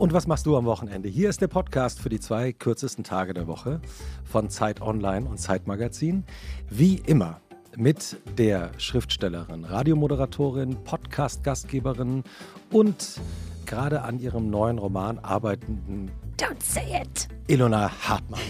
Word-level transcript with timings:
Und 0.00 0.14
was 0.14 0.26
machst 0.26 0.46
du 0.46 0.56
am 0.56 0.64
Wochenende? 0.64 1.10
Hier 1.10 1.28
ist 1.28 1.42
der 1.42 1.48
Podcast 1.48 2.00
für 2.00 2.08
die 2.08 2.20
zwei 2.20 2.54
kürzesten 2.54 3.04
Tage 3.04 3.34
der 3.34 3.46
Woche 3.46 3.82
von 4.24 4.48
Zeit 4.48 4.80
Online 4.80 5.28
und 5.28 5.36
Zeit 5.36 5.66
Magazin. 5.66 6.24
Wie 6.70 6.94
immer 7.04 7.42
mit 7.76 8.16
der 8.38 8.70
Schriftstellerin, 8.78 9.66
Radiomoderatorin, 9.66 10.82
Podcast-Gastgeberin 10.84 12.24
und 12.72 13.20
gerade 13.66 14.00
an 14.00 14.18
ihrem 14.18 14.48
neuen 14.48 14.78
Roman 14.78 15.18
arbeitenden 15.18 16.10
Don't 16.38 16.62
say 16.62 17.02
it. 17.02 17.28
Ilona 17.48 17.90
Hartmann. 18.08 18.40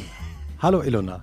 Hallo 0.61 0.83
Ilona. 0.83 1.21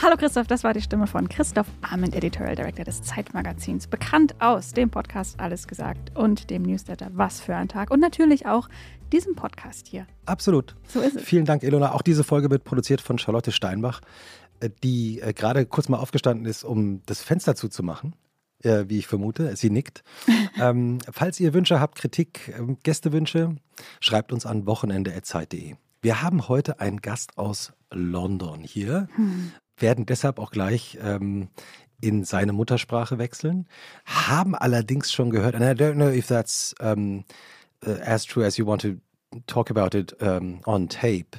Hallo 0.00 0.16
Christoph, 0.16 0.46
das 0.46 0.64
war 0.64 0.74
die 0.74 0.80
Stimme 0.80 1.06
von 1.06 1.28
Christoph 1.28 1.66
Arment, 1.82 2.14
Editorial 2.14 2.56
Director 2.56 2.84
des 2.84 3.02
Zeitmagazins, 3.02 3.86
bekannt 3.86 4.34
aus 4.40 4.72
dem 4.72 4.90
Podcast 4.90 5.38
Alles 5.38 5.68
gesagt 5.68 6.16
und 6.16 6.50
dem 6.50 6.62
Newsletter 6.62 7.10
Was 7.12 7.40
für 7.40 7.54
ein 7.54 7.68
Tag 7.68 7.90
und 7.90 8.00
natürlich 8.00 8.46
auch 8.46 8.68
diesem 9.12 9.34
Podcast 9.34 9.86
hier. 9.86 10.06
Absolut. 10.26 10.74
So 10.88 11.00
ist 11.00 11.16
es. 11.16 11.22
Vielen 11.22 11.44
Dank, 11.44 11.62
Ilona. 11.62 11.92
Auch 11.92 12.02
diese 12.02 12.24
Folge 12.24 12.50
wird 12.50 12.64
produziert 12.64 13.00
von 13.00 13.18
Charlotte 13.18 13.52
Steinbach, 13.52 14.00
äh, 14.60 14.70
die 14.82 15.20
äh, 15.20 15.32
gerade 15.32 15.66
kurz 15.66 15.88
mal 15.88 15.98
aufgestanden 15.98 16.46
ist, 16.46 16.64
um 16.64 17.02
das 17.06 17.22
Fenster 17.22 17.54
zuzumachen. 17.54 18.14
Wie 18.64 18.98
ich 18.98 19.08
vermute, 19.08 19.56
sie 19.56 19.70
nickt. 19.70 20.04
ähm, 20.60 20.98
falls 21.10 21.40
ihr 21.40 21.52
Wünsche 21.52 21.80
habt, 21.80 21.98
Kritik, 21.98 22.54
ähm, 22.56 22.78
Gästewünsche, 22.84 23.56
schreibt 23.98 24.32
uns 24.32 24.46
an 24.46 24.66
wochenende.zeit.de. 24.66 25.74
Wir 26.00 26.22
haben 26.22 26.46
heute 26.46 26.78
einen 26.78 27.00
Gast 27.00 27.38
aus 27.38 27.72
London 27.92 28.60
hier, 28.62 29.08
hm. 29.14 29.52
werden 29.76 30.06
deshalb 30.06 30.38
auch 30.38 30.50
gleich 30.50 30.98
ähm, 31.02 31.48
in 32.00 32.24
seine 32.24 32.52
Muttersprache 32.52 33.18
wechseln, 33.18 33.66
haben 34.04 34.54
allerdings 34.54 35.12
schon 35.12 35.30
gehört, 35.30 35.54
and 35.54 35.64
I 35.64 35.74
don't 35.74 35.94
know 35.94 36.10
if 36.10 36.26
that's 36.26 36.74
um, 36.80 37.24
uh, 37.86 37.92
as 38.04 38.24
true 38.24 38.44
as 38.44 38.58
you 38.58 38.66
want 38.66 38.82
to 38.82 38.96
talk 39.46 39.70
about 39.70 39.94
it 39.94 40.14
um, 40.20 40.60
on 40.66 40.88
tape, 40.88 41.36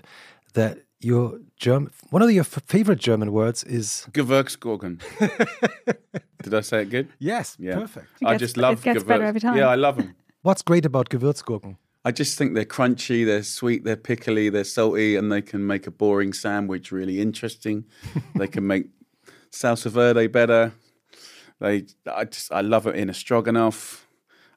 that 0.54 0.78
your 1.00 1.40
German, 1.58 1.92
one 2.12 2.24
of 2.24 2.31
your 2.31 2.46
favorite 2.46 3.00
German 3.00 3.31
words 3.31 3.64
is 3.64 4.08
Gewürzgurken. 4.14 5.00
Did 6.44 6.54
I 6.54 6.62
say 6.62 6.84
it 6.84 6.90
good? 6.90 7.08
Yes, 7.20 7.56
yeah. 7.59 7.76
perfect. 7.76 8.08
It 8.22 8.28
I 8.28 8.38
just 8.38 8.58
love 8.58 8.80
it 8.80 8.84
gets 8.84 9.04
better 9.04 9.24
every 9.24 9.42
time. 9.42 9.58
Yeah, 9.58 9.70
I 9.70 9.76
love 9.76 9.98
them. 9.98 10.16
What's 10.42 10.64
great 10.64 10.86
about 10.86 11.09
Gewürzgurken? 11.09 11.78
I 12.06 12.12
just 12.12 12.38
think 12.38 12.54
they're 12.54 12.66
crunchy, 12.66 13.26
they're 13.26 13.44
sweet, 13.44 13.86
they're 13.86 13.96
pickly, 13.96 14.50
they're 14.50 14.66
salty, 14.66 15.16
and 15.16 15.32
they 15.32 15.42
can 15.42 15.66
make 15.66 15.88
a 15.88 15.92
boring 15.92 16.34
sandwich 16.34 16.92
really 16.92 17.22
interesting. 17.22 17.86
they 18.36 18.48
can 18.48 18.68
make 18.68 18.88
salsa 19.52 19.90
verde 19.90 20.28
better. 20.28 20.74
They, 21.59 21.86
I 22.12 22.26
just, 22.26 22.52
I 22.52 22.59
love 22.59 22.88
it 22.88 22.96
in 22.96 23.09
a 23.09 23.14
stroganoff. 23.14 24.08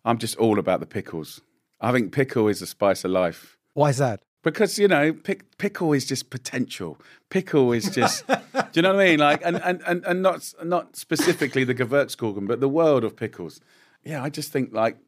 I'm 0.05 0.19
just 0.19 0.37
all 0.39 0.59
about 0.59 0.81
the 0.81 0.87
pickles. 0.87 1.41
I 1.81 1.93
think 1.93 2.13
pickle 2.13 2.49
is 2.49 2.61
the 2.61 2.67
spice 2.67 3.05
of 3.05 3.13
life. 3.13 3.57
Why 3.75 3.91
is 3.91 3.99
that? 3.99 4.23
Because 4.43 4.79
you 4.79 4.89
know, 4.89 5.13
pick, 5.13 5.59
pickle 5.59 5.93
is 5.93 6.05
just 6.05 6.31
potential. 6.31 6.99
Pickle 7.31 7.73
is 7.73 7.91
just, 7.91 8.27
do 8.29 8.35
you 8.75 8.83
know 8.83 8.95
what 8.95 9.03
I 9.03 9.07
mean? 9.07 9.19
Like, 9.21 9.43
and, 9.45 9.61
and, 9.63 9.83
and, 9.87 10.05
and 10.05 10.23
not 10.23 10.53
not 10.65 10.97
specifically 10.97 11.65
the 11.65 11.75
Gewürzgurken, 11.75 12.47
but 12.47 12.61
the 12.61 12.69
world 12.69 13.05
of 13.05 13.17
pickles. 13.17 13.61
Yeah, 14.05 14.23
I 14.23 14.31
just 14.31 14.53
think 14.53 14.73
like 14.73 14.99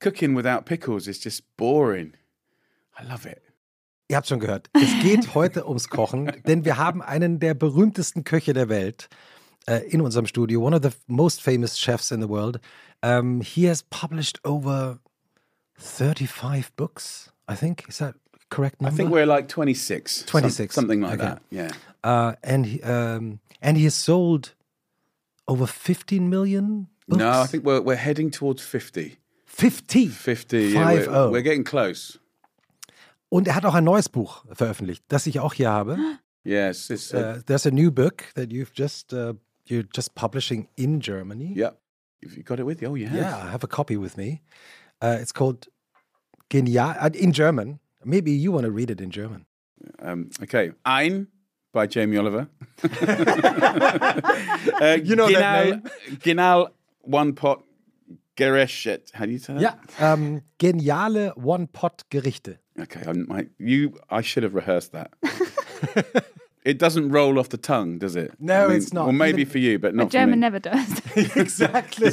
cooking 0.00 0.34
without 0.34 0.66
pickles 0.66 1.06
is 1.06 1.22
just 1.22 1.42
boring. 1.56 2.14
I 2.98 3.04
love 3.04 3.26
it. 3.26 3.42
Ihr 4.08 4.16
habt 4.16 4.28
schon 4.28 4.38
gehört, 4.38 4.70
es 4.72 5.02
geht 5.02 5.34
heute 5.34 5.66
ums 5.66 5.88
Kochen, 5.88 6.30
denn 6.46 6.64
wir 6.64 6.76
haben 6.76 7.02
einen 7.02 7.40
der 7.40 7.54
berühmtesten 7.54 8.22
Köche 8.22 8.52
der 8.52 8.68
Welt 8.68 9.08
uh, 9.68 9.80
in 9.88 10.00
unserem 10.00 10.26
Studio, 10.26 10.60
one 10.60 10.76
of 10.76 10.82
the 10.82 10.92
most 11.08 11.42
famous 11.42 11.76
chefs 11.76 12.12
in 12.12 12.20
the 12.20 12.28
world. 12.28 12.60
Um, 13.02 13.40
he 13.40 13.66
has 13.68 13.82
published 13.82 14.38
over 14.44 15.00
35 15.78 16.70
books, 16.76 17.32
I 17.48 17.56
think. 17.56 17.84
Is 17.88 17.98
that 17.98 18.14
correct 18.48 18.80
number? 18.80 18.94
I 18.94 18.96
think 18.96 19.10
we're 19.10 19.26
like 19.26 19.48
26. 19.48 20.24
26. 20.26 20.74
Some, 20.74 20.82
something 20.82 21.00
like 21.00 21.14
okay. 21.14 21.24
that, 21.24 21.42
yeah. 21.50 21.70
Uh, 22.04 22.34
and, 22.44 22.66
he, 22.66 22.82
um, 22.82 23.40
and 23.60 23.76
he 23.76 23.84
has 23.84 23.94
sold 23.94 24.54
over 25.48 25.66
15 25.66 26.30
million 26.30 26.88
books? 27.08 27.18
No, 27.18 27.40
I 27.40 27.46
think 27.46 27.64
we're, 27.64 27.80
we're 27.80 27.96
heading 27.96 28.30
towards 28.30 28.62
50. 28.62 29.18
50? 29.56 30.08
50, 30.08 30.68
yeah, 30.68 30.92
we're, 30.92 31.08
oh. 31.08 31.30
we're 31.30 31.42
getting 31.42 31.64
close. 31.64 32.18
Und 33.30 33.48
er 33.48 33.54
hat 33.54 33.64
auch 33.64 33.74
ein 33.74 33.84
neues 33.84 34.10
Buch 34.10 34.44
veröffentlicht, 34.52 35.02
das 35.08 35.26
ich 35.26 35.40
auch 35.40 35.54
hier 35.54 35.70
habe. 35.70 35.96
Yes, 36.44 36.90
it's 36.90 37.12
uh, 37.12 37.40
there's 37.46 37.66
a 37.66 37.70
new 37.70 37.90
book 37.90 38.24
that 38.34 38.52
you've 38.52 38.72
just 38.74 39.12
uh, 39.12 39.32
you're 39.66 39.86
just 39.92 40.14
publishing 40.14 40.68
in 40.76 41.00
Germany. 41.00 41.54
Yeah, 41.56 41.70
you 42.20 42.42
got 42.44 42.60
it 42.60 42.66
with 42.66 42.82
you. 42.82 42.90
Oh, 42.90 42.94
you 42.94 43.08
have. 43.08 43.18
Yeah, 43.18 43.34
I 43.34 43.50
have 43.50 43.64
a 43.64 43.66
copy 43.66 43.96
with 43.96 44.16
me. 44.16 44.42
Uh, 45.02 45.16
it's 45.20 45.32
called 45.32 45.66
Genial 46.50 46.94
uh, 47.00 47.10
in 47.14 47.32
German. 47.32 47.80
Maybe 48.04 48.30
you 48.30 48.52
want 48.52 48.64
to 48.66 48.70
read 48.70 48.90
it 48.90 49.00
in 49.00 49.10
German. 49.10 49.46
Um, 49.98 50.30
okay, 50.42 50.72
Ein 50.84 51.28
by 51.72 51.86
Jamie 51.88 52.18
Oliver. 52.18 52.48
uh, 52.84 52.88
you 55.02 55.16
know 55.16 55.26
Genau, 55.28 55.40
that 55.40 55.64
name. 55.64 55.82
Genau 56.22 56.68
one 57.06 57.32
pot 57.32 57.62
gerecht. 58.36 59.10
How 59.14 59.26
do 59.26 59.32
you 59.32 59.38
say 59.38 59.54
that? 59.54 59.62
Yeah, 59.62 59.74
ähm, 59.98 60.42
geniale 60.58 61.32
One-Pot-Gerichte. 61.36 62.58
Okay, 62.78 63.02
I'm, 63.06 63.30
I, 63.32 63.48
you. 63.58 63.98
I 64.10 64.20
should 64.22 64.42
have 64.42 64.54
rehearsed 64.54 64.92
that. 64.92 65.12
it 66.64 66.78
doesn't 66.78 67.10
roll 67.10 67.38
off 67.38 67.48
the 67.48 67.56
tongue, 67.56 67.98
does 67.98 68.16
it? 68.16 68.32
No, 68.38 68.64
I 68.64 68.68
mean, 68.68 68.76
it's 68.76 68.92
not. 68.92 69.04
Well, 69.06 69.12
maybe 69.12 69.42
Even- 69.42 69.52
for 69.52 69.58
you, 69.58 69.78
but 69.78 69.94
not 69.94 70.04
But 70.04 70.12
German 70.12 70.32
for 70.32 70.36
me. 70.36 70.40
never 70.40 70.58
does. 70.58 71.02
exactly. 71.36 72.12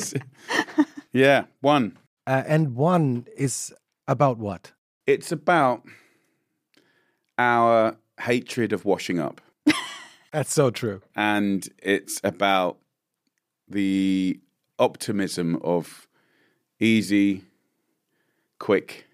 Yeah, 1.12 1.46
one. 1.62 1.98
Uh, 2.26 2.44
and 2.48 2.76
one 2.76 3.28
is 3.38 3.74
about 4.08 4.38
what? 4.38 4.72
It's 5.06 5.32
about 5.34 5.84
our 7.38 7.98
hatred 8.22 8.72
of 8.74 8.86
washing 8.86 9.20
up. 9.20 9.42
That's 10.32 10.52
so 10.54 10.72
true. 10.72 11.02
and 11.16 11.68
it's 11.84 12.20
about 12.24 12.78
the 13.70 14.40
optimism 14.80 15.60
of 15.64 16.08
easy, 16.84 17.44
quick 18.60 19.06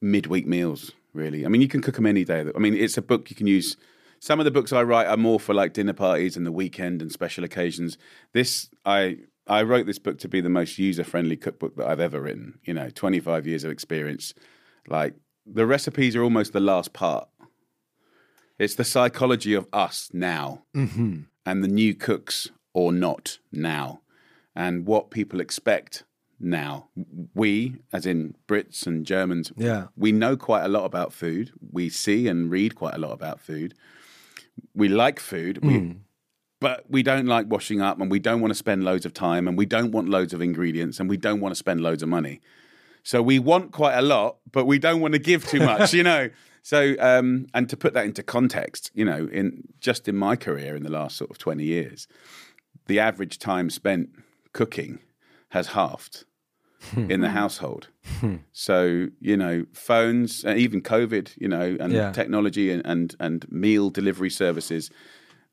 midweek 0.00 0.46
meals. 0.46 0.92
Really, 1.14 1.44
I 1.44 1.48
mean, 1.48 1.60
you 1.60 1.68
can 1.68 1.82
cook 1.82 1.96
them 1.96 2.06
any 2.06 2.24
day. 2.24 2.46
I 2.54 2.58
mean, 2.58 2.74
it's 2.74 2.96
a 2.96 3.02
book 3.02 3.28
you 3.28 3.36
can 3.36 3.46
use. 3.46 3.76
Some 4.18 4.38
of 4.38 4.44
the 4.44 4.50
books 4.50 4.72
I 4.72 4.82
write 4.82 5.08
are 5.08 5.16
more 5.16 5.38
for 5.38 5.52
like 5.52 5.74
dinner 5.74 5.92
parties 5.92 6.36
and 6.36 6.46
the 6.46 6.52
weekend 6.52 7.02
and 7.02 7.12
special 7.12 7.44
occasions. 7.44 7.98
This 8.32 8.70
I 8.86 9.18
I 9.46 9.62
wrote 9.62 9.86
this 9.86 9.98
book 9.98 10.18
to 10.20 10.28
be 10.28 10.40
the 10.40 10.48
most 10.48 10.78
user 10.78 11.04
friendly 11.04 11.36
cookbook 11.36 11.76
that 11.76 11.88
I've 11.88 12.00
ever 12.00 12.20
written. 12.20 12.58
You 12.64 12.74
know, 12.74 12.88
twenty 12.88 13.20
five 13.20 13.46
years 13.46 13.64
of 13.64 13.70
experience. 13.70 14.32
Like 14.88 15.14
the 15.44 15.66
recipes 15.66 16.16
are 16.16 16.22
almost 16.22 16.52
the 16.52 16.60
last 16.60 16.92
part. 16.92 17.28
It's 18.58 18.76
the 18.76 18.84
psychology 18.84 19.54
of 19.54 19.66
us 19.72 20.08
now 20.12 20.62
mm-hmm. 20.74 21.22
and 21.44 21.64
the 21.64 21.68
new 21.68 21.94
cooks 21.94 22.48
or 22.72 22.92
not 22.92 23.38
now 23.50 24.01
and 24.54 24.86
what 24.86 25.10
people 25.10 25.40
expect 25.40 26.04
now. 26.40 26.88
We, 27.34 27.76
as 27.92 28.04
in 28.06 28.34
Brits 28.48 28.86
and 28.86 29.06
Germans, 29.06 29.52
Yeah. 29.56 29.86
we 29.96 30.12
know 30.12 30.36
quite 30.36 30.64
a 30.64 30.68
lot 30.68 30.84
about 30.84 31.12
food. 31.12 31.52
We 31.70 31.88
see 31.88 32.26
and 32.28 32.50
read 32.50 32.74
quite 32.74 32.94
a 32.94 32.98
lot 32.98 33.12
about 33.12 33.40
food. 33.40 33.74
We 34.74 34.88
like 34.88 35.20
food, 35.20 35.64
we, 35.64 35.96
but 36.60 36.84
we 36.90 37.02
don't 37.02 37.26
like 37.26 37.46
washing 37.48 37.80
up 37.80 38.00
and 38.00 38.10
we 38.10 38.18
don't 38.18 38.40
want 38.40 38.50
to 38.50 38.56
spend 38.56 38.84
loads 38.84 39.06
of 39.06 39.14
time 39.14 39.46
and 39.48 39.56
we 39.56 39.66
don't 39.66 39.92
want 39.92 40.08
loads 40.08 40.32
of 40.34 40.40
ingredients 40.42 41.00
and 41.00 41.08
we 41.08 41.16
don't 41.16 41.40
want 41.40 41.52
to 41.52 41.56
spend 41.58 41.80
loads 41.80 42.02
of 42.02 42.08
money. 42.08 42.40
So 43.04 43.22
we 43.22 43.38
want 43.38 43.72
quite 43.72 43.94
a 43.96 44.02
lot, 44.02 44.36
but 44.50 44.64
we 44.66 44.78
don't 44.78 45.00
want 45.00 45.12
to 45.14 45.18
give 45.18 45.46
too 45.46 45.60
much, 45.60 45.92
you 45.94 46.02
know. 46.02 46.28
So, 46.64 46.94
um, 47.00 47.46
and 47.54 47.68
to 47.70 47.76
put 47.76 47.92
that 47.94 48.04
into 48.04 48.22
context, 48.22 48.92
you 48.94 49.04
know, 49.04 49.28
in 49.32 49.64
just 49.80 50.06
in 50.06 50.16
my 50.16 50.36
career 50.36 50.76
in 50.76 50.84
the 50.84 50.90
last 50.90 51.16
sort 51.16 51.28
of 51.28 51.36
twenty 51.36 51.64
years, 51.64 52.06
the 52.86 53.00
average 53.00 53.40
time 53.40 53.68
spent 53.68 54.10
cooking 54.52 55.00
has 55.50 55.68
halved 55.68 56.24
hmm. 56.90 57.10
in 57.10 57.20
the 57.20 57.30
household. 57.30 57.88
Hmm. 58.20 58.36
so, 58.52 59.08
you 59.20 59.36
know, 59.36 59.66
phones, 59.72 60.44
and 60.44 60.58
even 60.58 60.80
COVID, 60.82 61.32
you 61.36 61.48
know, 61.48 61.76
and 61.78 61.92
Yeah. 61.92 62.12
technology 62.12 62.70
and, 62.70 62.82
and 62.84 63.14
and 63.20 63.50
meal 63.50 63.90
delivery 63.90 64.30
services. 64.30 64.90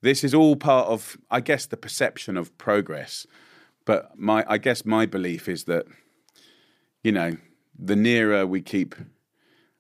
This 0.02 0.24
is 0.24 0.34
all 0.34 0.56
part 0.56 0.88
of, 0.88 1.18
I 1.30 1.42
guess, 1.42 1.66
the 1.66 1.78
perception 1.78 2.38
of 2.38 2.58
progress. 2.58 3.28
But 3.86 4.18
my, 4.18 4.46
I 4.48 4.58
guess, 4.58 4.86
my 4.86 5.06
belief 5.06 5.50
is 5.50 5.66
that 5.66 5.86
you 7.04 7.12
know, 7.12 7.38
the 7.78 7.96
nearer 7.96 8.46
we 8.46 8.62
keep 8.62 8.96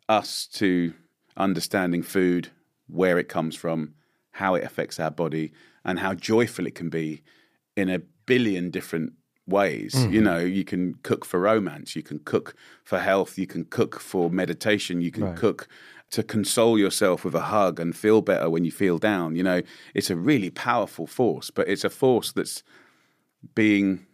us 0.07 0.47
to 0.53 0.93
understanding 1.37 2.03
food, 2.03 2.49
where 2.87 3.19
it 3.19 3.29
comes 3.29 3.55
from, 3.55 3.93
how 4.31 4.55
it 4.55 4.63
affects 4.63 4.99
our 4.99 5.11
body, 5.11 5.51
and 5.83 5.99
how 5.99 6.13
joyful 6.13 6.65
it 6.65 6.75
can 6.75 6.89
be 6.89 7.21
in 7.75 7.89
a 7.89 8.01
billion 8.29 8.69
different 8.69 9.13
ways. 9.49 9.93
You 9.95 10.07
mm-hmm. 10.07 10.23
know, 10.23 10.39
you 10.39 10.63
can 10.63 10.95
cook 11.03 11.25
for 11.25 11.39
romance, 11.39 11.95
you 11.95 12.03
can 12.03 12.19
cook 12.19 12.55
for 12.83 12.99
health, 12.99 13.37
you 13.37 13.47
can 13.47 13.65
cook 13.65 13.99
for 13.99 14.29
meditation, 14.29 15.01
you 15.01 15.11
can 15.11 15.23
Right. 15.23 15.35
cook 15.35 15.67
to 16.11 16.23
console 16.23 16.77
yourself 16.79 17.25
with 17.25 17.35
a 17.35 17.47
hug 17.55 17.79
and 17.79 17.95
feel 17.95 18.21
better 18.21 18.49
when 18.49 18.63
you 18.65 18.71
feel 18.71 18.97
down. 18.97 19.35
You 19.35 19.43
know, 19.43 19.61
it's 19.93 20.09
a 20.09 20.15
really 20.15 20.49
powerful 20.49 21.07
force, 21.07 21.51
but 21.51 21.67
it's 21.67 21.83
a 21.83 21.89
force 21.89 22.31
that's 22.31 22.63
being 23.55 24.05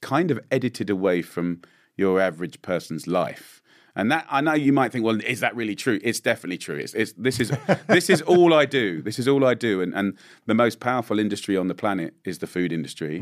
kind 0.00 0.30
of 0.30 0.38
edited 0.50 0.90
away 0.90 1.22
from 1.22 1.62
your 2.00 2.20
average 2.20 2.60
person's 2.62 3.06
life. 3.06 3.62
And 3.96 4.10
that 4.10 4.26
I 4.30 4.40
know 4.40 4.54
you 4.54 4.72
might 4.72 4.92
think, 4.92 5.04
well, 5.04 5.20
is 5.20 5.40
that 5.40 5.54
really 5.54 5.74
true? 5.74 5.98
It's 6.02 6.20
definitely 6.20 6.58
true. 6.58 6.76
It's, 6.76 6.94
it's 6.94 7.12
this 7.12 7.40
is 7.40 7.52
this 7.88 8.08
is 8.08 8.22
all 8.22 8.54
I 8.54 8.64
do. 8.64 9.02
This 9.02 9.18
is 9.18 9.28
all 9.28 9.44
I 9.44 9.54
do. 9.54 9.82
And 9.82 9.94
and 9.94 10.16
the 10.46 10.54
most 10.54 10.80
powerful 10.80 11.18
industry 11.18 11.56
on 11.56 11.68
the 11.68 11.74
planet 11.74 12.14
is 12.24 12.38
the 12.38 12.46
food 12.46 12.72
industry. 12.72 13.18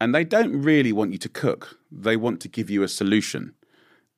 And 0.00 0.14
they 0.14 0.24
don't 0.24 0.62
really 0.62 0.92
want 0.92 1.12
you 1.12 1.18
to 1.18 1.28
cook. 1.28 1.78
They 1.92 2.16
want 2.16 2.40
to 2.40 2.48
give 2.48 2.68
you 2.70 2.82
a 2.82 2.88
solution. 2.88 3.54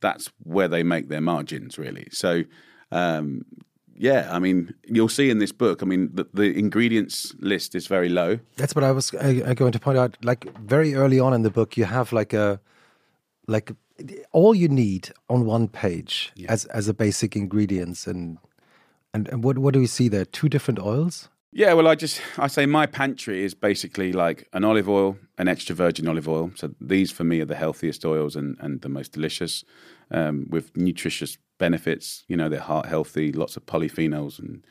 That's 0.00 0.31
where 0.43 0.69
they 0.69 0.82
make 0.82 1.08
their 1.08 1.20
margins, 1.20 1.79
really. 1.79 2.08
So. 2.11 2.44
Um, 2.93 3.44
yeah, 4.02 4.35
I 4.37 4.38
mean, 4.38 4.73
you'll 4.87 5.11
see 5.11 5.29
in 5.29 5.41
this 5.41 5.52
book. 5.52 5.82
I 5.82 5.85
mean, 5.85 6.08
the, 6.14 6.25
the 6.32 6.58
ingredients 6.58 7.35
list 7.38 7.75
is 7.75 7.87
very 7.87 8.08
low. 8.08 8.38
That's 8.56 8.75
what 8.75 8.82
I 8.82 8.93
was 8.93 9.12
uh, 9.12 9.52
going 9.55 9.73
to 9.73 9.79
point 9.79 9.99
out. 9.99 10.17
Like 10.23 10.43
very 10.58 10.94
early 10.94 11.20
on 11.20 11.35
in 11.35 11.43
the 11.43 11.50
book, 11.50 11.76
you 11.76 11.85
have 11.85 12.11
like 12.11 12.32
a 12.32 12.58
like 13.47 13.73
all 14.32 14.55
you 14.55 14.69
need 14.69 15.11
on 15.29 15.44
one 15.44 15.69
page 15.69 16.32
as 16.49 16.64
as 16.67 16.88
a 16.88 16.94
basic 16.94 17.37
ingredients 17.37 18.06
and 18.06 18.38
and, 19.12 19.29
and 19.29 19.44
what 19.44 19.58
what 19.58 19.75
do 19.75 19.81
we 19.81 19.87
see 19.87 20.08
there? 20.08 20.25
Two 20.25 20.49
different 20.49 20.79
oils. 20.79 21.29
Yeah, 21.52 21.73
well, 21.73 21.88
I 21.88 21.97
just 21.97 22.20
I 22.38 22.47
say 22.47 22.67
my 22.67 22.87
pantry 22.87 23.43
is 23.43 23.55
basically 23.55 24.12
like 24.12 24.49
an 24.52 24.64
olive 24.64 24.88
oil, 24.88 25.17
an 25.37 25.49
extra 25.49 25.75
virgin 25.75 26.06
olive 26.08 26.29
oil. 26.29 26.52
So 26.55 26.73
these 26.81 27.11
for 27.11 27.25
me 27.25 27.41
are 27.41 27.47
the 27.47 27.56
healthiest 27.56 28.05
oils 28.05 28.37
and 28.37 28.56
and 28.61 28.81
the 28.82 28.88
most 28.88 29.12
delicious, 29.12 29.64
um, 30.12 30.47
with 30.49 30.76
nutritious 30.76 31.38
benefits. 31.58 32.25
You 32.29 32.37
know, 32.37 32.49
they're 32.49 32.61
heart 32.61 32.87
healthy, 32.87 33.32
lots 33.32 33.56
of 33.56 33.67
polyphenols 33.67 34.38
and 34.38 34.64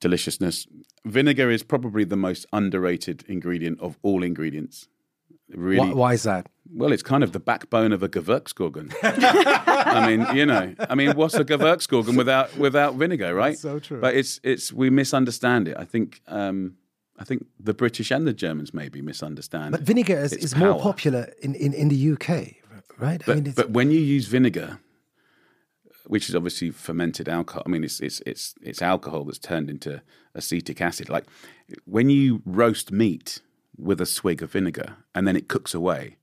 deliciousness. 0.00 0.66
Vinegar 1.06 1.50
is 1.50 1.62
probably 1.62 2.04
the 2.04 2.16
most 2.16 2.44
underrated 2.52 3.24
ingredient 3.26 3.80
of 3.80 3.98
all 4.02 4.22
ingredients. 4.22 4.88
Really, 5.54 5.80
Why, 5.80 5.92
why 5.92 6.12
is 6.14 6.22
that? 6.24 6.48
well, 6.72 6.92
it's 6.92 7.02
kind 7.02 7.24
of 7.24 7.32
the 7.32 7.40
backbone 7.40 7.92
of 7.92 8.02
a 8.02 8.08
Gewürzgurken. 8.08 8.94
I 9.02 10.06
mean, 10.06 10.26
you 10.36 10.46
know, 10.46 10.74
I 10.78 10.94
mean, 10.94 11.16
what's 11.16 11.34
a 11.34 11.44
Gewürzgurken 11.44 12.16
without 12.16 12.56
without 12.56 12.94
vinegar, 12.94 13.34
right? 13.34 13.58
so 13.58 13.78
true. 13.78 14.00
But 14.00 14.14
it's 14.14 14.40
it's 14.42 14.72
we 14.72 14.90
misunderstand 14.90 15.68
it. 15.68 15.76
I 15.76 15.84
think 15.84 16.20
um, 16.28 16.76
I 17.18 17.24
think 17.24 17.46
the 17.58 17.74
British 17.74 18.10
and 18.10 18.26
the 18.26 18.32
Germans 18.32 18.72
maybe 18.72 19.02
misunderstand. 19.02 19.72
But 19.72 19.82
vinegar 19.82 20.18
is, 20.18 20.32
is 20.32 20.56
more 20.56 20.80
popular 20.80 21.32
in, 21.42 21.54
in, 21.54 21.74
in 21.74 21.88
the 21.88 22.12
UK, 22.12 22.28
right? 22.98 23.22
But, 23.24 23.32
I 23.32 23.34
mean, 23.34 23.46
it's, 23.46 23.56
but 23.56 23.70
when 23.70 23.90
you 23.90 24.00
use 24.00 24.26
vinegar, 24.26 24.78
which 26.06 26.28
is 26.28 26.34
obviously 26.34 26.70
fermented 26.70 27.28
alcohol, 27.28 27.62
I 27.66 27.68
mean, 27.68 27.84
it's 27.84 28.00
it's 28.00 28.22
it's 28.24 28.54
it's 28.62 28.80
alcohol 28.80 29.24
that's 29.24 29.38
turned 29.38 29.68
into 29.68 30.02
acetic 30.34 30.80
acid. 30.80 31.10
Like 31.10 31.24
when 31.84 32.08
you 32.10 32.42
roast 32.46 32.90
meat 32.92 33.40
with 33.82 34.00
a 34.00 34.06
swig 34.06 34.42
of 34.42 34.52
vinegar 34.52 34.96
and 35.14 35.26
then 35.26 35.36
it 35.36 35.48
cooks 35.48 35.74
away, 35.74 36.16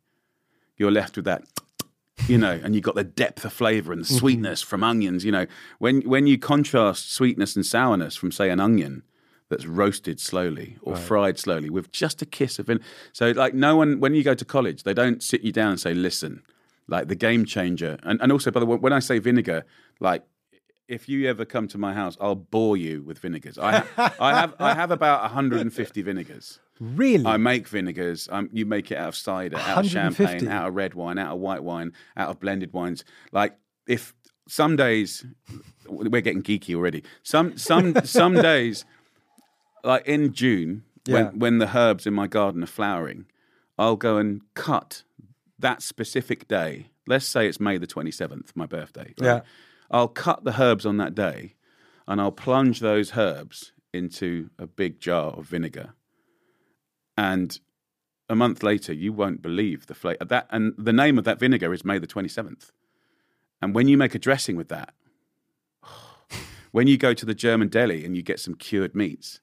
you're 0.77 0.92
left 0.92 1.15
with 1.15 1.25
that. 1.25 1.44
You 2.27 2.39
know, 2.39 2.59
and 2.63 2.74
you've 2.74 2.83
got 2.83 2.95
the 2.95 3.04
depth 3.04 3.45
of 3.45 3.54
flavor 3.54 3.94
and 3.94 4.01
the 4.01 4.06
mm-hmm. 4.07 4.18
sweetness 4.18 4.63
from 4.63 4.83
onions. 4.83 5.24
You 5.24 5.31
know, 5.31 5.45
when 5.77 6.01
when 6.01 6.25
you 6.25 6.39
contrast 6.39 7.13
sweetness 7.13 7.56
and 7.56 7.63
sourness 7.63 8.15
from, 8.15 8.31
say, 8.31 8.50
an 8.50 8.59
onion 8.59 9.04
that's 9.50 9.65
roasted 9.65 10.19
slowly 10.19 10.77
or 10.81 10.95
fried 10.95 11.39
slowly 11.39 11.69
with 11.69 11.92
just 11.92 12.21
a 12.21 12.25
kiss 12.25 12.59
of 12.59 12.68
vinegar. 12.68 12.86
So, 13.13 13.31
like, 13.31 13.54
no 13.54 13.75
one, 13.75 14.00
when 14.00 14.13
you 14.13 14.24
go 14.24 14.33
to 14.33 14.44
college, 14.44 14.83
they 14.83 14.94
don't 14.94 15.24
sit 15.24 15.42
you 15.42 15.51
down 15.51 15.71
and 15.71 15.80
say, 15.80 15.94
listen, 15.94 16.44
like 16.88 17.07
the 17.07 17.15
game 17.15 17.45
changer. 17.45 17.98
And, 18.03 18.21
and 18.21 18.31
also, 18.31 18.51
by 18.51 18.60
the 18.60 18.65
way, 18.65 18.77
when 18.77 18.94
I 18.94 19.00
say 19.00 19.19
vinegar, 19.19 19.63
like, 20.00 20.24
if 20.88 21.10
you 21.10 21.30
ever 21.30 21.45
come 21.45 21.68
to 21.69 21.77
my 21.77 21.94
house, 21.94 22.18
I'll 22.19 22.36
bore 22.36 22.77
you 22.77 23.03
with 23.03 23.19
vinegars. 23.19 23.57
I, 23.57 23.80
ha- 23.80 24.15
I 24.19 24.33
have 24.33 24.56
I 24.57 24.74
have 24.74 24.89
about 24.89 25.21
150 25.21 26.01
vinegars. 26.01 26.60
Really? 26.79 27.25
I 27.25 27.38
make 27.38 27.68
vinegars. 27.68 28.27
Um, 28.31 28.50
you 28.53 28.65
make 28.65 28.91
it 28.91 28.95
out 28.97 29.09
of 29.09 29.15
cider, 29.15 29.57
out 29.57 29.85
of 29.85 29.91
champagne, 29.91 30.47
out 30.47 30.68
of 30.68 30.75
red 30.75 30.94
wine, 30.94 31.18
out 31.18 31.33
of 31.33 31.39
white 31.39 31.63
wine, 31.63 31.94
out 32.15 32.29
of 32.29 32.39
blended 32.39 32.74
wines. 32.74 33.03
Like 33.31 33.56
if 33.88 34.13
some 34.47 34.75
days 34.75 35.25
we're 35.88 36.21
getting 36.21 36.44
geeky 36.44 36.75
already. 36.75 37.03
Some 37.24 37.57
some 37.57 37.95
some 38.06 38.33
days, 38.35 38.85
like 39.83 40.06
in 40.07 40.33
June, 40.33 40.83
Yeah. 41.06 41.13
when 41.15 41.39
when 41.39 41.57
the 41.59 41.77
herbs 41.77 42.06
in 42.07 42.13
my 42.13 42.27
garden 42.27 42.63
are 42.63 42.68
flowering, 42.68 43.25
I'll 43.77 43.95
go 43.95 44.18
and 44.18 44.41
cut 44.53 45.03
that 45.59 45.81
specific 45.81 46.47
day. 46.47 46.88
Let's 47.07 47.25
say 47.25 47.47
it's 47.47 47.59
May 47.59 47.77
the 47.77 47.88
twenty 47.88 48.12
seventh, 48.12 48.51
my 48.56 48.65
birthday. 48.65 49.13
right? 49.19 49.25
Yeah. 49.25 49.39
I'll 49.89 50.09
cut 50.09 50.44
the 50.44 50.62
herbs 50.62 50.85
on 50.85 50.97
that 50.97 51.15
day, 51.15 51.56
and 52.07 52.19
I'll 52.19 52.31
plunge 52.33 52.81
those 52.81 53.15
herbs 53.18 53.71
into 53.94 54.50
a 54.59 54.68
big 54.68 55.00
jar 55.00 55.31
of 55.31 55.45
vinegar 55.45 55.94
and 57.18 57.60
a 58.30 58.36
month 58.36 58.62
later 58.64 58.94
you 58.94 59.12
won't 59.12 59.42
believe 59.42 59.88
the 59.88 59.96
flavor 59.96 60.24
that 60.25 60.48
and 60.52 60.74
the 60.78 60.94
name 60.94 61.18
of 61.18 61.24
that 61.24 61.40
vinegar 61.40 61.74
is 61.74 61.84
may 61.84 61.98
the 61.98 62.08
27th 62.08 62.72
and 63.62 63.74
when 63.74 63.88
you 63.88 63.98
make 63.98 64.16
a 64.16 64.19
dressing 64.19 64.56
with 64.56 64.69
that 64.69 64.94
when 66.72 66.88
you 66.88 66.98
go 66.98 67.14
to 67.14 67.25
the 67.25 67.34
german 67.34 67.68
deli 67.68 68.06
and 68.06 68.16
you 68.16 68.22
get 68.22 68.40
some 68.40 68.54
cured 68.54 68.96
meats 68.96 69.40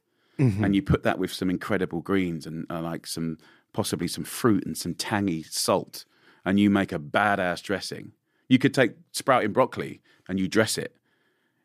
and 0.64 0.74
you 0.74 0.82
put 0.82 1.02
that 1.04 1.18
with 1.18 1.32
some 1.32 1.48
incredible 1.48 2.00
greens 2.00 2.46
and 2.46 2.66
uh, 2.70 2.80
like 2.80 3.06
some 3.06 3.38
possibly 3.72 4.08
some 4.08 4.24
fruit 4.24 4.64
and 4.64 4.76
some 4.76 4.94
tangy 4.94 5.42
salt 5.44 6.04
and 6.44 6.58
you 6.58 6.68
make 6.70 6.92
a 6.92 6.98
badass 6.98 7.62
dressing 7.62 8.12
you 8.48 8.58
could 8.58 8.74
take 8.74 8.92
sprouting 9.12 9.52
broccoli 9.52 10.00
and 10.28 10.38
you 10.38 10.48
dress 10.48 10.76
it 10.76 10.96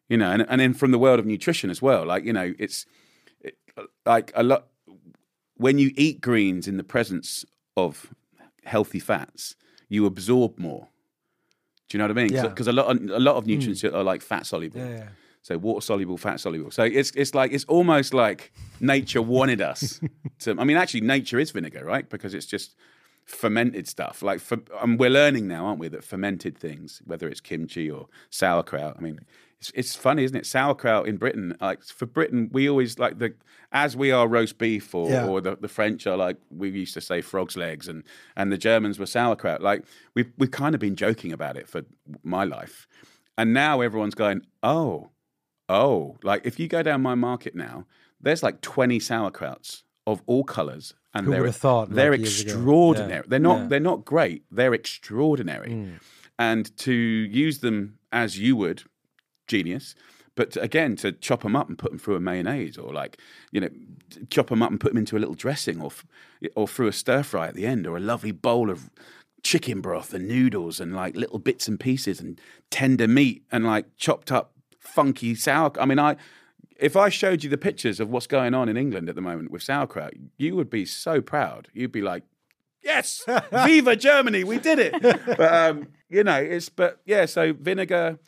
you 0.07 0.17
know 0.17 0.31
and, 0.31 0.45
and 0.47 0.61
then 0.61 0.73
from 0.73 0.91
the 0.91 0.99
world 0.99 1.19
of 1.19 1.25
nutrition 1.25 1.69
as 1.69 1.81
well 1.81 2.05
like 2.05 2.23
you 2.23 2.33
know 2.33 2.53
it's 2.57 2.85
it, 3.41 3.57
like 4.05 4.31
a 4.35 4.43
lot 4.43 4.67
when 5.59 5.77
you 5.77 5.91
eat 5.95 6.21
greens 6.21 6.67
in 6.67 6.77
the 6.77 6.83
presence 6.83 7.45
of 7.75 8.13
healthy 8.63 8.99
fats, 8.99 9.55
you 9.89 10.05
absorb 10.05 10.57
more. 10.57 10.87
Do 11.89 11.97
you 11.97 11.99
know 11.99 12.05
what 12.05 12.17
I 12.17 12.21
mean? 12.23 12.33
Yeah. 12.33 12.47
Because 12.47 12.67
a 12.67 12.71
lot, 12.71 12.95
a 12.95 13.19
lot 13.19 13.35
of 13.35 13.43
hmm. 13.43 13.51
nutrients 13.51 13.83
are 13.83 14.03
like 14.03 14.21
fat 14.21 14.45
soluble. 14.45 14.79
Yeah, 14.79 14.89
yeah. 14.89 15.07
So 15.41 15.57
water 15.57 15.81
soluble, 15.81 16.17
fat 16.17 16.39
soluble. 16.39 16.71
So 16.71 16.83
it's 16.83 17.11
it's 17.11 17.33
like 17.33 17.51
it's 17.51 17.65
almost 17.65 18.13
like 18.13 18.51
nature 18.79 19.21
wanted 19.21 19.61
us 19.61 19.99
to. 20.39 20.55
I 20.57 20.63
mean, 20.63 20.77
actually, 20.77 21.01
nature 21.01 21.39
is 21.39 21.51
vinegar, 21.51 21.83
right? 21.83 22.09
Because 22.09 22.33
it's 22.33 22.45
just 22.45 22.75
fermented 23.25 23.87
stuff. 23.87 24.21
Like, 24.21 24.39
for, 24.39 24.59
and 24.81 24.99
we're 24.99 25.09
learning 25.09 25.47
now, 25.47 25.65
aren't 25.65 25.79
we, 25.79 25.87
that 25.89 26.03
fermented 26.03 26.57
things, 26.57 27.01
whether 27.05 27.27
it's 27.27 27.41
kimchi 27.41 27.89
or 27.89 28.07
sauerkraut. 28.29 28.95
I 28.97 29.01
mean, 29.01 29.19
it's, 29.59 29.71
it's 29.75 29.95
funny, 29.95 30.23
isn't 30.23 30.37
it? 30.37 30.45
Sauerkraut 30.45 31.07
in 31.07 31.17
Britain, 31.17 31.55
like 31.59 31.83
for 31.83 32.05
Britain, 32.05 32.49
we 32.51 32.69
always 32.69 32.97
like 32.99 33.19
the 33.19 33.33
as 33.71 33.95
we 33.95 34.11
are 34.11 34.27
roast 34.27 34.57
beef, 34.57 34.95
or, 34.95 35.09
Yeah. 35.09 35.27
or 35.27 35.41
the, 35.41 35.55
the 35.55 35.67
French 35.67 36.07
are 36.07 36.17
like 36.17 36.37
we 36.49 36.69
used 36.69 36.93
to 36.95 37.01
say 37.01 37.21
frogs 37.21 37.55
legs, 37.57 37.87
and 37.87 38.03
and 38.35 38.51
the 38.51 38.57
Germans 38.57 38.97
were 38.99 39.05
sauerkraut. 39.05 39.61
Like 39.61 39.83
we've 40.15 40.31
we've 40.37 40.51
kind 40.51 40.73
of 40.75 40.81
been 40.81 40.95
joking 40.95 41.31
about 41.33 41.57
it 41.57 41.67
for 41.67 41.83
my 42.23 42.43
life, 42.45 42.87
and 43.37 43.53
now 43.53 43.81
everyone's 43.81 44.15
going, 44.15 44.41
oh, 44.63 45.09
oh, 45.67 46.17
like 46.23 46.45
if 46.45 46.59
you 46.59 46.67
go 46.67 46.81
down 46.81 47.01
my 47.01 47.15
market 47.15 47.53
now, 47.55 47.85
there's 48.21 48.41
like 48.43 48.61
twenty 48.61 48.99
sauerkrauts 48.99 49.83
of 50.07 50.21
all 50.25 50.43
colours, 50.43 50.93
and 51.13 51.25
Who 51.25 51.31
they're 51.33 51.51
thought, 51.51 51.89
they're 51.91 52.13
ago? 52.13 52.23
extraordinary. 52.23 53.15
Yeah. 53.25 53.27
They're 53.27 53.39
not 53.39 53.59
Yeah. 53.59 53.67
they're 53.67 53.79
not 53.81 54.05
great. 54.05 54.43
They're 54.49 54.73
extraordinary, 54.73 55.73
Hmm. 55.73 55.91
and 56.39 56.75
to 56.77 56.93
use 56.93 57.59
them 57.59 57.99
as 58.11 58.39
you 58.39 58.55
would, 58.55 58.83
genius. 59.49 59.95
But 60.35 60.55
again, 60.55 60.95
to 60.97 61.11
chop 61.11 61.43
them 61.43 61.57
up 61.57 61.67
and 61.67 61.77
put 61.77 61.91
them 61.91 61.99
through 61.99 62.15
a 62.15 62.21
mayonnaise, 62.21 62.77
or 62.77 62.93
like 62.93 63.17
you 63.51 63.59
know, 63.59 63.69
chop 64.29 64.47
them 64.47 64.63
up 64.63 64.71
and 64.71 64.79
put 64.79 64.91
them 64.91 64.97
into 64.97 65.17
a 65.17 65.19
little 65.19 65.35
dressing, 65.35 65.81
or 65.81 65.87
f- 65.87 66.05
or 66.55 66.65
through 66.65 66.87
a 66.87 66.93
stir 66.93 67.23
fry 67.23 67.47
at 67.47 67.55
the 67.55 67.65
end, 67.65 67.85
or 67.85 67.97
a 67.97 67.99
lovely 67.99 68.31
bowl 68.31 68.69
of 68.69 68.89
chicken 69.43 69.81
broth 69.81 70.13
and 70.13 70.27
noodles 70.27 70.79
and 70.79 70.93
like 70.93 71.15
little 71.15 71.39
bits 71.39 71.67
and 71.67 71.79
pieces 71.79 72.19
and 72.19 72.39
tender 72.69 73.07
meat 73.07 73.43
and 73.51 73.65
like 73.65 73.85
chopped 73.97 74.31
up 74.31 74.53
funky 74.79 75.35
sour. 75.35 75.71
I 75.79 75.85
mean, 75.85 75.99
I 75.99 76.15
if 76.77 76.95
I 76.95 77.09
showed 77.09 77.43
you 77.43 77.49
the 77.49 77.57
pictures 77.57 77.99
of 77.99 78.09
what's 78.09 78.27
going 78.27 78.53
on 78.53 78.69
in 78.69 78.77
England 78.77 79.09
at 79.09 79.15
the 79.15 79.21
moment 79.21 79.51
with 79.51 79.61
sauerkraut, 79.63 80.13
you 80.37 80.55
would 80.55 80.69
be 80.69 80.85
so 80.85 81.21
proud. 81.21 81.67
You'd 81.73 81.91
be 81.91 82.01
like, 82.01 82.23
"Yes, 82.81 83.23
Viva 83.65 83.95
Germany, 83.95 84.43
we 84.43 84.57
did 84.57 84.79
it!" 84.79 85.01
But 85.01 85.53
um, 85.53 85.87
you 86.09 86.23
know, 86.23 86.37
it's 86.37 86.69
but 86.69 87.01
yeah. 87.05 87.25
So 87.25 87.53
vinegar. 87.53 88.19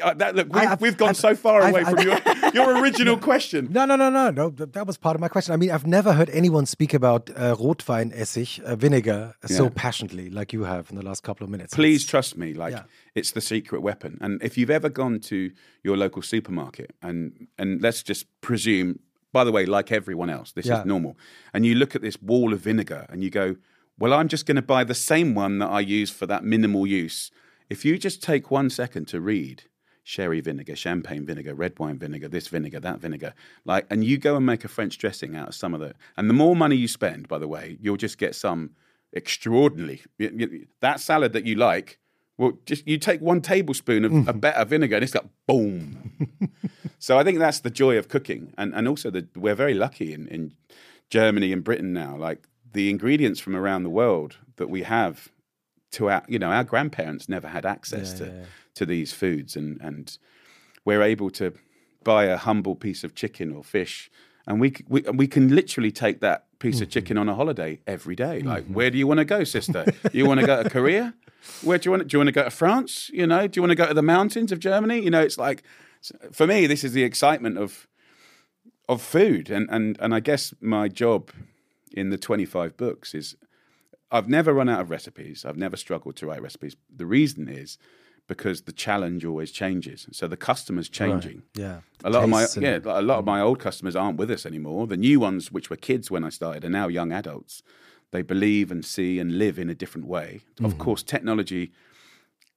Uh, 0.00 0.14
that 0.14 0.34
look, 0.34 0.48
we've, 0.54 0.62
I've- 0.68 0.80
we've 0.82 0.96
gone 0.96 1.10
I've- 1.10 1.18
so 1.18 1.34
far 1.34 1.60
I've- 1.62 1.70
away 1.72 1.84
from 1.84 1.98
I've- 1.98 2.04
your 2.08 2.54
your 2.54 2.80
original 2.82 3.16
question. 3.18 3.68
No, 3.70 3.84
no, 3.84 3.96
no, 3.96 4.08
no, 4.08 4.30
no. 4.30 4.48
That 4.50 4.86
was 4.86 4.96
part 4.96 5.14
of 5.16 5.20
my 5.20 5.28
question. 5.28 5.52
I 5.52 5.56
mean, 5.56 5.70
I've 5.70 5.86
never 5.86 6.12
heard 6.14 6.30
anyone 6.30 6.64
speak 6.66 6.94
about 6.94 7.28
uh, 7.36 7.54
Rotweinessig, 7.56 8.60
uh, 8.62 8.76
vinegar, 8.76 9.34
so 9.46 9.68
passionately 9.70 10.30
like 10.30 10.52
you 10.52 10.64
have 10.64 10.88
in 10.90 10.96
the 10.96 11.04
last 11.04 11.22
couple 11.22 11.44
of 11.44 11.50
minutes. 11.50 11.74
Please 11.74 12.06
trust 12.06 12.36
me, 12.36 12.54
like 12.54 12.72
Yeah. 12.72 12.84
it's 13.14 13.32
the 13.32 13.40
secret 13.40 13.82
weapon. 13.82 14.18
And 14.20 14.42
if 14.42 14.56
you've 14.56 14.70
ever 14.70 14.88
gone 14.88 15.20
to 15.20 15.50
your 15.82 15.96
local 15.96 16.22
supermarket 16.22 16.94
and 17.02 17.48
and 17.58 17.82
let's 17.82 18.02
just 18.02 18.26
presume, 18.40 18.98
by 19.32 19.44
the 19.44 19.52
way, 19.52 19.66
like 19.66 19.92
everyone 19.92 20.30
else, 20.30 20.52
this 20.52 20.66
Yeah. 20.66 20.80
is 20.80 20.86
normal, 20.86 21.16
and 21.52 21.66
you 21.66 21.74
look 21.74 21.94
at 21.94 22.02
this 22.02 22.20
wall 22.22 22.52
of 22.52 22.60
vinegar 22.60 23.06
and 23.10 23.22
you 23.22 23.30
go, 23.30 23.56
well, 23.98 24.12
I'm 24.14 24.28
just 24.28 24.46
going 24.46 24.56
to 24.56 24.62
buy 24.62 24.84
the 24.84 24.94
same 24.94 25.34
one 25.34 25.58
that 25.58 25.68
I 25.68 25.80
use 25.80 26.10
for 26.10 26.26
that 26.26 26.44
minimal 26.44 26.86
use. 26.86 27.30
If 27.68 27.84
you 27.84 27.98
just 27.98 28.22
take 28.22 28.50
one 28.50 28.70
second 28.70 29.06
to 29.08 29.20
read 29.20 29.64
sherry 30.02 30.40
vinegar, 30.40 30.74
champagne 30.74 31.24
vinegar, 31.24 31.54
red 31.54 31.78
wine 31.78 31.98
vinegar, 31.98 32.28
this 32.28 32.48
vinegar, 32.48 32.80
that 32.80 33.00
vinegar, 33.00 33.34
like, 33.64 33.86
and 33.90 34.04
you 34.04 34.18
go 34.18 34.36
and 34.36 34.44
make 34.44 34.64
a 34.64 34.68
French 34.68 34.98
dressing 34.98 35.36
out 35.36 35.48
of 35.48 35.54
some 35.54 35.74
of 35.74 35.80
the, 35.80 35.94
and 36.16 36.28
the 36.28 36.34
more 36.34 36.56
money 36.56 36.76
you 36.76 36.88
spend, 36.88 37.28
by 37.28 37.38
the 37.38 37.48
way, 37.48 37.78
you'll 37.80 37.96
just 37.96 38.18
get 38.18 38.34
some 38.34 38.70
extraordinarily. 39.14 40.02
That 40.80 41.00
salad 41.00 41.32
that 41.32 41.46
you 41.46 41.54
like 41.54 41.98
Well, 42.38 42.52
just 42.66 42.86
you 42.88 42.98
take 42.98 43.20
one 43.20 43.40
tablespoon 43.40 44.04
of 44.04 44.28
a 44.28 44.32
better 44.46 44.64
vinegar 44.64 44.96
and 44.96 45.04
it's 45.04 45.12
got 45.12 45.26
boom. 45.46 46.28
so 46.98 47.18
I 47.18 47.24
think 47.24 47.38
that's 47.38 47.60
the 47.60 47.70
joy 47.70 47.98
of 47.98 48.08
cooking, 48.08 48.52
and 48.56 48.74
and 48.74 48.88
also 48.88 49.10
that 49.10 49.36
we're 49.36 49.54
very 49.54 49.74
lucky 49.74 50.12
in 50.12 50.28
in 50.28 50.54
Germany 51.10 51.52
and 51.52 51.62
Britain 51.62 51.92
now. 51.92 52.16
Like 52.16 52.48
the 52.72 52.88
ingredients 52.90 53.38
from 53.38 53.54
around 53.54 53.82
the 53.82 53.90
world 53.90 54.38
that 54.56 54.70
we 54.70 54.82
have 54.82 55.28
to 55.92 56.10
our 56.10 56.22
you 56.28 56.38
know 56.38 56.50
our 56.50 56.64
grandparents 56.64 57.28
never 57.28 57.48
had 57.48 57.64
access 57.64 58.12
Yeah, 58.12 58.18
to 58.18 58.24
yeah, 58.34 58.44
to 58.74 58.86
these 58.86 59.12
foods, 59.12 59.56
and 59.56 59.80
and 59.80 60.18
we're 60.84 61.02
able 61.02 61.30
to 61.30 61.52
buy 62.04 62.24
a 62.24 62.36
humble 62.36 62.74
piece 62.74 63.04
of 63.04 63.14
chicken 63.14 63.52
or 63.52 63.62
fish, 63.64 64.10
and 64.46 64.60
we 64.60 64.74
we 64.88 65.02
we 65.02 65.26
can 65.26 65.54
literally 65.54 65.92
take 65.92 66.20
that 66.20 66.46
piece 66.58 66.76
Mm-hmm. 66.76 66.82
of 66.84 66.90
chicken 66.90 67.18
on 67.18 67.28
a 67.28 67.34
holiday 67.34 67.80
every 67.86 68.14
day. 68.14 68.40
Like, 68.40 68.66
where 68.66 68.88
do 68.90 68.96
you 68.96 69.06
want 69.06 69.18
to 69.18 69.24
go, 69.24 69.44
sister? 69.44 69.84
you 70.12 70.26
want 70.26 70.40
to 70.40 70.46
go 70.46 70.62
to 70.62 70.70
Korea? 70.70 71.14
Where 71.62 71.76
do 71.78 71.86
you 71.86 71.90
want? 71.90 72.02
To 72.02 72.08
do 72.08 72.14
you 72.14 72.18
want 72.20 72.28
to 72.28 72.32
go 72.32 72.44
to 72.44 72.50
France? 72.50 73.10
You 73.12 73.26
know, 73.26 73.46
do 73.48 73.58
you 73.58 73.62
want 73.62 73.70
to 73.72 73.76
go 73.82 73.86
to 73.88 73.94
the 73.94 74.02
mountains 74.02 74.52
of 74.52 74.58
Germany? 74.60 75.00
You 75.00 75.10
know, 75.10 75.20
it's 75.22 75.38
like 75.38 75.62
for 76.32 76.46
me, 76.46 76.66
this 76.68 76.84
is 76.84 76.92
the 76.92 77.02
excitement 77.04 77.58
of 77.58 77.88
of 78.88 79.02
food, 79.02 79.50
and 79.50 79.68
and 79.70 79.96
and 80.00 80.14
I 80.14 80.20
guess 80.20 80.54
my 80.60 80.88
job 80.88 81.30
in 81.92 82.10
the 82.10 82.18
twenty 82.18 82.44
five 82.46 82.76
books 82.76 83.14
is 83.14 83.36
I've 84.12 84.28
never 84.28 84.52
run 84.52 84.68
out 84.68 84.80
of 84.80 84.90
recipes. 84.90 85.44
I've 85.44 85.56
never 85.56 85.76
struggled 85.76 86.16
to 86.16 86.26
write 86.26 86.42
recipes. 86.42 86.76
The 86.94 87.06
reason 87.06 87.48
is 87.48 87.78
because 88.28 88.62
the 88.62 88.72
challenge 88.72 89.24
always 89.24 89.50
changes. 89.50 90.06
So 90.12 90.28
the 90.28 90.36
customer's 90.36 90.88
changing. 90.88 91.42
Yeah. 91.54 91.78
A 92.04 92.10
lot 92.10 92.22
of 92.22 92.30
my 92.30 92.46
yeah, 92.56 92.78
a 92.84 93.02
lot 93.02 93.18
of 93.18 93.24
my 93.24 93.40
old 93.40 93.58
customers 93.58 93.96
aren't 93.96 94.18
with 94.18 94.30
us 94.30 94.46
anymore. 94.46 94.86
The 94.86 94.96
new 94.96 95.18
ones, 95.18 95.50
which 95.50 95.70
were 95.70 95.76
kids 95.76 96.10
when 96.10 96.22
I 96.24 96.28
started, 96.28 96.64
are 96.64 96.70
now 96.70 96.88
young 96.88 97.10
adults. 97.12 97.62
They 98.12 98.22
believe 98.22 98.70
and 98.70 98.84
see 98.84 99.18
and 99.18 99.38
live 99.38 99.58
in 99.58 99.68
a 99.70 99.74
different 99.74 100.06
way. 100.06 100.40
Mm-hmm. 100.54 100.66
Of 100.66 100.78
course, 100.78 101.02
technology 101.02 101.72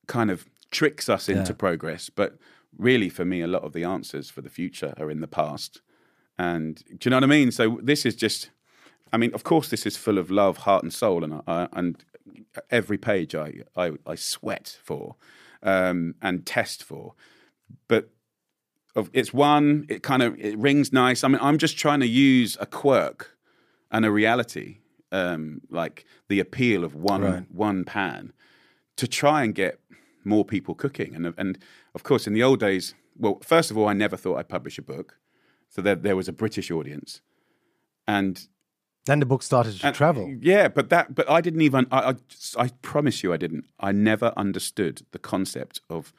kind 0.07 0.29
of 0.29 0.45
tricks 0.69 1.09
us 1.09 1.29
into 1.29 1.51
Yeah. 1.53 1.57
progress, 1.57 2.09
but 2.09 2.37
really, 2.77 3.09
for 3.09 3.25
me, 3.25 3.41
a 3.41 3.47
lot 3.47 3.63
of 3.63 3.73
the 3.73 3.83
answers 3.85 4.29
for 4.29 4.41
the 4.41 4.49
future 4.49 4.93
are 4.97 5.09
in 5.09 5.21
the 5.21 5.27
past. 5.27 5.81
And 6.37 6.83
do 6.89 6.97
you 7.03 7.09
know 7.09 7.17
what 7.17 7.23
I 7.23 7.27
mean? 7.27 7.51
So 7.51 7.79
this 7.81 8.05
is 8.05 8.15
just, 8.15 8.49
I 9.15 9.17
mean, 9.17 9.33
of 9.33 9.43
course, 9.43 9.69
this 9.69 9.85
is 9.85 9.95
full 9.95 10.17
of 10.17 10.29
love, 10.29 10.57
heart, 10.67 10.83
and 10.83 10.93
soul, 10.93 11.23
and 11.23 11.41
I, 11.47 11.67
and 11.71 12.03
every 12.69 12.97
page 12.97 13.33
I 13.33 13.47
I, 13.83 13.93
I 14.05 14.15
sweat 14.15 14.77
for 14.83 15.15
um, 15.63 16.15
and 16.21 16.45
test 16.45 16.83
for, 16.83 17.13
but 17.87 18.09
of 18.95 19.09
it's 19.13 19.33
one 19.33 19.85
it 19.89 20.03
kind 20.03 20.21
of 20.21 20.37
it 20.39 20.57
rings 20.57 20.91
nice. 20.93 21.23
I 21.23 21.27
mean 21.29 21.39
i'm 21.41 21.57
just 21.57 21.77
trying 21.77 21.99
to 22.01 22.07
use 22.07 22.57
a 22.59 22.65
quirk 22.65 23.37
and 23.91 24.05
a 24.05 24.11
reality 24.11 24.77
um 25.11 25.61
like 25.69 26.05
the 26.29 26.39
appeal 26.39 26.83
of 26.83 26.95
one 26.95 27.21
Right. 27.21 27.45
one 27.51 27.83
pan 27.83 28.31
to 28.95 29.07
try 29.07 29.43
and 29.43 29.53
get 29.55 29.79
more 30.23 30.45
people 30.45 30.75
cooking. 30.75 31.15
And 31.15 31.33
and 31.37 31.57
of 31.93 32.03
course 32.03 32.27
in 32.27 32.33
the 32.33 32.43
old 32.43 32.59
days 32.59 32.95
well 33.17 33.39
first 33.43 33.71
of 33.71 33.77
all 33.77 33.87
i 33.89 33.93
never 33.93 34.17
thought 34.17 34.37
i'd 34.39 34.49
publish 34.57 34.77
a 34.77 34.81
book. 34.95 35.19
So 35.69 35.81
there, 35.81 35.95
there 36.07 36.15
was 36.15 36.27
a 36.29 36.33
british 36.33 36.71
audience. 36.71 37.21
And 38.07 38.47
Then 39.05 39.19
the 39.19 39.25
book 39.25 39.43
started 39.43 39.79
to 39.79 39.87
and- 39.87 39.95
travel. 39.95 40.35
Yeah, 40.41 40.67
but 40.67 40.89
that, 40.89 41.13
but 41.13 41.29
I 41.29 41.39
didn't 41.41 41.61
even. 41.61 41.85
I, 41.91 42.11
I, 42.57 42.63
I 42.63 42.67
promise 42.81 43.21
you, 43.23 43.33
I 43.33 43.37
didn't. 43.37 43.65
I 43.79 43.91
never 43.91 44.33
understood 44.35 45.03
the 45.11 45.19
concept 45.19 45.81
of 45.89 46.11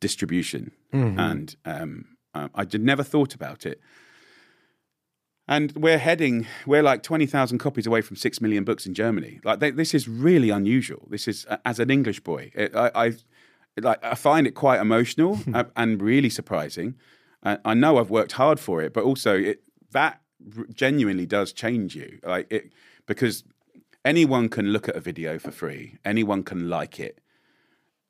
distribution, 0.00 0.72
Mm-hmm. 0.92 1.18
and 1.18 1.56
um, 1.64 2.04
um, 2.34 2.50
I 2.54 2.64
did 2.64 2.82
never 2.82 3.02
thought 3.02 3.34
about 3.34 3.64
it. 3.64 3.80
And 5.48 5.72
we're 5.72 5.98
heading. 5.98 6.46
We're 6.66 6.82
like 6.82 7.02
twenty 7.02 7.26
thousand 7.26 7.58
copies 7.58 7.86
away 7.86 8.00
from 8.00 8.16
six 8.16 8.40
million 8.40 8.64
books 8.64 8.86
in 8.86 8.94
Germany. 8.94 9.40
Like 9.44 9.58
they, 9.60 9.70
this 9.70 9.92
is 9.94 10.06
really 10.08 10.50
unusual. 10.50 11.06
This 11.10 11.26
is 11.26 11.46
uh, 11.48 11.56
as 11.64 11.78
an 11.80 11.90
English 11.90 12.20
boy. 12.20 12.50
It, 12.54 12.74
I, 12.76 12.90
I 12.94 13.12
like 13.80 14.04
I 14.04 14.14
find 14.14 14.46
it 14.46 14.52
quite 14.54 14.80
emotional 14.80 15.40
uh, 15.54 15.64
and 15.76 16.00
really 16.00 16.30
surprising. 16.30 16.94
I, 17.42 17.58
I 17.64 17.74
know 17.74 17.98
I've 17.98 18.10
worked 18.10 18.32
hard 18.32 18.60
for 18.60 18.80
it, 18.82 18.92
but 18.94 19.02
also 19.02 19.36
it, 19.36 19.62
that 19.90 20.20
genuinely 20.74 21.26
does 21.26 21.52
change 21.52 21.94
you. 21.94 22.18
Like 22.24 22.46
it 22.50 22.72
because 23.06 23.44
anyone 24.04 24.48
can 24.48 24.66
look 24.72 24.88
at 24.88 24.96
a 24.96 25.00
video 25.00 25.38
for 25.38 25.50
free. 25.50 25.98
Anyone 26.04 26.42
can 26.42 26.68
like 26.68 26.98
it. 27.00 27.20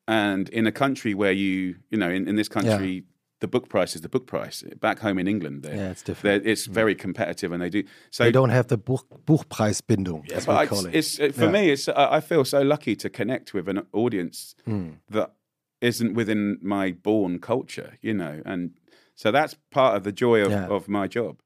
And 0.09 0.49
in 0.49 0.67
a 0.67 0.73
country 0.73 1.15
where 1.15 1.33
you, 1.33 1.77
you 1.91 1.99
know, 1.99 2.11
in, 2.11 2.27
in 2.27 2.37
this 2.37 2.49
country, 2.49 3.05
the 3.43 3.49
book 3.49 3.69
price 3.69 3.95
is 3.95 4.01
the 4.01 4.09
book 4.09 4.27
price. 4.27 4.63
Back 4.81 5.01
home 5.01 5.19
in 5.19 5.29
England, 5.29 5.67
Yeah, 5.69 5.91
it's 5.91 6.03
different. 6.03 6.47
It's 6.47 6.67
mm. 6.67 6.73
very 6.73 6.95
competitive, 6.95 7.53
and 7.53 7.61
they 7.61 7.71
do. 7.71 7.85
So 8.11 8.25
They 8.25 8.33
don't 8.33 8.51
have 8.51 8.69
the 8.69 8.79
Buch, 8.79 9.05
Buchpreisbindung, 9.27 10.29
we 10.29 10.47
but 10.47 10.69
call 10.69 10.87
it's, 10.87 11.19
it. 11.19 11.27
it's 11.27 11.39
for 11.39 11.51
me. 11.51 11.71
It's 11.71 11.89
I 11.89 12.17
I 12.17 12.21
feel 12.21 12.45
so 12.45 12.63
lucky 12.63 12.97
to 12.97 13.11
connect 13.11 13.53
with 13.53 13.69
an 13.69 13.83
audience 13.93 14.55
hmm. 14.65 14.91
that 15.11 15.33
isn't 15.81 16.15
within 16.15 16.59
my 16.63 16.93
born 16.93 17.41
culture, 17.41 17.99
you 18.01 18.15
know, 18.15 18.41
and 18.47 18.71
so 19.15 19.31
that's 19.31 19.57
part 19.71 19.97
of 19.97 20.05
the 20.05 20.13
joy 20.13 20.41
of, 20.43 20.51
Yeah. 20.51 20.67
of 20.69 20.89
my 20.89 21.07
job. 21.09 21.42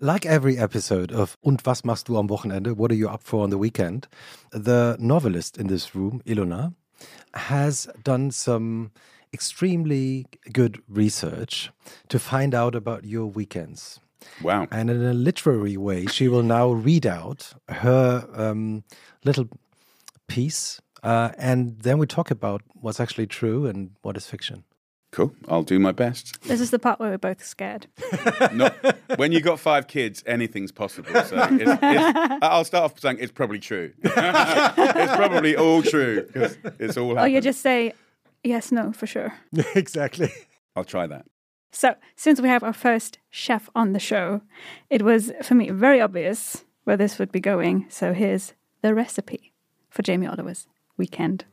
Like 0.00 0.24
every 0.24 0.56
episode 0.56 1.10
of 1.10 1.36
Und 1.42 1.66
was 1.66 1.82
machst 1.82 2.06
du 2.06 2.18
am 2.18 2.28
Wochenende? 2.28 2.76
What 2.76 2.92
are 2.92 2.94
you 2.94 3.08
up 3.08 3.24
for 3.24 3.42
on 3.42 3.50
the 3.50 3.58
weekend? 3.58 4.06
The 4.52 4.96
novelist 5.00 5.58
in 5.58 5.66
this 5.66 5.92
room, 5.92 6.22
Ilona, 6.24 6.72
has 7.34 7.88
done 8.04 8.30
some 8.30 8.92
extremely 9.32 10.26
good 10.52 10.80
research 10.88 11.72
to 12.10 12.20
find 12.20 12.54
out 12.54 12.76
about 12.76 13.06
your 13.06 13.26
weekends. 13.26 13.98
Wow. 14.40 14.68
And 14.70 14.88
in 14.88 15.02
a 15.02 15.12
literary 15.12 15.76
way, 15.76 16.06
she 16.06 16.28
will 16.28 16.44
now 16.44 16.70
read 16.70 17.04
out 17.04 17.54
her 17.68 18.24
um, 18.34 18.84
little 19.24 19.48
piece. 20.28 20.80
Uh, 21.02 21.30
and 21.36 21.80
then 21.80 21.98
we 21.98 22.06
talk 22.06 22.30
about 22.30 22.62
what's 22.74 23.00
actually 23.00 23.26
true 23.26 23.66
and 23.66 23.90
what 24.02 24.16
is 24.16 24.26
fiction. 24.26 24.62
Cool. 25.10 25.34
I'll 25.48 25.62
do 25.62 25.78
my 25.78 25.92
best. 25.92 26.40
This 26.42 26.60
is 26.60 26.70
the 26.70 26.78
part 26.78 27.00
where 27.00 27.10
we're 27.10 27.18
both 27.18 27.42
scared. 27.44 27.86
Not, 28.52 28.74
when 29.16 29.32
you've 29.32 29.42
got 29.42 29.58
five 29.58 29.86
kids, 29.86 30.22
anything's 30.26 30.70
possible. 30.70 31.10
So 31.24 31.48
it's, 31.50 31.80
it's, 31.82 32.38
I'll 32.42 32.64
start 32.64 32.84
off 32.84 33.00
saying 33.00 33.16
it's 33.20 33.32
probably 33.32 33.58
true. 33.58 33.92
it's 34.02 35.16
probably 35.16 35.56
all 35.56 35.82
true 35.82 36.24
because 36.24 36.58
it's 36.78 36.96
all. 36.98 37.18
Or 37.18 37.26
you 37.26 37.40
just 37.40 37.62
say 37.62 37.94
yes, 38.44 38.70
no, 38.70 38.92
for 38.92 39.06
sure. 39.06 39.32
exactly. 39.74 40.30
I'll 40.76 40.84
try 40.84 41.06
that. 41.06 41.24
So, 41.72 41.94
since 42.16 42.40
we 42.40 42.48
have 42.48 42.62
our 42.62 42.72
first 42.72 43.18
chef 43.30 43.68
on 43.74 43.92
the 43.92 43.98
show, 43.98 44.42
it 44.90 45.02
was 45.02 45.32
for 45.42 45.54
me 45.54 45.70
very 45.70 46.00
obvious 46.00 46.64
where 46.84 46.96
this 46.96 47.18
would 47.18 47.32
be 47.32 47.40
going. 47.40 47.86
So, 47.88 48.12
here's 48.12 48.54
the 48.82 48.94
recipe 48.94 49.52
for 49.90 50.02
Jamie 50.02 50.26
Oliver's 50.26 50.66
weekend. 50.96 51.44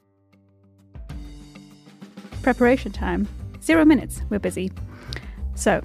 Preparation 2.42 2.92
time 2.92 3.28
zero 3.66 3.84
minutes, 3.84 4.22
we're 4.30 4.40
busy. 4.40 4.72
So, 5.56 5.82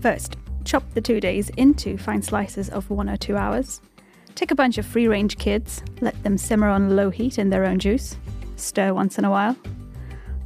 first, 0.00 0.36
chop 0.64 0.84
the 0.94 1.00
two 1.00 1.20
days 1.20 1.48
into 1.56 1.96
fine 1.96 2.22
slices 2.22 2.68
of 2.68 2.90
one 2.90 3.08
or 3.08 3.16
two 3.16 3.36
hours. 3.36 3.80
Take 4.34 4.50
a 4.50 4.54
bunch 4.54 4.78
of 4.78 4.86
free 4.86 5.08
range 5.08 5.38
kids, 5.38 5.82
let 6.00 6.22
them 6.22 6.38
simmer 6.38 6.68
on 6.68 6.94
low 6.94 7.10
heat 7.10 7.38
in 7.38 7.50
their 7.50 7.64
own 7.64 7.78
juice, 7.78 8.16
stir 8.56 8.92
once 8.92 9.18
in 9.18 9.24
a 9.24 9.30
while. 9.30 9.56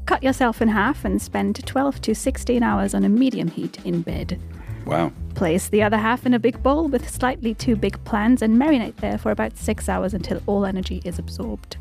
Cut 0.06 0.22
yourself 0.22 0.62
in 0.62 0.68
half 0.68 1.04
and 1.04 1.20
spend 1.20 1.64
12 1.66 2.00
to 2.02 2.14
16 2.14 2.62
hours 2.62 2.94
on 2.94 3.04
a 3.04 3.08
medium 3.08 3.48
heat 3.48 3.78
in 3.84 4.02
bed. 4.02 4.40
Wow. 4.86 5.12
Place 5.34 5.68
the 5.68 5.82
other 5.82 5.96
half 5.96 6.26
in 6.26 6.34
a 6.34 6.38
big 6.38 6.62
bowl 6.62 6.88
with 6.88 7.08
slightly 7.08 7.54
too 7.54 7.76
big 7.76 8.02
plans 8.04 8.42
and 8.42 8.60
marinate 8.60 8.96
there 8.96 9.18
for 9.18 9.30
about 9.30 9.56
six 9.56 9.88
hours 9.88 10.14
until 10.14 10.42
all 10.46 10.64
energy 10.64 11.02
is 11.04 11.18
absorbed. 11.18 11.76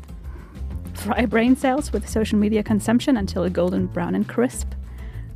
Fry 1.02 1.26
brain 1.26 1.56
cells 1.56 1.92
with 1.92 2.08
social 2.08 2.38
media 2.38 2.62
consumption 2.62 3.16
until 3.16 3.48
golden 3.50 3.86
brown 3.86 4.14
and 4.14 4.28
crisp. 4.28 4.68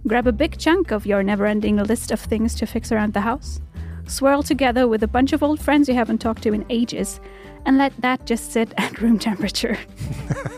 Grab 0.06 0.28
a 0.28 0.32
big 0.32 0.58
chunk 0.58 0.92
of 0.92 1.04
your 1.04 1.24
never 1.24 1.44
ending 1.44 1.76
list 1.78 2.12
of 2.12 2.20
things 2.20 2.54
to 2.54 2.66
fix 2.66 2.92
around 2.92 3.14
the 3.14 3.22
house. 3.22 3.60
Swirl 4.06 4.44
together 4.44 4.86
with 4.86 5.02
a 5.02 5.08
bunch 5.08 5.32
of 5.32 5.42
old 5.42 5.60
friends 5.60 5.88
you 5.88 5.94
haven't 5.96 6.18
talked 6.18 6.44
to 6.44 6.52
in 6.52 6.64
ages, 6.70 7.18
and 7.64 7.78
let 7.78 7.92
that 8.00 8.24
just 8.26 8.52
sit 8.52 8.72
at 8.78 9.00
room 9.00 9.18
temperature. 9.18 9.76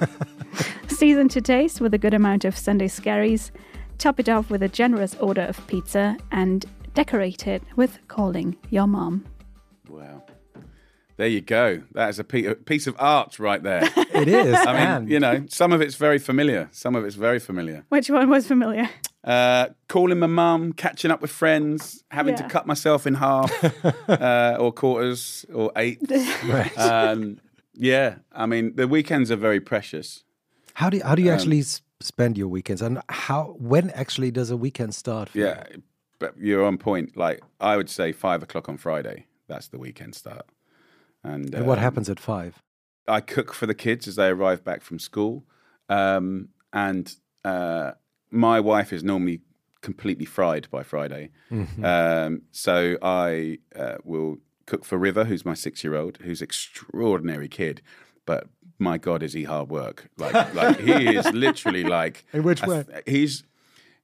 Season 0.89 1.27
to 1.29 1.41
taste 1.41 1.81
with 1.81 1.95
a 1.95 1.99
good 1.99 2.13
amount 2.13 2.45
of 2.45 2.59
Sunday 2.59 2.89
scaries. 2.89 3.51
Top 3.97 4.21
it 4.21 4.29
off 4.29 4.51
with 4.51 4.63
a 4.63 4.69
generous 4.69 5.15
order 5.15 5.43
of 5.43 5.67
pizza 5.69 6.19
and 6.33 6.67
decorate 6.93 7.47
it 7.47 7.63
with 7.77 7.99
calling 8.09 8.59
your 8.69 8.87
mom. 8.87 9.25
Wow. 9.89 10.23
There 11.19 11.27
you 11.27 11.41
go. 11.41 11.83
That 11.93 12.11
is 12.11 12.21
a 12.21 12.25
piece 12.25 12.87
of 12.87 12.95
art 12.99 13.39
right 13.39 13.63
there. 13.63 13.89
It 14.19 14.27
is. 14.27 14.53
I 14.53 14.73
mean, 14.73 14.83
and 14.83 15.11
you 15.11 15.21
know, 15.21 15.45
some 15.49 15.73
of 15.73 15.81
it's 15.81 15.95
very 15.95 16.19
familiar. 16.19 16.69
Some 16.73 16.97
of 16.97 17.05
it's 17.05 17.15
very 17.15 17.39
familiar. 17.39 17.85
Which 17.89 18.11
one 18.11 18.29
was 18.29 18.49
familiar? 18.49 18.91
Uh, 19.23 19.69
calling 19.87 20.19
my 20.19 20.27
mum, 20.27 20.73
catching 20.73 21.13
up 21.13 21.23
with 21.23 21.31
friends, 21.31 22.03
having 22.11 22.35
to 22.35 22.43
cut 22.49 22.67
myself 22.67 23.07
in 23.07 23.15
half 23.15 23.53
uh, 24.09 24.57
or 24.59 24.73
quarters 24.73 25.47
or 25.55 25.71
eight. 25.77 26.01
Right. 26.45 26.77
Um, 26.77 27.39
yeah, 27.75 28.17
I 28.33 28.47
mean, 28.47 28.75
the 28.75 28.89
weekends 28.89 29.31
are 29.31 29.37
very 29.37 29.61
precious. 29.61 30.25
How 30.75 30.91
do 30.91 30.97
you, 30.97 31.05
how 31.05 31.15
do 31.15 31.23
you 31.23 31.31
actually 31.31 31.63
spend 32.01 32.37
your 32.37 32.49
weekends, 32.49 32.83
and 32.83 33.01
how 33.09 33.55
when 33.59 33.91
actually 33.91 34.33
does 34.33 34.51
a 34.51 34.57
weekend 34.57 34.97
start? 34.97 35.29
For 35.29 35.39
Yeah, 35.39 35.65
but 36.19 36.37
you're 36.39 36.65
on 36.65 36.77
point. 36.77 37.17
Like, 37.17 37.41
I 37.61 37.77
would 37.77 37.91
say 37.91 38.11
five 38.11 38.43
o'clock 38.43 38.69
on 38.69 38.79
Friday. 38.79 39.27
That's 39.47 39.69
the 39.69 39.79
weekend 39.79 40.17
start. 40.17 40.47
And. 41.25 41.55
And 41.55 41.67
what 41.67 41.79
um, 41.79 41.85
happens 41.85 42.09
at 42.09 42.21
five? 42.21 42.63
I 43.07 43.21
cook 43.21 43.55
for 43.55 43.67
the 43.67 43.75
kids 43.75 44.07
as 44.07 44.17
they 44.17 44.29
arrive 44.29 44.65
back 44.65 44.83
from 44.83 44.99
school. 44.99 45.45
um, 45.89 46.49
and 46.73 47.15
uh, 47.45 47.93
my 48.31 48.61
wife 48.61 48.93
is 48.93 49.03
normally 49.03 49.41
completely 49.81 50.27
fried 50.27 50.69
by 50.71 50.83
Friday. 50.83 51.31
Um, 51.83 52.43
so 52.51 52.99
I 53.01 53.59
uh, 53.75 53.97
will 54.05 54.39
cook 54.67 54.85
for 54.85 54.99
River, 54.99 55.25
who's 55.25 55.45
my 55.45 55.55
six-year-old, 55.55 56.19
who's 56.19 56.43
extraordinary 56.43 57.49
kid, 57.49 57.81
but 58.27 58.49
my 58.79 58.99
God, 58.99 59.23
is 59.23 59.33
he 59.33 59.45
hard 59.45 59.71
work? 59.71 60.11
Like, 60.19 60.55
like 60.55 60.79
he 60.81 61.17
is 61.17 61.33
literally 61.33 61.85
like. 61.85 62.27
In 62.33 62.43
which 62.43 62.63
way? 62.63 62.85
th- 62.85 63.03
he's 63.07 63.45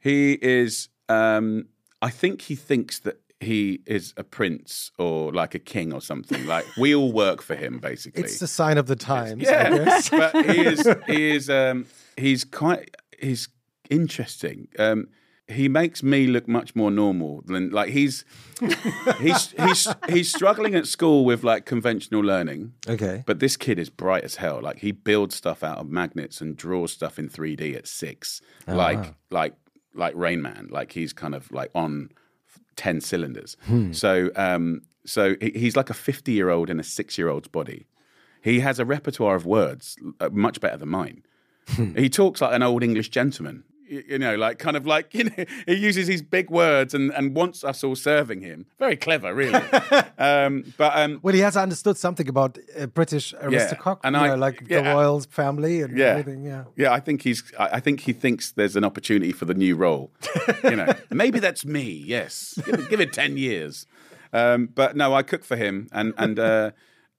he 0.01 0.39
is. 0.41 0.89
Um, 1.09 1.67
I 2.01 2.11
think 2.11 2.43
he 2.43 2.55
thinks 2.55 2.99
that 3.01 3.21
he 3.41 3.81
is 3.87 4.15
a 4.17 4.25
prince 4.25 4.91
or 4.99 5.33
like 5.33 5.55
a 5.55 5.59
king 5.59 5.93
or 5.93 6.01
something. 6.01 6.47
Like 6.47 6.65
we 6.77 6.95
all 6.95 7.13
work 7.13 7.43
for 7.43 7.55
him, 7.55 7.79
basically. 7.79 8.23
It's 8.25 8.39
the 8.39 8.47
sign 8.47 8.79
of 8.79 8.87
the 8.87 8.97
times. 8.97 9.47
I 9.47 9.51
Yeah, 9.53 9.71
guess. 9.85 10.09
but 10.11 10.47
he 10.47 10.61
is 10.67 10.89
he 11.07 11.31
is 11.37 11.51
um, 11.51 11.87
he's 12.17 12.45
quite 12.45 12.95
he's 13.21 13.49
interesting. 13.91 14.69
Um, 14.79 15.09
he 15.47 15.69
makes 15.69 16.03
me 16.03 16.27
look 16.27 16.49
much 16.49 16.75
more 16.75 16.91
normal 16.91 17.43
than 17.45 17.69
like 17.71 17.91
he's 17.91 18.25
he's 19.21 19.51
he's 19.51 19.89
he's 20.09 20.31
struggling 20.33 20.75
at 20.75 20.87
school 20.87 21.25
with 21.27 21.45
like 21.45 21.67
conventional 21.67 22.23
learning. 22.23 22.73
Okay. 22.89 23.25
But 23.27 23.41
this 23.41 23.57
kid 23.59 23.79
is 23.79 23.91
bright 23.91 24.25
as 24.25 24.37
hell. 24.37 24.61
Like 24.63 24.79
he 24.79 24.91
builds 24.93 25.35
stuff 25.35 25.63
out 25.63 25.79
of 25.79 25.91
magnets 25.91 26.41
and 26.41 26.57
draws 26.57 26.93
stuff 26.93 27.19
in 27.19 27.29
3D 27.29 27.77
at 27.77 27.87
six. 27.87 28.41
Oh, 28.67 28.75
like 28.75 29.15
like 29.31 29.55
like 29.95 30.15
Rain 30.17 30.41
Man. 30.41 30.69
Like 30.71 30.93
he's 30.93 31.13
kind 31.13 31.35
of 31.35 31.51
like 31.53 31.71
on 31.75 32.09
ten 32.77 33.01
cylinders. 33.01 33.57
Hmm. 33.67 33.93
So 33.93 34.31
um 34.37 34.83
so 35.07 35.35
he's 35.41 35.77
like 35.77 35.91
a 35.91 35.95
50 35.95 36.33
year 36.33 36.49
old 36.49 36.71
in 36.71 36.81
a 36.81 36.83
six 36.83 37.19
year 37.19 37.29
old's 37.29 37.49
body. 37.49 37.87
He 38.43 38.61
has 38.61 38.79
a 38.79 38.85
repertoire 38.85 39.37
of 39.37 39.47
words 39.47 39.97
uh, 40.21 40.31
much 40.33 40.61
better 40.61 40.77
than 40.77 40.89
mine. 40.89 41.23
Hmm. 41.69 41.95
he 41.97 42.11
talks 42.11 42.41
like 42.41 42.55
an 42.55 42.63
old 42.63 42.83
English 42.83 43.09
gentleman. 43.09 43.65
You 43.87 44.19
know, 44.19 44.35
like 44.37 44.59
kind 44.59 44.77
of 44.77 44.87
like 44.87 45.13
you 45.19 45.25
know, 45.25 45.45
he 45.67 45.75
uses 45.75 46.07
these 46.07 46.23
big 46.23 46.51
words 46.51 46.95
and, 46.95 47.13
and 47.13 47.35
wants 47.35 47.65
us 47.65 47.85
all 47.85 47.97
serving 47.97 48.41
him. 48.41 48.67
Very 48.79 48.97
clever, 48.97 49.35
really. 49.35 49.55
um, 50.19 50.73
but 50.79 50.97
um, 50.97 51.21
Well, 51.23 51.35
he 51.35 51.41
has 51.41 51.57
understood 51.57 51.97
something 51.97 52.29
about 52.29 52.59
uh, 52.79 52.87
British 52.87 53.35
aristocrat, 53.41 53.99
and 54.03 54.17
you 54.17 54.23
I- 54.23 54.29
know, 54.29 54.37
like 54.37 54.63
yeah. 54.69 54.81
the 54.81 54.95
royal 54.95 55.21
family 55.21 55.83
and 55.83 55.97
yeah, 55.99 56.07
everything. 56.07 56.45
Yeah. 56.45 56.65
yeah. 56.77 56.93
I 56.93 57.01
think 57.01 57.23
he's. 57.23 57.43
I 57.59 57.77
I 57.77 57.81
think 57.81 58.01
he 58.01 58.13
thinks 58.13 58.53
there's 58.53 58.77
an 58.77 58.85
opportunity 58.85 59.33
for 59.33 59.45
the 59.45 59.55
new 59.55 59.77
role. 59.77 60.11
you 60.65 60.77
know, 60.77 60.93
maybe 61.11 61.39
that's 61.39 61.65
me. 61.65 62.03
Yes, 62.07 62.59
give 62.65 62.75
it, 62.81 62.89
give 62.91 63.01
it 63.01 63.13
ten 63.13 63.37
years. 63.37 63.87
Um, 64.33 64.67
but 64.75 64.97
no, 64.97 65.15
I 65.15 65.23
cook 65.23 65.45
for 65.45 65.57
him, 65.57 65.89
and 65.93 66.15
and 66.17 66.39
uh, 66.39 66.71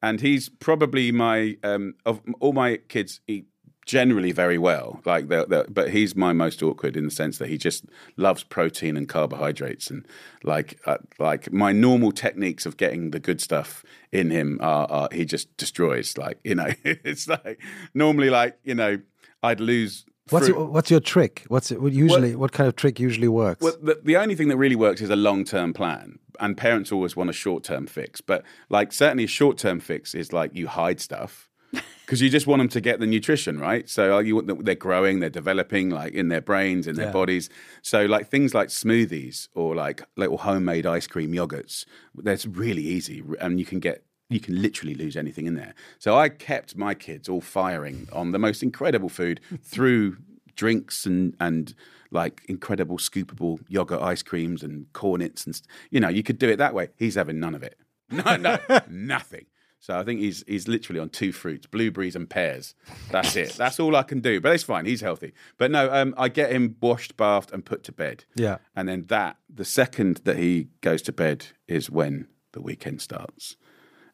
and 0.01 0.22
he's 0.22 0.50
probably 0.50 1.12
my 1.12 1.57
um, 1.63 1.93
of 2.05 2.22
all 2.39 2.53
my 2.53 2.77
kids 2.77 3.22
eat 3.27 3.45
generally 3.86 4.32
very 4.32 4.58
well. 4.58 5.00
Like, 5.06 5.27
they're, 5.27 5.46
they're, 5.46 5.65
but 5.65 5.92
he's 5.92 6.15
my 6.15 6.34
most 6.34 6.62
awkward 6.62 6.98
in 6.98 7.06
the 7.06 7.12
sense 7.12 7.38
that 7.38 7.50
he 7.50 7.58
just 7.58 7.86
loves 8.18 8.44
protein 8.44 8.98
and 8.98 9.08
carbohydrates, 9.08 9.89
and 9.89 10.08
like 10.44 10.80
uh, 10.86 10.98
like 11.20 11.51
my 11.54 11.72
normal 11.72 12.12
techniques 12.12 12.65
of 12.65 12.77
getting 12.77 13.12
the 13.12 13.20
good 13.20 13.39
stuff 13.39 13.84
in 14.12 14.32
him 14.32 14.60
are, 14.62 14.89
are 14.92 15.10
he 15.12 15.25
just 15.25 15.56
destroys. 15.58 16.18
Like 16.18 16.39
you 16.44 16.56
know, 16.56 16.70
it's 16.84 17.27
like 17.27 17.62
normally 17.94 18.30
like 18.30 18.58
you 18.63 18.75
know 18.75 19.00
I'd 19.44 19.60
lose. 19.60 20.06
What's 20.32 20.48
your, 20.48 20.65
what's 20.65 20.89
your 20.89 21.00
trick? 21.00 21.44
What's 21.50 21.72
it, 21.72 21.80
what 21.80 21.94
usually 21.94 22.36
what 22.36 22.51
kind 22.51 22.68
of 22.68 22.75
trick 22.75 23.00
usually 23.00 23.27
works? 23.27 23.62
well, 23.62 23.75
the, 23.80 24.01
the 24.04 24.18
only 24.18 24.34
thing 24.34 24.48
that 24.48 24.58
really 24.58 24.75
works 24.75 25.01
is 25.01 25.12
a 25.12 25.15
long 25.15 25.46
term 25.46 25.74
plan. 25.74 26.20
And 26.38 26.58
parents 26.58 26.92
always 26.92 27.15
want 27.15 27.30
a 27.30 27.34
short 27.34 27.63
term 27.63 27.88
fix. 27.88 28.20
But 28.22 28.44
like 28.70 28.92
certainly 28.92 29.26
a 29.26 29.28
short 29.28 29.58
term 29.58 29.80
fix 29.80 30.15
is 30.15 30.34
like 30.34 30.54
you 30.54 30.67
hide 30.67 31.00
stuff 31.00 31.48
because 32.05 32.21
you 32.21 32.29
just 32.29 32.47
want 32.47 32.59
them 32.59 32.69
to 32.69 32.81
get 32.81 32.99
the 32.99 33.05
nutrition, 33.07 33.59
right? 33.59 33.89
So 33.89 34.19
you 34.19 34.35
want 34.35 34.47
them, 34.47 34.63
they're 34.63 34.75
growing, 34.75 35.19
they're 35.19 35.29
developing 35.29 35.89
like 35.89 36.13
in 36.13 36.27
their 36.29 36.41
brains, 36.41 36.88
in 36.88 36.95
their 36.95 37.07
Yeah. 37.07 37.11
bodies. 37.11 37.49
So 37.81 38.05
like 38.05 38.29
things 38.29 38.53
like 38.53 38.69
smoothies 38.69 39.47
or 39.55 39.75
like 39.75 40.03
little 40.15 40.38
homemade 40.38 40.85
ice 40.85 41.07
cream 41.07 41.31
yogurts, 41.33 41.85
that's 42.15 42.45
really 42.45 42.83
easy 42.83 43.23
and 43.39 43.59
you 43.59 43.65
can 43.65 43.79
get 43.79 44.03
you 44.29 44.39
can 44.39 44.59
literally 44.59 44.95
lose 44.95 45.15
anything 45.15 45.45
in 45.45 45.53
there. 45.53 45.75
So 45.99 46.17
I 46.17 46.29
kept 46.29 46.75
my 46.75 46.95
kids 46.95 47.29
all 47.29 47.41
firing 47.41 48.07
on 48.11 48.31
the 48.31 48.39
most 48.39 48.63
incredible 48.63 49.09
food 49.09 49.39
through 49.63 50.17
drinks 50.55 51.05
and 51.05 51.35
and 51.39 51.73
like 52.11 52.43
incredible 52.47 52.97
scoopable 52.97 53.59
yogurt 53.67 54.01
ice 54.01 54.23
creams 54.23 54.63
and 54.63 54.85
cornets 54.93 55.45
and 55.45 55.55
st- 55.55 55.67
you 55.91 55.99
know 55.99 56.07
you 56.07 56.23
could 56.23 56.38
do 56.39 56.49
it 56.49 56.57
that 56.57 56.73
way. 56.73 56.89
He's 56.97 57.15
having 57.15 57.39
none 57.39 57.53
of 57.55 57.61
it. 57.63 57.77
No, 58.09 58.35
no, 58.38 58.57
nothing. 58.89 59.45
So 59.86 59.95
I 59.95 60.04
think 60.04 60.19
he's 60.19 60.43
he's 60.48 60.67
literally 60.67 61.00
on 61.00 61.10
two 61.10 61.32
fruits, 61.32 61.67
blueberries 61.67 62.15
and 62.15 62.28
pears. 62.28 62.74
That's 63.12 63.36
it. 63.36 63.54
That's 63.58 63.80
all 63.80 63.95
I 63.95 64.02
can 64.02 64.19
do. 64.19 64.41
But 64.41 64.56
it's 64.56 64.63
fine. 64.63 64.88
He's 64.88 65.02
healthy. 65.02 65.32
But 65.60 65.69
no, 65.69 65.93
um, 65.93 66.15
I 66.17 66.28
get 66.28 66.52
him 66.52 66.76
washed, 66.82 67.17
bathed, 67.17 67.54
and 67.54 67.63
put 67.63 67.84
to 67.84 67.91
bed. 67.91 68.26
Yeah. 68.34 68.58
And 68.76 68.89
then 68.89 69.04
that 69.10 69.38
the 69.48 69.63
second 69.63 70.21
that 70.24 70.38
he 70.38 70.69
goes 70.82 71.04
to 71.04 71.12
bed 71.12 71.45
is 71.67 71.88
when 71.88 72.28
the 72.54 72.62
weekend 72.62 73.00
starts, 73.00 73.58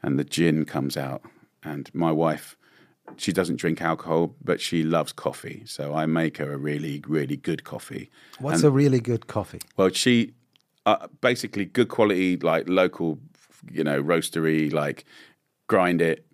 and 0.03 0.19
the 0.19 0.25
gin 0.25 0.65
comes 0.65 0.97
out. 0.97 1.21
And 1.63 1.89
my 1.93 2.11
wife, 2.11 2.57
she 3.15 3.31
doesn't 3.31 3.55
drink 3.55 3.81
alcohol, 3.81 4.35
but 4.43 4.59
she 4.59 4.83
loves 4.83 5.13
coffee. 5.13 5.63
So 5.65 5.93
I 5.93 6.05
make 6.05 6.35
her 6.39 6.51
a 6.51 6.57
really, 6.57 7.01
really 7.07 7.37
good 7.37 7.63
coffee. 7.63 8.09
What's 8.39 8.63
a 8.63 8.71
really 8.71 8.99
good 8.99 9.27
coffee? 9.27 9.61
Well, 9.77 9.91
she 9.91 10.33
uh, 10.85 11.07
basically 11.21 11.63
good 11.63 11.87
quality, 11.87 12.35
like 12.35 12.67
local, 12.67 13.19
you 13.71 13.85
know, 13.85 14.03
roastery, 14.03 14.73
like 14.73 15.05
grind 15.71 16.01
it, 16.01 16.25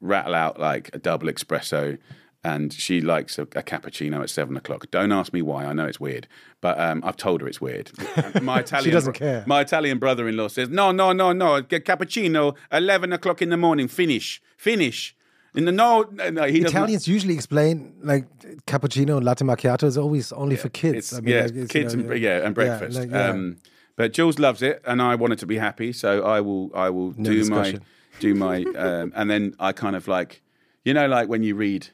rattle 0.00 0.34
out 0.34 0.58
like 0.58 0.90
a 0.94 0.98
double 0.98 1.28
espresso. 1.28 1.98
And 2.44 2.72
she 2.72 3.00
likes 3.00 3.36
a, 3.38 3.42
a 3.42 3.62
cappuccino 3.72 4.22
at 4.22 4.30
seven 4.30 4.56
o'clock. 4.56 4.90
Don't 4.90 5.12
ask 5.12 5.32
me 5.32 5.42
why. 5.42 5.66
I 5.66 5.72
know 5.72 5.86
it's 5.86 6.00
weird, 6.00 6.28
but 6.60 6.78
um, 6.80 7.02
I've 7.04 7.16
told 7.16 7.40
her 7.42 7.48
it's 7.48 7.60
weird. 7.60 7.90
And 8.16 8.42
My 8.52 8.60
Italian, 8.60 8.84
she 8.84 8.90
doesn't 8.92 9.14
care. 9.14 9.42
My 9.46 9.60
Italian 9.60 9.98
brother-in-law 9.98 10.48
says, 10.48 10.68
"No, 10.70 10.92
no, 10.92 11.12
no, 11.12 11.32
no. 11.32 11.60
Get 11.60 11.84
cappuccino 11.84 12.56
eleven 12.72 13.12
o'clock 13.12 13.42
in 13.42 13.50
the 13.50 13.56
morning. 13.56 13.88
Finish, 13.88 14.40
finish." 14.56 15.16
In 15.54 15.64
the 15.64 15.72
no, 15.72 16.02
no, 16.12 16.30
no 16.30 16.44
he 16.44 16.60
doesn't- 16.60 16.76
Italians 16.76 17.08
usually 17.08 17.34
explain 17.34 17.94
like 18.02 18.24
cappuccino 18.66 19.16
and 19.16 19.24
latte 19.26 19.44
macchiato 19.44 19.84
is 19.84 19.98
always 19.98 20.30
only 20.32 20.56
for 20.56 20.68
kids. 20.68 21.12
It's, 21.12 21.20
yeah, 21.26 21.42
like, 21.42 21.68
kids 21.68 21.94
you 21.94 22.00
and 22.00 22.20
yeah, 22.22 22.46
and 22.46 22.54
breakfast. 22.54 22.98
like, 22.98 23.10
yeah. 23.10 23.30
um, 23.30 23.56
but 23.96 24.12
Jools 24.12 24.38
loves 24.38 24.62
it, 24.62 24.80
and 24.86 25.02
I 25.02 25.16
want 25.16 25.32
her 25.32 25.36
to 25.44 25.46
be 25.46 25.58
happy, 25.58 25.92
so 25.92 26.22
I 26.36 26.40
will. 26.40 26.70
I 26.86 26.88
will 26.88 27.10
No 27.16 27.30
do 27.30 27.38
discussion. 27.38 27.78
my 27.78 27.84
do 28.18 28.34
my, 28.34 28.64
um, 28.76 29.12
and 29.16 29.30
then 29.30 29.54
I 29.58 29.72
kind 29.72 29.96
of 29.96 30.08
like, 30.08 30.42
you 30.84 30.94
know, 30.94 31.06
like 31.06 31.28
when 31.28 31.42
you 31.42 31.54
read 31.54 31.88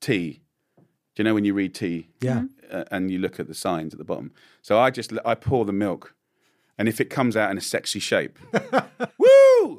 tea. 0.00 0.42
Do 0.76 1.22
you 1.22 1.24
know 1.24 1.34
when 1.34 1.44
you 1.44 1.54
read 1.54 1.74
tea? 1.74 2.08
Yeah. 2.20 2.44
uh, 2.70 2.84
and 2.90 3.10
you 3.10 3.18
look 3.18 3.40
at 3.40 3.48
the 3.48 3.54
signs 3.54 3.92
at 3.92 3.98
the 3.98 4.04
bottom. 4.04 4.32
So 4.62 4.78
I 4.78 4.90
just 4.90 5.12
I 5.24 5.34
pour 5.34 5.64
the 5.64 5.72
milk, 5.72 6.14
and 6.78 6.88
if 6.88 7.00
it 7.00 7.06
comes 7.10 7.36
out 7.36 7.50
in 7.50 7.58
a 7.58 7.60
sexy 7.60 7.98
shape, 7.98 8.38
woo! 9.18 9.76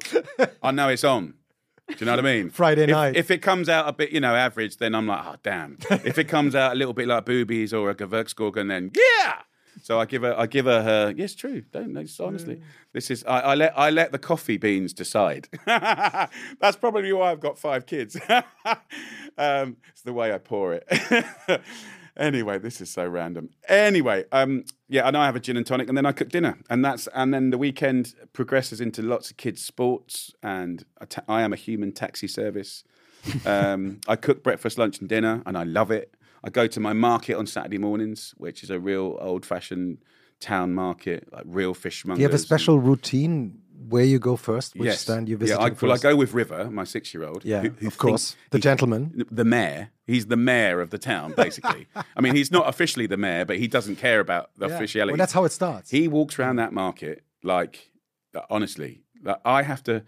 I 0.62 0.70
know 0.70 0.88
it's 0.88 1.04
on. 1.04 1.34
Do 1.88 1.96
you 1.98 2.06
know 2.06 2.12
what 2.12 2.20
I 2.20 2.22
mean? 2.22 2.50
Friday 2.50 2.84
If- 2.84 2.90
night. 2.90 3.16
If 3.16 3.30
it 3.30 3.38
comes 3.38 3.68
out 3.68 3.88
a 3.88 3.92
bit, 3.92 4.10
you 4.12 4.20
know, 4.20 4.34
average, 4.34 4.76
then 4.76 4.94
I'm 4.94 5.06
like, 5.08 5.24
oh 5.26 5.36
damn. 5.42 5.78
if 5.90 6.18
it 6.18 6.28
comes 6.28 6.54
out 6.54 6.72
a 6.72 6.74
little 6.76 6.94
bit 6.94 7.08
like 7.08 7.24
boobies 7.24 7.72
or 7.72 7.90
a 7.90 7.94
Gewürzgurken, 7.94 8.68
then 8.68 8.92
yeah. 8.94 9.36
So 9.82 9.98
I 9.98 10.04
give 10.04 10.22
her, 10.22 10.38
I 10.38 10.46
give 10.46 10.66
her 10.66 10.82
her. 10.82 11.14
Yes, 11.16 11.34
true. 11.34 11.62
Don't 11.72 11.92
no, 11.92 12.00
it's 12.00 12.18
honestly. 12.20 12.60
This 12.92 13.10
is 13.10 13.24
I, 13.24 13.40
I 13.40 13.54
let 13.54 13.78
I 13.78 13.90
let 13.90 14.12
the 14.12 14.18
coffee 14.18 14.56
beans 14.56 14.92
decide. 14.92 15.48
That's 15.66 16.76
probably 16.78 17.12
why 17.12 17.30
I've 17.30 17.40
got 17.40 17.58
five 17.58 17.86
kids. 17.86 18.16
um, 19.38 19.76
it's 19.88 20.02
the 20.04 20.12
way 20.12 20.32
I 20.32 20.38
pour 20.38 20.74
it. 20.74 20.86
anyway, 22.16 22.58
this 22.58 22.80
is 22.80 22.90
so 22.90 23.06
random. 23.06 23.50
Anyway, 23.68 24.24
um, 24.32 24.64
yeah, 24.88 25.06
and 25.06 25.16
I 25.16 25.26
have 25.26 25.36
a 25.36 25.40
gin 25.40 25.56
and 25.56 25.66
tonic, 25.66 25.88
and 25.88 25.96
then 25.96 26.06
I 26.06 26.12
cook 26.12 26.28
dinner, 26.28 26.58
and 26.68 26.84
that's 26.84 27.08
and 27.14 27.32
then 27.32 27.50
the 27.50 27.58
weekend 27.58 28.14
progresses 28.32 28.80
into 28.80 29.02
lots 29.02 29.30
of 29.30 29.36
kids' 29.36 29.62
sports, 29.64 30.32
and 30.42 30.84
I 31.00 31.04
ta- 31.06 31.24
I 31.28 31.42
am 31.42 31.52
a 31.52 31.56
human 31.56 31.92
taxi 31.92 32.28
service. 32.28 32.84
Um, 33.44 34.00
I 34.08 34.16
cook 34.16 34.42
breakfast, 34.42 34.78
lunch, 34.78 35.00
and 35.00 35.08
dinner, 35.08 35.42
and 35.46 35.56
I 35.56 35.64
love 35.64 35.90
it. 35.90 36.14
I 36.42 36.50
go 36.50 36.66
to 36.66 36.80
my 36.80 36.92
market 36.92 37.34
on 37.36 37.46
Saturday 37.46 37.78
mornings, 37.78 38.34
which 38.38 38.62
is 38.62 38.70
a 38.70 38.78
real 38.78 39.18
old-fashioned 39.20 39.98
town 40.40 40.72
market, 40.72 41.28
like 41.32 41.44
real 41.46 41.74
fishmongers. 41.74 42.16
Do 42.16 42.20
you 42.22 42.26
have 42.26 42.32
a 42.32 42.34
and- 42.36 42.40
special 42.40 42.78
routine 42.78 43.58
where 43.88 44.04
you 44.04 44.18
go 44.18 44.36
first? 44.36 44.74
Which 44.74 44.86
yes. 44.86 45.00
stand 45.00 45.28
you 45.28 45.36
visit? 45.36 45.58
Yeah, 45.58 45.64
I, 45.66 45.70
well, 45.70 45.92
I 45.92 45.98
go 45.98 46.14
with 46.16 46.32
River, 46.32 46.70
my 46.70 46.84
six-year-old. 46.84 47.44
Yeah, 47.44 47.62
who- 47.62 47.70
who 47.70 47.86
of 47.88 47.98
course. 47.98 48.36
The 48.50 48.58
he- 48.58 48.62
gentleman. 48.62 49.24
the 49.30 49.44
mayor. 49.44 49.90
He's 50.06 50.26
the 50.26 50.36
mayor 50.36 50.80
of 50.80 50.90
the 50.90 50.98
town, 50.98 51.32
basically. 51.36 51.86
I 52.16 52.20
mean, 52.20 52.34
he's 52.34 52.50
not 52.50 52.68
officially 52.68 53.06
the 53.06 53.16
mayor, 53.16 53.44
but 53.44 53.58
he 53.58 53.68
doesn't 53.68 53.96
care 53.96 54.20
about 54.20 54.50
the 54.56 54.68
Yeah. 54.68 54.74
officiality. 54.76 55.12
Well, 55.12 55.18
that's 55.18 55.32
how 55.32 55.44
it 55.44 55.52
starts. 55.52 55.90
He 55.90 56.08
walks 56.08 56.38
around 56.38 56.56
that 56.56 56.72
market 56.72 57.22
like, 57.42 57.90
honestly, 58.48 59.02
like, 59.22 59.40
I 59.44 59.62
have 59.62 59.82
to. 59.84 60.02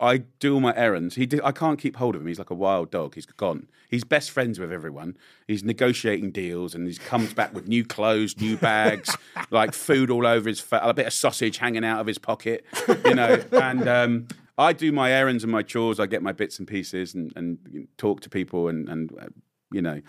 I 0.00 0.18
do 0.18 0.54
all 0.54 0.60
my 0.60 0.74
errands. 0.76 1.14
He, 1.14 1.26
did, 1.26 1.40
I 1.42 1.52
can't 1.52 1.78
keep 1.78 1.96
hold 1.96 2.14
of 2.14 2.20
him. 2.20 2.28
He's 2.28 2.38
like 2.38 2.50
a 2.50 2.54
wild 2.54 2.90
dog. 2.90 3.14
He's 3.14 3.26
gone. 3.26 3.68
He's 3.88 4.04
best 4.04 4.30
friends 4.30 4.58
with 4.58 4.72
everyone. 4.72 5.16
He's 5.46 5.64
negotiating 5.64 6.32
deals, 6.32 6.74
and 6.74 6.86
he 6.86 6.94
comes 6.94 7.32
back 7.32 7.54
with 7.54 7.68
new 7.68 7.84
clothes, 7.84 8.38
new 8.38 8.56
bags, 8.56 9.16
like 9.50 9.72
food 9.72 10.10
all 10.10 10.26
over 10.26 10.48
his 10.48 10.60
face, 10.60 10.80
a 10.82 10.92
bit 10.92 11.06
of 11.06 11.12
sausage 11.12 11.58
hanging 11.58 11.84
out 11.84 12.00
of 12.00 12.06
his 12.06 12.18
pocket, 12.18 12.64
you 13.04 13.14
know. 13.14 13.42
And 13.52 13.88
um, 13.88 14.28
I 14.58 14.72
do 14.72 14.92
my 14.92 15.12
errands 15.12 15.44
and 15.44 15.52
my 15.52 15.62
chores. 15.62 16.00
I 16.00 16.06
get 16.06 16.22
my 16.22 16.32
bits 16.32 16.58
and 16.58 16.66
pieces 16.66 17.14
and, 17.14 17.32
and 17.36 17.88
talk 17.96 18.20
to 18.22 18.30
people 18.30 18.68
and 18.68 18.88
and 18.88 19.12
uh, 19.20 19.26
you 19.72 19.82
know, 19.82 20.00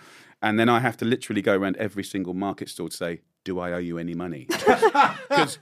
and 0.42 0.58
then 0.58 0.68
I 0.68 0.80
have 0.80 0.96
to 0.98 1.04
literally 1.04 1.42
go 1.42 1.56
around 1.56 1.76
every 1.76 2.04
single 2.04 2.34
market 2.34 2.68
store 2.68 2.88
to 2.88 2.96
say, 2.96 3.20
"Do 3.48 3.54
I 3.66 3.68
owe 3.72 3.78
you 3.90 3.96
any 3.98 4.14
money?" 4.14 4.46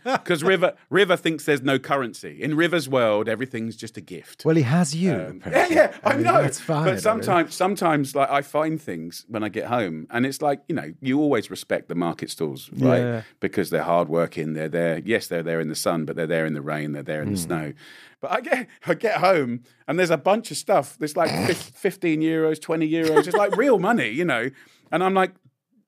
Because 0.04 0.42
River 0.42 0.70
River 0.90 1.16
thinks 1.16 1.44
there's 1.44 1.62
no 1.62 1.78
currency 1.78 2.42
in 2.42 2.56
River's 2.56 2.88
world. 2.88 3.28
Everything's 3.28 3.76
just 3.76 3.96
a 3.96 4.00
gift. 4.00 4.44
Well, 4.44 4.56
he 4.56 4.62
has 4.62 4.94
you. 4.94 5.40
Yeah, 5.56 5.66
yeah, 5.70 5.88
I, 6.04 6.14
mean, 6.14 6.24
know. 6.24 6.36
It's 6.48 6.60
fine. 6.60 6.84
But 6.86 7.00
sometimes, 7.00 7.54
sometimes, 7.54 8.14
like 8.14 8.30
I 8.38 8.42
find 8.42 8.80
things 8.90 9.24
when 9.28 9.42
I 9.44 9.48
get 9.48 9.66
home, 9.66 10.06
and 10.10 10.26
it's 10.26 10.40
like 10.42 10.60
you 10.68 10.74
know, 10.74 10.88
you 11.00 11.20
always 11.20 11.50
respect 11.50 11.88
the 11.88 11.94
market 11.94 12.30
stalls, 12.30 12.68
right? 12.72 12.98
Yeah. 12.98 13.22
Because 13.40 13.70
they're 13.70 13.82
hardworking. 13.94 14.54
They're 14.54 14.68
there. 14.80 14.98
Yes, 14.98 15.26
they're 15.28 15.42
there 15.50 15.60
in 15.60 15.68
the 15.68 15.74
sun, 15.86 16.04
but 16.06 16.16
they're 16.16 16.26
there 16.36 16.46
in 16.46 16.54
the 16.54 16.62
rain. 16.62 16.92
They're 16.92 17.02
there 17.12 17.22
in 17.22 17.28
Hmm. 17.28 17.34
the 17.34 17.40
snow. 17.48 17.72
But 18.20 18.30
I 18.32 18.40
get, 18.40 18.66
I 18.86 18.94
get 18.94 19.16
home, 19.20 19.62
and 19.86 19.98
there's 19.98 20.10
a 20.10 20.16
bunch 20.30 20.50
of 20.50 20.56
stuff. 20.56 20.96
There's 20.98 21.16
like 21.16 21.30
fif- 21.46 21.72
fifteen 21.86 22.20
euros, 22.22 22.60
twenty 22.60 22.88
euros. 22.90 23.26
It's 23.28 23.36
like 23.36 23.56
real 23.56 23.78
money, 23.78 24.10
you 24.10 24.24
know. 24.24 24.50
And 24.92 25.02
I'm 25.04 25.14
like, 25.14 25.32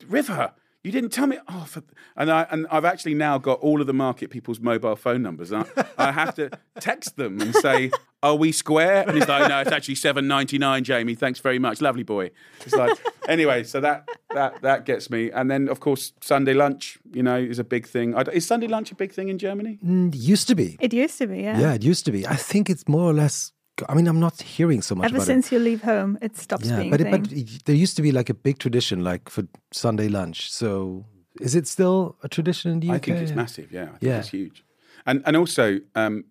River. 0.07 0.53
You 0.85 0.93
didn't 0.93 1.11
tell 1.11 1.27
me. 1.27 1.39
Oh, 1.49 1.65
for, 1.69 1.83
and 2.17 2.31
I 2.31 2.47
and 2.51 2.67
I've 2.71 2.85
actually 2.85 3.15
now 3.15 3.37
got 3.37 3.59
all 3.59 3.81
of 3.81 3.89
the 3.89 3.93
market 3.93 4.31
people's 4.31 4.61
mobile 4.61 4.95
phone 4.95 5.23
numbers. 5.23 5.53
I, 5.53 5.65
I 5.99 6.13
have 6.13 6.35
to 6.37 6.51
text 6.79 7.17
them 7.17 7.41
and 7.41 7.53
say, 7.55 7.91
"Are 8.23 8.37
we 8.37 8.53
square?" 8.53 9.03
And 9.07 9.17
he's 9.17 9.27
like, 9.27 9.49
"No, 9.49 9.61
it's 9.61 9.73
actually 9.73 9.97
seven 9.97 10.29
ninety 10.29 10.57
nine, 10.57 10.85
Jamie. 10.85 11.17
Thanks 11.17 11.41
very 11.41 11.59
much, 11.59 11.81
lovely 11.81 12.05
boy." 12.05 12.31
It's 12.65 12.75
like 12.75 12.97
anyway. 13.29 13.65
So 13.65 13.81
that 13.81 14.09
that 14.33 14.63
that 14.63 14.85
gets 14.85 15.11
me. 15.11 15.33
And 15.33 15.51
then 15.51 15.69
of 15.69 15.81
course 15.81 16.13
Sunday 16.21 16.55
lunch, 16.55 16.99
you 17.13 17.25
know, 17.25 17.37
is 17.37 17.59
a 17.59 17.65
big 17.65 17.87
thing. 17.87 18.15
I, 18.15 18.21
is 18.33 18.47
Sunday 18.47 18.69
lunch 18.69 18.93
a 18.93 18.95
big 18.95 19.13
thing 19.13 19.29
in 19.29 19.39
Germany? 19.39 19.81
Mm, 19.85 20.15
used 20.15 20.47
to 20.47 20.55
be. 20.55 20.77
It 20.79 20.93
used 20.93 21.19
to 21.19 21.27
be, 21.27 21.43
yeah. 21.43 21.59
Yeah, 21.59 21.75
it 21.75 21.83
used 21.83 22.05
to 22.05 22.13
be. 22.13 22.25
I 22.25 22.37
think 22.37 22.71
it's 22.71 22.87
more 22.87 23.11
or 23.11 23.13
less. 23.13 23.53
I 23.89 23.95
mean, 23.95 24.07
I'm 24.09 24.21
not 24.21 24.41
hearing 24.43 24.83
so 24.83 24.95
much 24.95 25.07
Ever 25.07 25.17
about 25.17 25.27
since 25.27 25.53
you 25.53 25.59
leave 25.59 25.83
home, 25.83 26.19
it 26.21 26.37
stops. 26.37 26.67
Yeah, 26.67 26.79
being 26.79 26.91
but, 26.91 27.01
a 27.01 27.07
it, 27.07 27.11
but 27.11 27.33
it- 27.33 27.65
there 27.65 27.77
used 27.77 27.97
to 27.97 28.03
be 28.03 28.13
like 28.13 28.29
a 28.31 28.35
big 28.35 28.59
tradition, 28.59 29.05
like 29.05 29.29
for 29.29 29.45
Sunday 29.73 30.09
lunch. 30.09 30.51
So, 30.53 31.05
is 31.41 31.55
it 31.55 31.67
still 31.67 32.17
a 32.23 32.29
tradition 32.29 32.71
in 32.73 32.81
the 32.81 32.89
UK? 32.89 32.95
I 32.95 32.99
think 32.99 33.19
it's 33.19 33.33
massive. 33.37 33.71
Yeah, 33.73 33.85
I 33.85 33.87
think 33.99 34.03
Yeah. 34.03 34.19
it's 34.19 34.31
huge. 34.31 34.65
And 35.07 35.23
and 35.27 35.37
also, 35.37 35.81
um, 35.95 36.25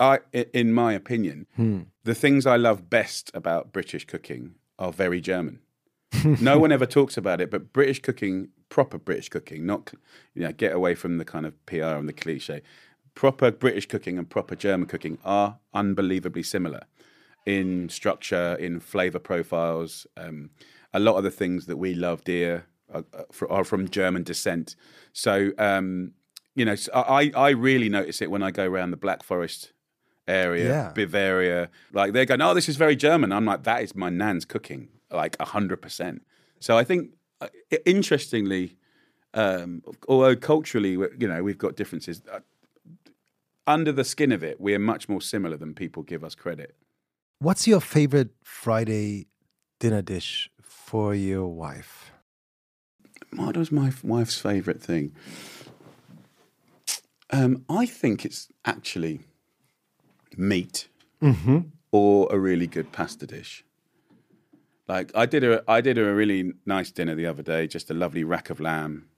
I 0.00 0.18
i- 0.34 0.46
in 0.52 0.72
my 0.72 0.92
opinion, 0.94 1.46
Hmm. 1.56 1.80
the 2.04 2.14
things 2.14 2.46
I 2.46 2.56
love 2.56 2.88
best 2.90 3.30
about 3.34 3.72
British 3.72 4.04
cooking 4.06 4.54
are 4.78 4.92
very 4.92 5.20
German. 5.20 5.58
no 6.40 6.58
one 6.58 6.72
ever 6.72 6.86
talks 6.86 7.16
about 7.18 7.40
it, 7.40 7.50
but 7.50 7.72
British 7.72 8.00
cooking, 8.00 8.48
proper 8.70 8.98
British 8.98 9.28
cooking, 9.28 9.66
not 9.66 9.92
you 10.34 10.42
know, 10.42 10.52
get 10.52 10.72
away 10.72 10.94
from 10.94 11.18
the 11.18 11.24
kind 11.24 11.44
of 11.46 11.52
PR 11.66 11.96
and 11.98 12.08
the 12.08 12.12
cliche. 12.14 12.62
Proper 13.18 13.50
British 13.50 13.86
cooking 13.86 14.16
and 14.16 14.30
proper 14.30 14.54
German 14.54 14.86
cooking 14.86 15.18
are 15.24 15.58
unbelievably 15.74 16.44
similar 16.44 16.82
in 17.46 17.88
structure, 17.88 18.54
in 18.60 18.78
flavor 18.78 19.18
profiles. 19.18 20.06
Um, 20.16 20.50
a 20.94 21.00
lot 21.00 21.16
of 21.16 21.24
the 21.24 21.30
things 21.32 21.66
that 21.66 21.78
we 21.78 21.94
love 21.94 22.22
dear 22.22 22.66
are, 22.94 23.02
are 23.50 23.64
from 23.64 23.88
German 23.88 24.22
descent. 24.22 24.76
So, 25.12 25.50
um, 25.58 26.12
you 26.54 26.64
know, 26.64 26.76
I, 26.94 27.32
I 27.34 27.48
really 27.50 27.88
notice 27.88 28.22
it 28.22 28.30
when 28.30 28.44
I 28.44 28.52
go 28.52 28.64
around 28.64 28.92
the 28.92 28.96
Black 28.96 29.24
Forest 29.24 29.72
area, 30.28 30.68
Yeah. 30.68 30.92
Bavaria. 30.94 31.70
Like 31.92 32.12
they're 32.12 32.24
going, 32.24 32.40
oh, 32.40 32.54
this 32.54 32.68
is 32.68 32.76
very 32.76 32.94
German. 32.94 33.32
I'm 33.32 33.44
like, 33.44 33.64
that 33.64 33.82
is 33.82 33.96
my 33.96 34.10
nan's 34.10 34.44
cooking, 34.44 34.90
like 35.10 35.36
100%. 35.38 36.20
So 36.60 36.78
I 36.78 36.84
think, 36.84 37.10
uh, 37.40 37.48
interestingly, 37.84 38.76
um, 39.34 39.82
although 40.08 40.36
culturally, 40.36 40.92
you 40.92 41.26
know, 41.26 41.42
we've 41.42 41.58
got 41.58 41.74
differences, 41.74 42.22
uh, 42.32 42.38
under 43.68 43.92
the 43.92 44.02
skin 44.02 44.32
of 44.32 44.42
it, 44.42 44.60
we're 44.60 44.78
much 44.78 45.08
more 45.08 45.20
similar 45.20 45.56
than 45.56 45.74
people 45.74 46.02
give 46.02 46.24
us 46.24 46.34
credit. 46.34 46.74
What's 47.38 47.68
your 47.68 47.80
favorite 47.80 48.30
Friday 48.42 49.26
dinner 49.78 50.02
dish 50.02 50.50
for 50.60 51.14
your 51.14 51.46
wife? 51.48 52.10
What 53.36 53.56
was 53.56 53.70
my 53.70 53.92
wife's 54.02 54.38
favourite 54.38 54.80
thing? 54.80 55.14
Um, 57.30 57.64
I 57.68 57.84
think 57.84 58.24
it's 58.24 58.48
actually 58.64 59.20
meat 60.36 60.88
or 61.92 62.26
a 62.30 62.38
really 62.38 62.66
good 62.66 62.90
pasta 62.90 63.26
dish. 63.26 63.64
Like 64.88 65.12
I 65.14 65.26
did 65.26 65.44
a 65.44 65.62
I 65.68 65.82
did 65.82 65.98
a 65.98 66.14
really 66.14 66.54
nice 66.64 66.90
dinner 66.90 67.14
the 67.14 67.26
other 67.26 67.42
day, 67.42 67.66
just 67.66 67.90
a 67.90 67.94
lovely 67.94 68.24
rack 68.24 68.48
of 68.48 68.60
lamb 68.60 69.08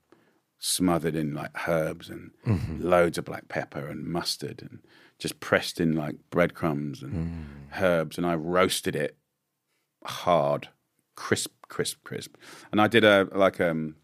smothered 0.63 1.15
in 1.15 1.33
like 1.33 1.67
herbs 1.67 2.07
and 2.07 2.29
loads 2.79 3.17
of 3.17 3.25
black 3.25 3.47
pepper 3.47 3.87
and 3.87 4.05
mustard 4.05 4.61
and 4.61 4.79
just 5.17 5.39
pressed 5.39 5.79
in 5.81 5.95
like 5.95 6.15
breadcrumbs 6.29 7.01
and 7.01 7.47
herbs 7.79 8.15
and 8.17 8.27
I 8.27 8.35
roasted 8.35 8.95
it 8.95 9.17
hard, 10.05 10.69
crisp, 11.15 11.51
crisp, 11.67 12.03
crisp. 12.03 12.35
And 12.71 12.79
I 12.79 12.87
did 12.87 13.03
a 13.03 13.27
like 13.33 13.59
um 13.59 13.95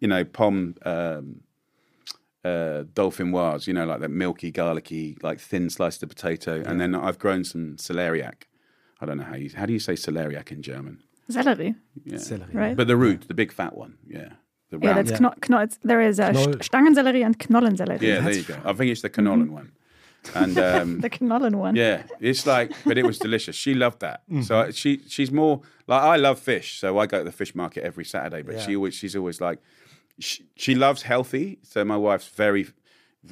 you 0.00 0.08
know, 0.08 0.24
pomme 0.24 0.76
um 0.84 1.40
uh, 2.44 2.84
dauphinoise, 2.92 3.66
you 3.66 3.72
know, 3.72 3.86
like 3.86 4.00
that 4.00 4.10
milky, 4.10 4.50
garlicky, 4.50 5.16
like 5.22 5.40
thin 5.40 5.70
sliced 5.70 6.02
of 6.02 6.10
potato, 6.10 6.62
and 6.66 6.78
then 6.80 6.94
I've 6.94 7.18
grown 7.18 7.42
some 7.44 7.76
celeriac. 7.76 8.42
I 9.00 9.06
don't 9.06 9.16
know 9.18 9.24
how 9.24 9.36
you 9.36 9.50
how 9.54 9.66
do 9.66 9.72
you 9.72 9.78
say 9.78 9.94
celeriac 9.94 10.52
in 10.52 10.62
German, 10.62 11.02
Celery, 11.30 11.74
yeah. 12.04 12.18
Celery. 12.18 12.52
right? 12.54 12.76
but 12.76 12.86
the 12.86 12.96
root, 12.96 13.28
the 13.28 13.34
big 13.34 13.50
fat 13.52 13.76
one, 13.76 13.96
yeah, 14.06 14.34
the 14.78 14.86
yeah, 14.86 14.94
round. 14.94 15.08
that's 15.08 15.20
Kno- 15.20 15.34
Kno- 15.48 15.62
it's- 15.62 15.78
there 15.82 16.00
is 16.00 16.18
a 16.18 16.32
Knoll- 16.32 16.54
Stangensellerie 16.68 17.24
and 17.24 17.38
Knollensellerie. 17.38 18.00
yeah, 18.02 18.20
there 18.20 18.32
you 18.34 18.42
go. 18.42 18.56
I 18.64 18.72
think 18.72 18.90
it's 18.90 19.02
the 19.02 19.10
canola 19.10 19.48
one, 19.48 19.72
and 20.34 20.58
um, 20.58 21.00
The 21.06 21.10
Knollen 21.10 21.56
one. 21.56 21.76
yeah, 21.76 22.02
it's 22.20 22.46
like, 22.46 22.72
but 22.84 22.96
it 22.98 23.04
was 23.04 23.18
delicious. 23.18 23.56
She 23.56 23.74
loved 23.74 24.00
that. 24.00 24.22
Mm-hmm. 24.30 24.42
So 24.42 24.70
she 24.70 25.00
she's 25.08 25.30
more 25.30 25.60
like 25.86 26.02
I 26.02 26.16
love 26.16 26.38
fish, 26.38 26.78
so 26.80 26.98
I 26.98 27.06
go 27.06 27.18
to 27.18 27.24
the 27.24 27.32
fish 27.32 27.54
market 27.54 27.84
every 27.84 28.04
Saturday. 28.04 28.42
But 28.42 28.60
she 28.60 28.74
always 28.76 28.94
she's 28.94 29.14
always 29.16 29.40
like 29.40 29.58
she, 30.18 30.44
she 30.56 30.74
loves 30.74 31.02
healthy. 31.02 31.58
So 31.62 31.84
my 31.84 31.96
wife's 31.96 32.28
very 32.28 32.66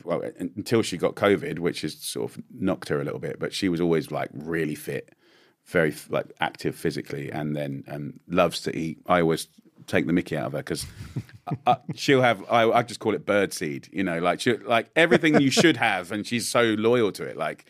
well 0.04 0.22
until 0.38 0.82
she 0.82 0.96
got 0.96 1.14
COVID, 1.14 1.58
which 1.58 1.82
has 1.82 1.94
sort 1.98 2.30
of 2.30 2.42
knocked 2.50 2.88
her 2.88 3.00
a 3.00 3.04
little 3.04 3.20
bit. 3.20 3.38
But 3.38 3.52
she 3.52 3.68
was 3.68 3.80
always 3.80 4.10
like 4.10 4.30
really 4.32 4.74
fit, 4.74 5.14
very 5.66 5.94
like 6.08 6.26
active 6.40 6.74
physically, 6.74 7.30
and 7.30 7.54
then 7.56 7.84
um, 7.88 8.20
loves 8.26 8.60
to 8.62 8.76
eat. 8.76 8.98
I 9.06 9.20
always 9.20 9.48
take 9.86 10.06
the 10.06 10.12
Mickey 10.12 10.36
out 10.36 10.46
of 10.46 10.52
her 10.52 10.58
because 10.58 10.86
she'll 11.94 12.22
have. 12.22 12.44
I, 12.50 12.70
I 12.70 12.82
just 12.82 13.00
call 13.00 13.14
it 13.14 13.26
bird 13.26 13.52
seed. 13.52 13.88
You 13.92 14.04
know, 14.04 14.18
like 14.18 14.40
she 14.40 14.56
like 14.56 14.90
everything 14.96 15.40
you 15.40 15.50
should 15.50 15.76
have, 15.76 16.12
and 16.12 16.26
she's 16.26 16.48
so 16.48 16.74
loyal 16.78 17.12
to 17.12 17.24
it. 17.24 17.36
Like 17.36 17.66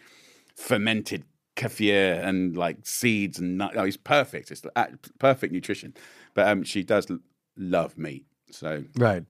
fermented 0.57 1.25
kefir 1.57 2.25
and 2.25 2.57
like 2.57 2.79
seeds 2.85 3.39
and 3.39 3.59
nut. 3.59 3.73
Oh, 3.77 3.85
it's 3.85 3.97
perfect. 3.97 4.51
It's 4.51 4.63
uh, 4.75 4.87
perfect 5.19 5.53
nutrition. 5.53 5.95
But 6.35 6.49
um, 6.49 6.63
she 6.65 6.83
does 6.83 7.07
love 7.57 7.99
meat. 7.99 8.27
So 8.51 8.85
Right. 8.97 9.25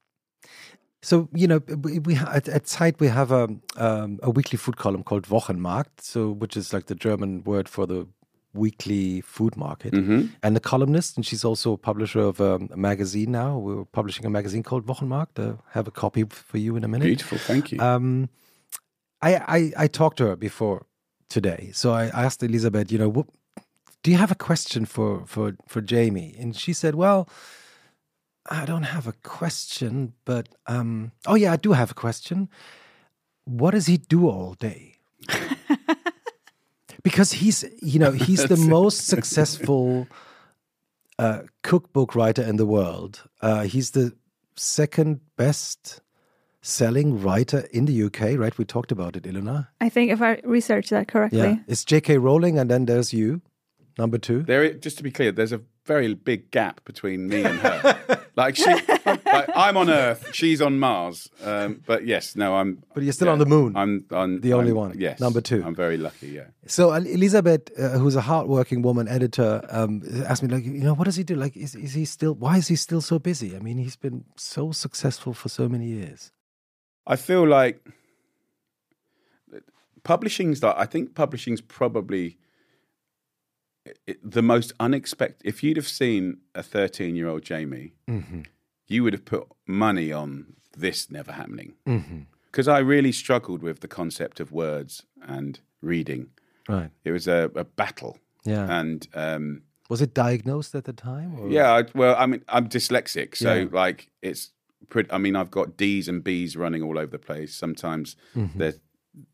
So 1.03 1.29
you 1.35 1.49
know, 1.49 1.61
we, 1.83 1.99
we 1.99 2.15
at, 2.15 2.49
at 2.49 2.69
Zeit 2.69 3.01
we 3.01 3.09
have 3.09 3.33
a 3.33 3.49
um, 3.77 4.21
a 4.23 4.31
weekly 4.31 4.57
food 4.57 4.77
column 4.77 5.03
called 5.03 5.25
Wochenmarkt, 5.25 6.01
so 6.01 6.31
which 6.31 6.57
is 6.57 6.73
like 6.73 6.87
the 6.87 6.95
German 6.95 7.43
word 7.45 7.69
for 7.69 7.87
the 7.87 8.07
weekly 8.55 9.21
food 9.23 9.57
market. 9.57 9.93
Mm-hmm. 9.93 10.27
And 10.43 10.57
the 10.57 10.61
columnist, 10.61 11.17
and 11.17 11.25
she's 11.25 11.45
also 11.45 11.73
a 11.73 11.79
publisher 11.79 12.21
of 12.21 12.41
um, 12.41 12.69
a 12.73 12.77
magazine 12.77 13.33
now. 13.33 13.59
We're 13.59 13.85
publishing 13.85 14.27
a 14.27 14.31
magazine 14.31 14.63
called 14.63 14.87
Wochenmarkt. 14.87 15.39
I 15.39 15.57
have 15.71 15.89
a 15.89 15.91
copy 15.91 16.25
for 16.25 16.59
you 16.59 16.77
in 16.77 16.85
a 16.85 16.89
minute. 16.89 17.07
beautiful. 17.07 17.39
Thank 17.39 17.73
you. 17.73 17.81
Um, 17.81 18.29
I, 19.21 19.37
I 19.37 19.73
I 19.85 19.87
talked 19.87 20.19
to 20.19 20.27
her 20.27 20.37
before 20.37 20.87
today, 21.29 21.71
so 21.73 21.93
I 21.93 22.07
asked 22.07 22.43
Elizabeth, 22.43 22.91
you 22.91 22.99
know, 22.99 23.09
what, 23.09 23.27
do 24.03 24.11
you 24.11 24.17
have 24.17 24.33
a 24.33 24.37
question 24.37 24.85
for 24.85 25.25
for 25.27 25.57
for 25.67 25.81
Jamie? 25.81 26.35
And 26.39 26.57
she 26.57 26.73
said, 26.73 26.95
well, 26.95 27.29
I 28.51 28.65
don't 28.67 28.83
have 28.83 29.07
a 29.07 29.13
question, 29.23 30.15
but 30.25 30.49
um, 30.67 31.13
oh 31.27 31.37
yeah, 31.37 31.53
I 31.53 31.57
do 31.57 31.73
have 31.73 31.93
a 31.93 31.95
question. 31.95 32.49
What 33.45 33.73
does 33.73 33.87
he 33.87 33.97
do 33.97 34.29
all 34.29 34.55
day? 34.55 34.97
because 37.03 37.33
he's 37.33 37.65
you 37.81 37.99
know 37.99 38.11
he's 38.27 38.45
the 38.47 38.57
most 38.57 39.07
successful 39.07 40.07
uh, 41.19 41.43
cookbook 41.63 42.15
writer 42.15 42.43
in 42.43 42.57
the 42.57 42.67
world. 42.67 43.25
Uh, 43.41 43.63
he's 43.63 43.91
the 43.91 44.13
second 44.57 45.21
best 45.37 46.01
selling 46.61 47.21
writer 47.21 47.67
in 47.73 47.87
the 47.87 48.03
UK, 48.05 48.39
right? 48.39 48.57
We 48.57 48.65
talked 48.65 48.93
about 48.93 49.17
it, 49.17 49.25
Ilona. 49.25 49.69
I 49.81 49.89
think 49.89 50.13
if 50.13 50.23
I 50.23 50.41
research 50.45 50.91
that 50.91 51.09
correctly. 51.09 51.41
Yeah, 51.41 51.57
it's 51.67 51.85
J.K. 51.85 52.19
Rowling, 52.19 52.59
and 52.59 52.71
then 52.71 52.87
there's 52.87 53.13
you, 53.13 53.43
number 53.99 54.19
two. 54.19 54.43
there, 54.43 54.73
just 54.75 54.97
to 54.99 55.03
be 55.03 55.11
clear, 55.11 55.33
there's 55.33 55.53
a 55.53 55.61
very 55.85 56.15
big 56.15 56.51
gap 56.51 56.85
between 56.85 57.29
me 57.29 57.43
and 57.45 57.59
her. 57.59 58.25
like 58.37 58.55
she, 58.57 58.65
like, 59.05 59.49
I'm 59.57 59.77
on 59.77 59.91
Earth, 59.91 60.31
she's 60.33 60.63
on 60.63 60.79
Mars. 60.79 61.29
Um, 61.45 61.83
but 61.87 62.07
yes, 62.07 62.37
no, 62.37 62.55
I'm. 62.55 62.83
But 62.95 63.03
you're 63.03 63.13
still 63.13 63.29
on 63.29 63.39
the 63.39 63.47
moon. 63.47 63.77
I'm 63.77 64.05
on 64.13 64.41
The 64.41 64.53
only 64.53 64.69
I'm- 64.71 64.77
one. 64.77 64.99
Yes, 64.99 65.19
Number 65.21 65.41
two. 65.41 65.63
I'm 65.65 65.75
very 65.75 65.97
lucky. 65.97 66.29
Yeah. 66.29 66.45
So 66.67 66.93
Elizabeth, 66.93 67.71
uh, 67.79 67.99
who's 67.99 68.15
a 68.17 68.21
hardworking 68.21 68.83
woman 68.83 69.09
editor, 69.09 69.61
um, 69.71 70.03
asked 70.27 70.43
me 70.43 70.49
like, 70.49 70.65
you 70.65 70.73
know, 70.85 70.95
what 70.95 71.05
does 71.05 71.17
he 71.17 71.25
do? 71.25 71.35
Like, 71.35 71.57
is, 71.57 71.75
is 71.75 71.95
he 71.95 72.05
still? 72.05 72.35
Why 72.35 72.59
is 72.59 72.69
he 72.69 72.77
still 72.77 73.01
so 73.01 73.19
busy? 73.19 73.57
I 73.57 73.59
mean, 73.59 73.79
he's 73.79 73.97
been 73.97 74.25
so 74.37 74.71
successful 74.73 75.33
for 75.35 75.49
so 75.49 75.69
many 75.69 75.87
years. 75.87 76.31
I 77.07 77.17
feel 77.17 77.45
like 77.47 77.85
publishing's 80.05 80.63
like 80.63 80.75
I 80.77 80.87
think 80.87 81.15
publishing's 81.15 81.61
probably 81.61 82.39
the 84.23 84.43
most 84.43 84.73
unexpected. 84.81 85.47
If 85.47 85.63
you'd 85.63 85.77
have 85.77 85.89
seen 85.89 86.39
a 86.55 86.63
13 86.63 87.17
year 87.17 87.29
old 87.29 87.43
Jamie, 87.43 87.95
you 88.87 89.03
would 89.03 89.13
have 89.13 89.25
put 89.25 89.47
money 89.67 90.13
on 90.13 90.55
this 90.77 91.11
never 91.11 91.33
happening. 91.33 91.75
Because 92.51 92.69
I 92.69 92.79
really 92.79 93.13
struggled 93.13 93.63
with 93.63 93.81
the 93.81 93.89
concept 93.89 94.41
of 94.41 94.53
words 94.53 95.05
and 95.27 95.59
reading. 95.81 96.29
Right. 96.69 96.91
It 97.05 97.11
was 97.13 97.27
a, 97.27 97.51
a 97.57 97.65
battle. 97.65 98.19
Yeah. 98.45 98.67
And 98.71 99.07
um, 99.15 99.63
Was 99.89 100.03
it 100.03 100.15
diagnosed 100.15 100.75
at 100.75 100.85
the 100.85 100.93
time? 100.93 101.39
Or? 101.41 101.49
yeah, 101.49 101.73
I, 101.73 101.85
well, 101.95 102.15
I 102.19 102.27
mean, 102.27 102.45
I'm 102.49 102.69
dyslexic, 102.69 103.37
so 103.37 103.55
Yeah. 103.55 103.67
like 103.73 104.11
it's. 104.23 104.51
Pretty, 104.89 105.11
I 105.13 105.17
mean, 105.19 105.37
I've 105.37 105.51
got 105.51 105.77
D's 105.79 106.07
and 106.09 106.23
B's 106.23 106.55
running 106.55 106.83
all 106.83 106.99
over 106.99 107.11
the 107.13 107.19
place. 107.19 107.55
Sometimes 107.55 108.15
Mm-hmm. 108.37 108.59
that 108.59 108.75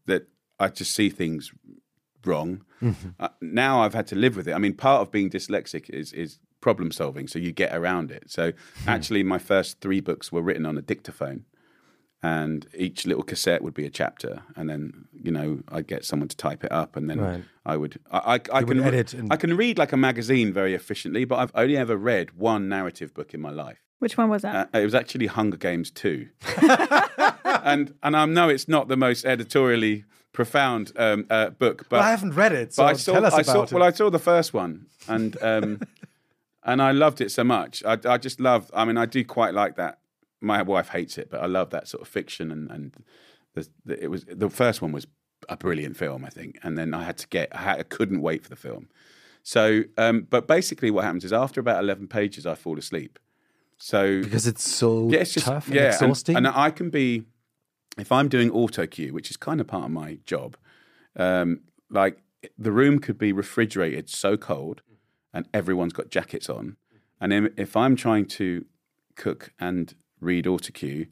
that 0.06 0.28
I 0.60 0.68
just 0.68 0.92
see 0.94 1.08
things 1.10 1.52
wrong. 2.24 2.64
Mm-hmm. 2.82 3.08
Uh, 3.20 3.28
now 3.40 3.82
I've 3.82 3.94
had 3.94 4.06
to 4.08 4.16
live 4.16 4.36
with 4.36 4.48
it. 4.48 4.52
I 4.54 4.58
mean, 4.58 4.74
part 4.74 5.02
of 5.02 5.10
being 5.10 5.30
dyslexic 5.30 5.88
is 5.90 6.12
is 6.12 6.38
problem 6.60 6.90
solving, 6.90 7.28
so 7.28 7.38
you 7.38 7.52
get 7.52 7.74
around 7.74 8.10
it. 8.10 8.24
So 8.30 8.52
Hmm. 8.84 8.88
actually, 8.88 9.22
my 9.22 9.38
first 9.38 9.80
three 9.80 10.00
books 10.00 10.32
were 10.32 10.42
written 10.42 10.66
on 10.66 10.76
a 10.78 10.82
dictaphone, 10.82 11.44
and 12.22 12.66
each 12.76 13.06
little 13.06 13.22
cassette 13.22 13.62
would 13.62 13.74
be 13.74 13.86
a 13.86 13.90
chapter, 13.90 14.42
and 14.56 14.68
then 14.68 15.04
you 15.12 15.30
know 15.30 15.60
I'd 15.68 15.86
get 15.86 16.04
someone 16.04 16.28
to 16.28 16.36
type 16.36 16.64
it 16.64 16.72
up, 16.72 16.96
and 16.96 17.08
then 17.08 17.20
Right. 17.20 17.44
I 17.64 17.76
would 17.76 17.98
I 18.10 18.18
I, 18.18 18.58
I 18.58 18.62
can 18.64 18.82
edit 18.82 19.14
and- 19.14 19.32
I 19.32 19.36
can 19.36 19.56
read 19.56 19.78
like 19.78 19.92
a 19.92 19.96
magazine 19.96 20.52
very 20.52 20.74
efficiently, 20.74 21.24
but 21.24 21.36
I've 21.38 21.52
only 21.54 21.76
ever 21.76 21.96
read 21.96 22.32
one 22.36 22.68
narrative 22.68 23.14
book 23.14 23.34
in 23.34 23.40
my 23.40 23.50
life. 23.50 23.78
Which 24.00 24.16
one 24.16 24.28
was 24.30 24.42
that? 24.42 24.70
Uh, 24.74 24.78
it 24.78 24.84
was 24.84 24.94
actually 24.94 25.26
Hunger 25.26 25.56
Games 25.56 25.90
2. 25.90 26.28
and 27.44 27.94
and 28.02 28.16
I 28.16 28.24
know 28.26 28.48
it's 28.48 28.68
not 28.68 28.88
the 28.88 28.96
most 28.96 29.24
editorially 29.24 30.04
profound 30.38 30.92
um, 30.94 31.26
uh, 31.30 31.50
book, 31.50 31.86
but 31.88 31.96
Well, 31.96 32.06
I 32.06 32.10
haven't 32.10 32.34
read 32.34 32.52
it, 32.52 32.72
so 32.72 32.84
I 32.84 32.92
saw, 32.92 33.14
tell 33.14 33.26
us 33.26 33.34
I 33.34 33.40
about 33.40 33.52
saw, 33.52 33.62
it. 33.64 33.72
Well, 33.72 33.82
I 33.82 33.90
saw 33.90 34.08
the 34.08 34.20
first 34.20 34.54
one, 34.54 34.86
and 35.08 35.36
um, 35.42 35.80
and 36.62 36.80
I 36.80 36.92
loved 36.92 37.20
it 37.20 37.32
so 37.32 37.42
much. 37.42 37.82
I, 37.84 37.98
I 38.04 38.18
just 38.18 38.38
love. 38.38 38.70
I 38.72 38.84
mean, 38.84 38.96
I 38.96 39.04
do 39.04 39.24
quite 39.24 39.52
like 39.52 39.74
that. 39.78 39.98
My 40.40 40.62
wife 40.62 40.90
hates 40.90 41.18
it, 41.18 41.28
but 41.28 41.40
I 41.40 41.46
love 41.46 41.70
that 41.70 41.88
sort 41.88 42.02
of 42.02 42.06
fiction, 42.06 42.52
and 42.52 42.70
and 42.70 42.94
the, 43.54 43.68
the, 43.84 44.04
it 44.04 44.12
was 44.12 44.26
the 44.26 44.48
first 44.48 44.80
one 44.80 44.92
was 44.92 45.08
a 45.48 45.56
brilliant 45.56 45.96
film, 45.96 46.24
I 46.24 46.30
think. 46.30 46.60
And 46.62 46.78
then 46.78 46.94
I 46.94 47.02
had 47.02 47.18
to 47.18 47.26
get. 47.26 47.48
I, 47.52 47.58
had, 47.58 47.80
I 47.80 47.82
couldn't 47.82 48.22
wait 48.22 48.44
for 48.44 48.48
the 48.48 48.62
film. 48.68 48.90
So, 49.42 49.82
um, 49.96 50.28
but 50.30 50.46
basically, 50.46 50.92
what 50.92 51.02
happens 51.02 51.24
is 51.24 51.32
after 51.32 51.58
about 51.58 51.82
eleven 51.82 52.06
pages, 52.06 52.46
I 52.46 52.54
fall 52.54 52.78
asleep. 52.78 53.18
So 53.76 54.22
because 54.22 54.46
it's 54.46 54.62
so 54.62 55.08
yeah, 55.10 55.18
it's 55.18 55.34
just 55.34 55.46
tough 55.46 55.66
and 55.66 55.74
yeah, 55.74 55.86
and- 55.86 55.94
exhausting. 55.94 56.36
And, 56.36 56.46
I 56.46 56.70
can 56.70 56.90
be 56.90 57.24
if 57.98 58.12
I'm 58.12 58.28
doing 58.28 58.50
auto 58.50 58.86
cue, 58.86 59.12
which 59.12 59.30
is 59.30 59.36
kind 59.36 59.60
of 59.60 59.66
part 59.66 59.84
of 59.84 59.90
my 59.90 60.18
job. 60.24 60.56
Um, 61.16 61.60
like 61.90 62.18
the 62.56 62.72
room 62.72 63.00
could 63.00 63.18
be 63.18 63.32
refrigerated 63.32 64.08
so 64.08 64.36
cold, 64.36 64.82
and 65.32 65.48
everyone's 65.52 65.92
got 65.92 66.10
jackets 66.10 66.48
on, 66.48 66.76
and 67.20 67.50
if 67.56 67.76
I'm 67.76 67.96
trying 67.96 68.26
to 68.26 68.64
cook 69.16 69.52
and 69.58 69.94
read 70.20 70.46
auto 70.46 70.72
cue, 70.72 71.06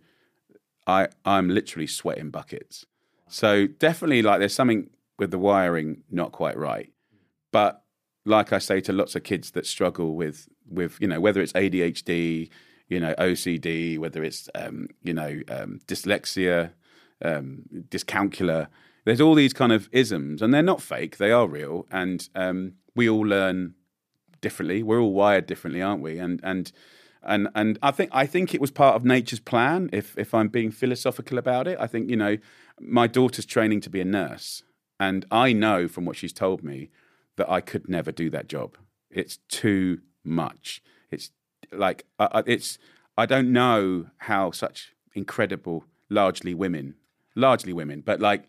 I 0.87 1.09
I'm 1.25 1.49
literally 1.49 1.87
sweating 1.87 2.31
buckets. 2.31 2.87
So 3.29 3.67
definitely, 3.67 4.23
like 4.23 4.39
there's 4.39 4.55
something 4.55 4.91
with 5.19 5.31
the 5.31 5.39
wiring 5.39 6.03
not 6.11 6.33
quite 6.33 6.57
right, 6.57 6.93
but 7.51 7.83
like 8.25 8.53
I 8.53 8.59
say 8.59 8.81
to 8.83 8.93
lots 8.93 9.15
of 9.15 9.23
kids 9.25 9.53
that 9.53 9.67
struggle 9.67 10.15
with 10.15 10.49
with 10.69 10.99
you 11.01 11.09
know 11.09 11.21
whether 11.21 11.41
it's 11.41 11.53
ADHD, 11.53 12.51
you 12.89 13.01
know 13.01 13.15
OCD, 13.19 13.99
whether 13.99 14.23
it's 14.23 14.49
um, 14.55 14.89
you 15.03 15.13
know 15.13 15.41
um, 15.49 15.81
dyslexia, 15.87 16.73
um, 17.23 17.63
dyscalculia. 17.89 18.69
There's 19.05 19.21
all 19.21 19.35
these 19.35 19.53
kind 19.53 19.73
of 19.73 19.89
isms, 19.93 20.43
and 20.43 20.53
they're 20.53 20.63
not 20.63 20.83
fake; 20.83 21.17
they 21.17 21.31
are 21.31 21.47
real. 21.47 21.87
And 21.91 22.29
um, 22.35 22.75
we 22.95 23.09
all 23.09 23.27
learn 23.27 23.75
differently. 24.41 24.83
We're 24.83 25.01
all 25.01 25.13
wired 25.13 25.47
differently, 25.47 25.83
aren't 25.83 26.03
we? 26.03 26.19
And 26.19 26.41
and 26.43 26.73
and 27.23 27.49
and 27.55 27.79
I 27.83 27.91
think 27.91 28.11
I 28.13 28.27
think 28.27 28.55
it 28.55 28.61
was 28.61 28.71
part 28.71 28.97
of 28.97 29.05
nature's 29.05 29.41
plan. 29.41 29.91
If 29.93 30.17
if 30.17 30.35
I'm 30.35 30.49
being 30.49 30.71
philosophical 30.71 31.39
about 31.39 31.67
it, 31.67 31.79
I 31.81 31.87
think 31.87 32.09
you 32.09 32.17
know 32.17 32.39
my 32.81 33.07
daughter's 33.07 33.47
training 33.47 33.81
to 33.83 33.91
be 33.91 34.01
a 34.01 34.05
nurse, 34.05 34.63
and 34.99 35.27
I 35.31 35.53
know 35.53 35.89
from 35.89 36.05
what 36.05 36.17
she's 36.17 36.33
told 36.33 36.63
me 36.63 36.91
that 37.37 37.51
I 37.51 37.61
could 37.61 37.89
never 37.89 38.13
do 38.13 38.31
that 38.31 38.49
job. 38.49 38.77
It's 39.11 39.39
too 39.49 40.01
much. 40.25 40.83
Like 41.73 42.05
it's 42.47 42.79
I 43.17 43.27
don't 43.27 43.53
know 43.53 44.07
how 44.19 44.51
such 44.53 44.95
incredible, 45.15 45.85
largely 46.11 46.55
women, 46.55 46.95
largely 47.35 47.73
women, 47.73 48.03
but 48.05 48.21
like. 48.21 48.43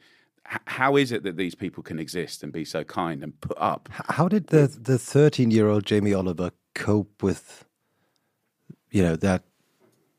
h- 0.51 0.61
How 0.65 0.97
is 0.97 1.11
it 1.11 1.23
that 1.23 1.35
these 1.37 1.55
people 1.55 1.83
can 1.83 1.99
exist 1.99 2.43
and 2.43 2.53
be 2.53 2.65
so 2.65 2.83
kind 2.83 3.23
and 3.23 3.33
put 3.41 3.57
up 3.59 3.89
How 4.17 4.27
did 4.29 4.47
the 4.47 4.67
the 4.91 4.97
13 4.97 5.51
year 5.51 5.67
old 5.67 5.85
Jamie 5.85 6.13
Oliver 6.15 6.51
cope 6.73 7.21
with, 7.23 7.65
you 8.91 9.03
know, 9.03 9.17
that 9.17 9.43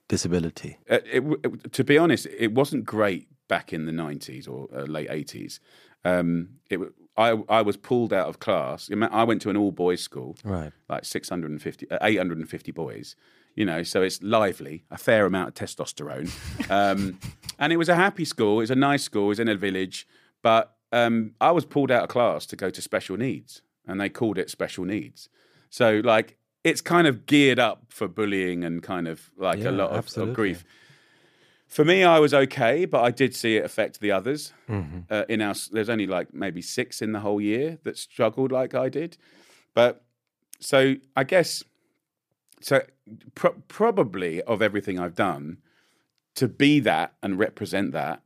disability? 0.08 0.76
Uh, 0.90 0.98
it, 1.12 1.22
it- 1.44 1.72
to 1.72 1.84
be 1.84 1.98
honest, 1.98 2.26
it 2.38 2.52
wasn't 2.52 2.84
great 2.84 3.28
back 3.48 3.72
in 3.72 3.86
the 3.86 3.92
nineties 3.92 4.46
or 4.46 4.68
uh, 4.74 4.82
late 4.82 5.08
eighties. 5.10 5.60
Um, 6.04 6.50
it, 6.70 6.78
I, 7.16 7.30
I 7.48 7.62
was 7.62 7.76
pulled 7.76 8.12
out 8.12 8.28
of 8.28 8.38
class. 8.38 8.88
I 9.10 9.24
went 9.24 9.42
to 9.42 9.50
an 9.50 9.56
all 9.56 9.72
boys 9.72 10.00
school, 10.00 10.36
Right. 10.44 10.70
like 10.88 11.04
650, 11.04 11.90
uh, 11.90 11.98
850 12.00 12.70
boys. 12.70 13.16
You 13.56 13.64
know, 13.64 13.82
so 13.82 14.02
it's 14.02 14.22
lively, 14.22 14.84
a 14.88 14.96
fair 14.96 15.26
amount 15.26 15.48
of 15.48 15.54
testosterone, 15.54 16.30
um, 16.70 17.18
and 17.58 17.72
it 17.72 17.76
was 17.76 17.88
a 17.88 17.96
happy 17.96 18.24
school. 18.24 18.58
It 18.58 18.62
was 18.62 18.70
a 18.70 18.76
nice 18.76 19.02
school. 19.02 19.24
It 19.24 19.28
was 19.30 19.40
in 19.40 19.48
a 19.48 19.56
village, 19.56 20.06
but 20.42 20.76
um, 20.92 21.32
I 21.40 21.50
was 21.50 21.64
pulled 21.64 21.90
out 21.90 22.04
of 22.04 22.08
class 22.08 22.46
to 22.46 22.56
go 22.56 22.70
to 22.70 22.80
special 22.80 23.16
needs, 23.16 23.62
and 23.84 24.00
they 24.00 24.08
called 24.10 24.38
it 24.38 24.48
special 24.48 24.84
needs. 24.84 25.28
So, 25.70 26.00
like, 26.04 26.36
it's 26.62 26.80
kind 26.80 27.08
of 27.08 27.26
geared 27.26 27.58
up 27.58 27.86
for 27.88 28.06
bullying 28.06 28.62
and 28.62 28.80
kind 28.80 29.08
of 29.08 29.28
like 29.36 29.58
Yeah, 29.58 29.70
a 29.70 29.72
lot 29.72 29.90
of, 29.90 30.16
of 30.16 30.34
grief. 30.34 30.64
For 31.68 31.84
me, 31.84 32.02
I 32.02 32.18
was 32.18 32.32
okay, 32.32 32.86
but 32.86 33.04
I 33.04 33.10
did 33.10 33.36
see 33.36 33.58
it 33.58 33.64
affect 33.64 34.00
the 34.00 34.10
others. 34.10 34.54
Mm-hmm. 34.70 35.00
Uh, 35.10 35.24
in 35.28 35.42
our, 35.42 35.54
there's 35.70 35.90
only 35.90 36.06
like 36.06 36.32
maybe 36.32 36.62
six 36.62 37.02
in 37.02 37.12
the 37.12 37.20
whole 37.20 37.42
year 37.42 37.78
that 37.84 37.98
struggled 37.98 38.50
like 38.50 38.74
I 38.74 38.88
did. 38.88 39.18
But 39.74 40.02
so 40.60 40.94
I 41.14 41.24
guess, 41.24 41.62
so 42.62 42.80
pro- 43.34 43.62
probably 43.68 44.42
of 44.42 44.62
everything 44.62 44.98
I've 44.98 45.14
done, 45.14 45.58
to 46.36 46.48
be 46.48 46.80
that 46.80 47.12
and 47.22 47.38
represent 47.38 47.92
that, 47.92 48.22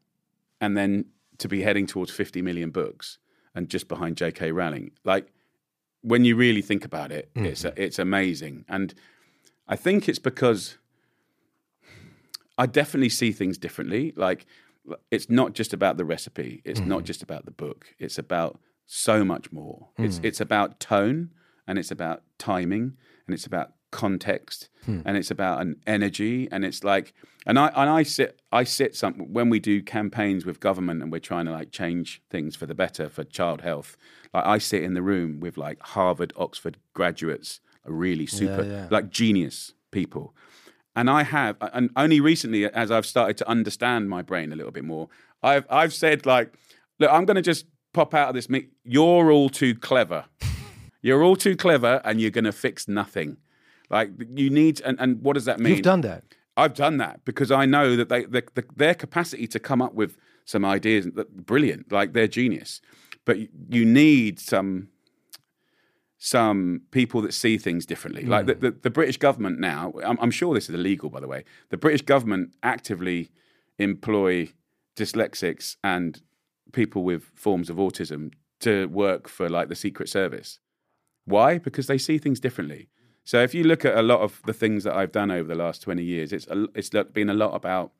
and 0.60 0.76
then 0.76 1.06
to 1.38 1.48
be 1.48 1.62
heading 1.62 1.88
towards 1.88 2.12
50 2.12 2.42
million 2.42 2.70
books 2.70 3.18
and 3.56 3.68
just 3.68 3.88
behind 3.88 4.16
J.K. 4.16 4.52
Rowling, 4.52 4.92
like 5.04 5.32
when 6.02 6.24
you 6.24 6.36
really 6.36 6.62
think 6.62 6.84
about 6.84 7.10
it, 7.10 7.30
it's 7.34 7.64
it's 7.64 7.98
amazing, 7.98 8.64
and 8.68 8.94
I 9.66 9.76
think 9.76 10.08
it's 10.08 10.18
because 10.18 10.78
I 12.62 12.66
definitely 12.66 13.08
see 13.08 13.32
things 13.32 13.58
differently. 13.58 14.12
Like 14.14 14.46
it's 15.10 15.28
not 15.28 15.52
just 15.52 15.72
about 15.72 15.96
the 15.96 16.04
recipe. 16.04 16.62
It's 16.64 16.78
not 16.78 16.98
mm-hmm. 16.98 17.06
just 17.06 17.20
about 17.20 17.44
the 17.44 17.50
book. 17.50 17.92
It's 17.98 18.18
about 18.18 18.60
so 18.86 19.24
much 19.24 19.50
more. 19.50 19.88
It's 19.98 20.20
mm. 20.20 20.24
it's 20.24 20.40
about 20.40 20.78
tone 20.78 21.30
and 21.66 21.76
it's 21.76 21.90
about 21.90 22.22
timing 22.38 22.96
and 23.26 23.34
it's 23.34 23.46
about 23.46 23.72
context 23.90 24.68
hmm. 24.86 25.00
and 25.04 25.18
it's 25.18 25.30
about 25.30 25.60
an 25.60 25.76
energy 25.86 26.48
and 26.50 26.64
it's 26.64 26.82
like 26.82 27.12
and 27.46 27.58
I 27.58 27.66
and 27.74 27.90
I 27.90 28.04
sit 28.04 28.40
I 28.50 28.64
sit 28.64 28.94
some 28.94 29.14
when 29.32 29.50
we 29.50 29.58
do 29.58 29.82
campaigns 29.82 30.46
with 30.46 30.60
government 30.60 31.02
and 31.02 31.10
we're 31.10 31.18
trying 31.18 31.46
to 31.46 31.52
like 31.52 31.72
change 31.72 32.22
things 32.30 32.54
for 32.54 32.66
the 32.66 32.74
better 32.74 33.08
for 33.08 33.24
child 33.24 33.62
health. 33.62 33.96
Like 34.32 34.46
I 34.46 34.58
sit 34.58 34.84
in 34.84 34.94
the 34.94 35.02
room 35.02 35.40
with 35.40 35.56
like 35.56 35.80
Harvard, 35.80 36.32
Oxford 36.36 36.76
graduates, 36.94 37.60
really 37.84 38.26
super 38.26 38.62
yeah. 38.62 38.86
like 38.88 39.10
genius 39.10 39.74
people. 39.90 40.34
And 40.94 41.08
I 41.08 41.22
have, 41.22 41.56
and 41.60 41.90
only 41.96 42.20
recently, 42.20 42.66
as 42.66 42.90
I've 42.90 43.06
started 43.06 43.38
to 43.38 43.48
understand 43.48 44.10
my 44.10 44.20
brain 44.20 44.52
a 44.52 44.56
little 44.56 44.72
bit 44.72 44.84
more, 44.84 45.08
I've 45.42 45.66
I've 45.70 45.94
said 45.94 46.26
like, 46.26 46.52
look, 46.98 47.10
I'm 47.10 47.24
going 47.24 47.36
to 47.36 47.42
just 47.42 47.66
pop 47.92 48.14
out 48.14 48.28
of 48.28 48.34
this. 48.34 48.48
You're 48.84 49.30
all 49.30 49.48
too 49.48 49.74
clever. 49.74 50.26
You're 51.04 51.24
all 51.24 51.34
too 51.34 51.56
clever, 51.56 52.00
and 52.04 52.20
you're 52.20 52.30
going 52.30 52.44
to 52.44 52.52
fix 52.52 52.86
nothing. 52.86 53.36
Like 53.90 54.10
you 54.36 54.50
need, 54.50 54.80
and, 54.82 54.96
and 55.00 55.20
what 55.20 55.32
does 55.32 55.46
that 55.46 55.58
mean? 55.58 55.72
You've 55.72 55.82
done 55.82 56.02
that. 56.02 56.22
I've 56.56 56.74
done 56.74 56.98
that 56.98 57.24
because 57.24 57.50
I 57.50 57.66
know 57.66 57.96
that 57.96 58.08
they 58.08 58.24
the, 58.24 58.44
the, 58.54 58.64
their 58.76 58.94
capacity 58.94 59.48
to 59.48 59.58
come 59.58 59.82
up 59.82 59.94
with 59.94 60.16
some 60.44 60.64
ideas 60.64 61.06
that 61.14 61.44
brilliant, 61.44 61.90
like 61.90 62.12
they're 62.12 62.28
genius. 62.28 62.80
But 63.24 63.38
you 63.68 63.84
need 63.84 64.38
some 64.38 64.88
some 66.24 66.82
people 66.92 67.20
that 67.20 67.34
see 67.34 67.58
things 67.58 67.84
differently. 67.84 68.24
Like 68.24 68.46
the, 68.46 68.54
hmm. 68.54 68.60
the, 68.60 68.70
the 68.70 68.90
British 68.90 69.16
government 69.16 69.58
now, 69.58 69.92
I'm, 70.04 70.16
I'm 70.20 70.30
sure 70.30 70.54
this 70.54 70.68
is 70.68 70.74
illegal, 70.76 71.10
by 71.10 71.18
the 71.18 71.26
way. 71.26 71.42
The 71.70 71.76
British 71.76 72.02
government 72.02 72.54
actively 72.62 73.32
employ 73.76 74.50
dyslexics 74.94 75.74
and 75.82 76.22
people 76.70 77.02
with 77.02 77.24
forms 77.34 77.68
of 77.68 77.78
autism 77.78 78.34
to 78.60 78.86
work 78.86 79.26
for 79.28 79.48
like 79.48 79.68
the 79.68 79.74
Secret 79.74 80.08
Service. 80.08 80.60
Why? 81.24 81.58
Because 81.58 81.88
they 81.88 81.98
see 81.98 82.18
things 82.18 82.38
differently. 82.38 82.88
So 83.24 83.42
if 83.42 83.52
you 83.52 83.64
look 83.64 83.84
at 83.84 83.98
a 83.98 84.02
lot 84.02 84.20
of 84.20 84.40
the 84.46 84.52
things 84.52 84.84
that 84.84 84.94
I've 84.94 85.10
done 85.10 85.32
over 85.32 85.48
the 85.48 85.56
last 85.56 85.82
20 85.82 86.04
years, 86.04 86.32
it's 86.32 86.46
a, 86.46 86.68
it's 86.76 86.90
been 87.12 87.30
a 87.30 87.34
lot 87.34 87.52
about 87.52 87.90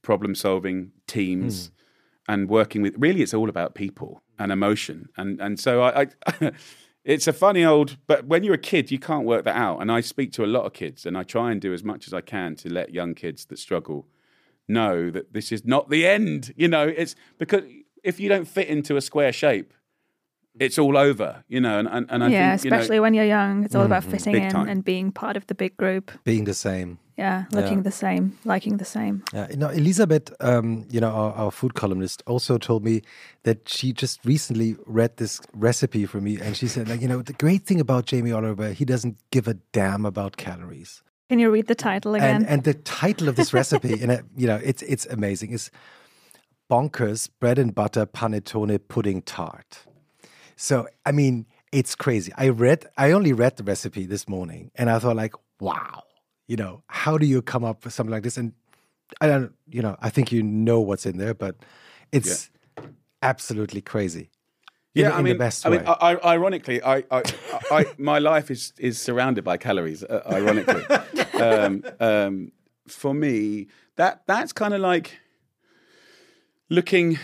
problem 0.00 0.34
solving, 0.34 0.92
teams, 1.06 1.66
hmm. 1.66 2.32
and 2.32 2.48
working 2.48 2.80
with. 2.80 2.94
Really, 2.96 3.20
it's 3.20 3.34
all 3.34 3.50
about 3.50 3.74
people 3.74 4.22
and 4.38 4.50
emotion. 4.50 5.10
And 5.18 5.38
and 5.38 5.60
so 5.60 5.82
I, 5.82 6.06
I 6.26 6.52
it's 7.08 7.26
a 7.26 7.32
funny 7.32 7.64
old, 7.64 7.96
but 8.06 8.26
when 8.26 8.44
you're 8.44 8.54
a 8.54 8.58
kid, 8.58 8.90
you 8.90 8.98
can't 8.98 9.24
work 9.24 9.44
that 9.44 9.56
out. 9.56 9.80
And 9.80 9.90
I 9.90 10.02
speak 10.02 10.30
to 10.32 10.44
a 10.44 10.46
lot 10.46 10.66
of 10.66 10.74
kids, 10.74 11.06
and 11.06 11.16
I 11.16 11.22
try 11.22 11.50
and 11.50 11.58
do 11.58 11.72
as 11.72 11.82
much 11.82 12.06
as 12.06 12.12
I 12.12 12.20
can 12.20 12.54
to 12.56 12.68
let 12.68 12.92
young 12.92 13.14
kids 13.14 13.46
that 13.46 13.58
struggle 13.58 14.06
know 14.68 15.10
that 15.10 15.32
this 15.32 15.50
is 15.50 15.64
not 15.64 15.88
the 15.88 16.06
end. 16.06 16.52
You 16.54 16.68
know, 16.68 16.86
it's 16.86 17.16
because 17.38 17.64
if 18.04 18.20
you 18.20 18.28
don't 18.28 18.44
fit 18.44 18.68
into 18.68 18.98
a 18.98 19.00
square 19.00 19.32
shape, 19.32 19.72
it's 20.60 20.78
all 20.78 20.98
over. 20.98 21.44
You 21.48 21.62
know, 21.62 21.78
and 21.78 21.88
and, 21.88 22.06
and 22.10 22.24
I 22.24 22.28
yeah, 22.28 22.56
think 22.56 22.64
you 22.64 22.70
know, 22.72 22.76
especially 22.76 23.00
when 23.00 23.14
you're 23.14 23.24
young, 23.24 23.64
it's 23.64 23.74
all 23.74 23.86
about 23.86 24.02
mm-hmm. 24.02 24.10
fitting 24.10 24.34
in 24.34 24.50
time. 24.50 24.68
and 24.68 24.84
being 24.84 25.10
part 25.10 25.38
of 25.38 25.46
the 25.46 25.54
big 25.54 25.78
group. 25.78 26.12
Being 26.24 26.44
the 26.44 26.52
same. 26.52 26.98
Yeah, 27.18 27.46
looking 27.50 27.78
Yeah. 27.78 27.82
the 27.82 27.90
same, 27.90 28.38
liking 28.44 28.76
the 28.76 28.84
same. 28.84 29.22
Yeah, 29.34 29.48
you 29.50 29.56
know, 29.56 29.70
Elisabeth, 29.70 30.32
um, 30.40 30.86
you 30.88 31.00
know, 31.00 31.10
our, 31.10 31.32
our 31.32 31.50
food 31.50 31.74
columnist, 31.74 32.22
also 32.26 32.58
told 32.58 32.84
me 32.84 33.02
that 33.42 33.68
she 33.68 33.92
just 33.92 34.24
recently 34.24 34.76
read 34.86 35.16
this 35.16 35.40
recipe 35.52 36.06
for 36.06 36.20
me, 36.20 36.38
and 36.40 36.56
she 36.56 36.68
said, 36.68 36.88
like, 36.88 37.00
you 37.02 37.08
know, 37.08 37.20
the 37.20 37.32
great 37.32 37.66
thing 37.66 37.80
about 37.80 38.06
Jamie 38.06 38.30
Oliver, 38.30 38.72
he 38.72 38.84
doesn't 38.84 39.16
give 39.32 39.48
a 39.48 39.54
damn 39.72 40.06
about 40.06 40.36
calories. 40.36 41.02
Can 41.28 41.40
you 41.40 41.50
read 41.50 41.66
the 41.66 41.74
title 41.74 42.14
again? 42.14 42.36
And 42.36 42.46
and 42.46 42.64
the 42.64 42.74
title 42.74 43.28
of 43.28 43.34
this 43.34 43.52
recipe, 43.52 44.00
and 44.02 44.22
you 44.36 44.46
know, 44.46 44.60
it's 44.62 44.82
it's 44.82 45.04
amazing. 45.06 45.50
Is 45.50 45.70
bonkers 46.70 47.28
bread 47.40 47.58
and 47.58 47.74
butter 47.74 48.06
panettone 48.06 48.78
pudding 48.88 49.22
tart. 49.22 49.80
So 50.56 50.86
I 51.04 51.12
mean, 51.12 51.46
it's 51.72 51.94
crazy. 51.94 52.32
I 52.38 52.48
read, 52.48 52.86
I 52.96 53.12
only 53.12 53.32
read 53.32 53.56
the 53.56 53.64
recipe 53.64 54.06
this 54.06 54.28
morning, 54.28 54.70
and 54.74 54.88
I 54.88 54.98
thought 54.98 55.16
like, 55.16 55.34
wow, 55.60 56.04
you 56.48 56.56
know, 56.56 56.82
how 56.88 57.16
do 57.16 57.26
you 57.26 57.40
come 57.40 57.62
up 57.62 57.84
with 57.84 57.94
something 57.94 58.10
like 58.10 58.24
this? 58.24 58.36
And 58.36 58.52
I 59.20 59.28
don't, 59.28 59.52
you 59.70 59.82
know, 59.82 59.96
I 60.00 60.10
think 60.10 60.32
you 60.32 60.42
know 60.42 60.80
what's 60.80 61.06
in 61.06 61.18
there, 61.18 61.34
but 61.34 61.54
it's 62.10 62.50
absolutely 63.22 63.82
crazy. 63.82 64.30
In, 64.94 65.02
yeah, 65.04 65.08
in 65.08 65.12
I 65.12 65.22
mean, 65.22 65.34
the 65.34 65.38
best 65.38 65.66
I 65.66 65.70
way. 65.70 65.78
mean, 65.78 65.86
I, 65.86 65.92
I, 65.92 66.34
ironically, 66.34 66.82
I, 66.82 67.04
I, 67.10 67.22
I, 67.70 67.86
my 67.98 68.18
life 68.18 68.50
is 68.50 68.72
is 68.78 68.98
surrounded 68.98 69.44
by 69.44 69.58
calories. 69.58 70.02
Uh, 70.02 70.22
ironically, 70.26 70.82
um, 71.40 71.84
um, 72.00 72.52
for 72.88 73.14
me, 73.14 73.68
that 73.96 74.22
that's 74.26 74.52
kind 74.52 74.72
of 74.72 74.80
like 74.80 75.18
looking 76.70 77.18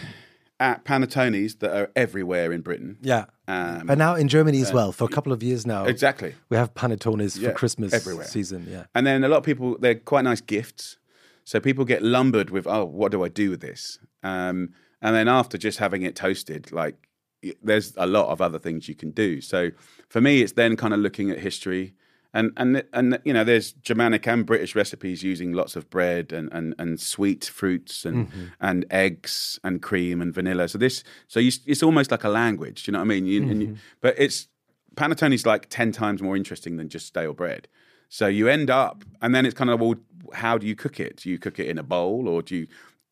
at 0.61 0.85
panettones 0.85 1.59
that 1.59 1.75
are 1.77 1.91
everywhere 1.97 2.53
in 2.53 2.61
Britain. 2.61 2.97
yeah. 3.03 3.25
Um, 3.47 3.87
But 3.87 3.99
now 3.99 4.15
in 4.15 4.29
Germany 4.29 4.61
as 4.63 4.73
well, 4.73 4.91
for 4.93 5.05
a 5.05 5.09
couple 5.09 5.33
of 5.33 5.43
years 5.43 5.67
now, 5.67 5.85
exactly. 5.85 6.35
we 6.49 6.57
have 6.57 6.73
panettones 6.75 7.39
Yeah, 7.39 7.49
for 7.51 7.55
Christmas 7.57 7.93
everywhere. 7.93 8.27
season. 8.27 8.67
Yeah. 8.71 8.85
And 8.95 9.07
then 9.07 9.25
a 9.25 9.29
lot 9.29 9.39
of 9.39 9.43
people, 9.45 9.77
they're 9.79 9.97
quite 9.97 10.25
nice 10.25 10.41
gifts. 10.41 10.97
So 11.45 11.61
people 11.61 11.85
get 11.85 12.03
lumbered 12.03 12.49
with, 12.51 12.67
oh, 12.67 12.85
what 12.87 13.13
do 13.13 13.23
I 13.25 13.29
do 13.29 13.51
with 13.51 13.61
this? 13.61 13.99
Um, 14.23 14.71
and 15.03 15.15
then 15.15 15.29
after 15.29 15.59
just 15.59 15.79
having 15.79 16.03
it 16.03 16.17
toasted, 16.17 16.73
like 16.73 16.97
there's 17.63 17.93
a 17.99 18.07
lot 18.07 18.29
of 18.31 18.41
other 18.41 18.59
things 18.59 18.89
you 18.89 18.95
can 18.95 19.11
do. 19.11 19.43
So 19.43 19.71
for 20.09 20.23
me, 20.23 20.41
it's 20.41 20.53
then 20.53 20.77
kind 20.77 20.95
of 20.95 21.01
looking 21.01 21.31
at 21.31 21.41
history. 21.41 21.93
And, 22.35 22.53
and 22.59 22.85
and 22.93 23.19
you 23.25 23.33
know, 23.33 23.45
there's 23.45 23.73
Germanic 23.73 24.27
and 24.27 24.45
British 24.45 24.75
recipes 24.75 25.23
using 25.23 25.53
lots 25.53 25.77
of 25.77 25.89
bread 25.89 26.33
and, 26.33 26.53
and, 26.53 26.75
and 26.79 27.01
sweet 27.01 27.45
fruits 27.45 28.05
and 28.05 28.29
mm-hmm. 28.29 28.45
and 28.61 28.85
eggs 28.91 29.59
and 29.65 29.81
cream 29.81 30.21
and 30.21 30.35
vanilla. 30.35 30.69
So 30.69 30.77
this 30.77 31.05
so 31.29 31.41
you, 31.41 31.53
it's 31.65 31.83
almost 31.83 32.11
like 32.11 32.25
a 32.25 32.29
language. 32.29 32.83
Do 32.83 32.91
you 32.91 32.93
know 32.93 32.99
what 32.99 33.07
I 33.07 33.09
mean? 33.09 33.27
You, 33.27 33.43
and 33.43 33.63
you, 33.63 33.69
mm-hmm. 33.69 33.79
but 34.01 34.17
it's 34.19 34.49
panettone 34.95 35.33
is 35.33 35.47
like 35.47 35.69
10 35.69 35.93
times 35.93 36.23
more 36.23 36.37
interesting 36.37 36.77
than 36.77 36.89
just 36.89 37.07
stale 37.07 37.33
bread. 37.33 37.69
So 38.09 38.27
you 38.27 38.49
end 38.49 38.71
up, 38.71 39.05
and 39.21 39.35
then 39.35 39.47
it's 39.47 39.55
kind 39.55 39.71
of, 39.71 39.81
well, 39.81 39.97
how 40.33 40.59
do 40.59 40.67
you 40.67 40.77
cook 40.77 41.01
it? 41.01 41.17
Do 41.17 41.31
you 41.31 41.39
cook 41.39 41.59
it 41.59 41.67
in 41.67 41.79
a 41.79 41.83
bowl 41.83 42.29
or 42.29 42.43
do 42.43 42.57
you, 42.57 42.67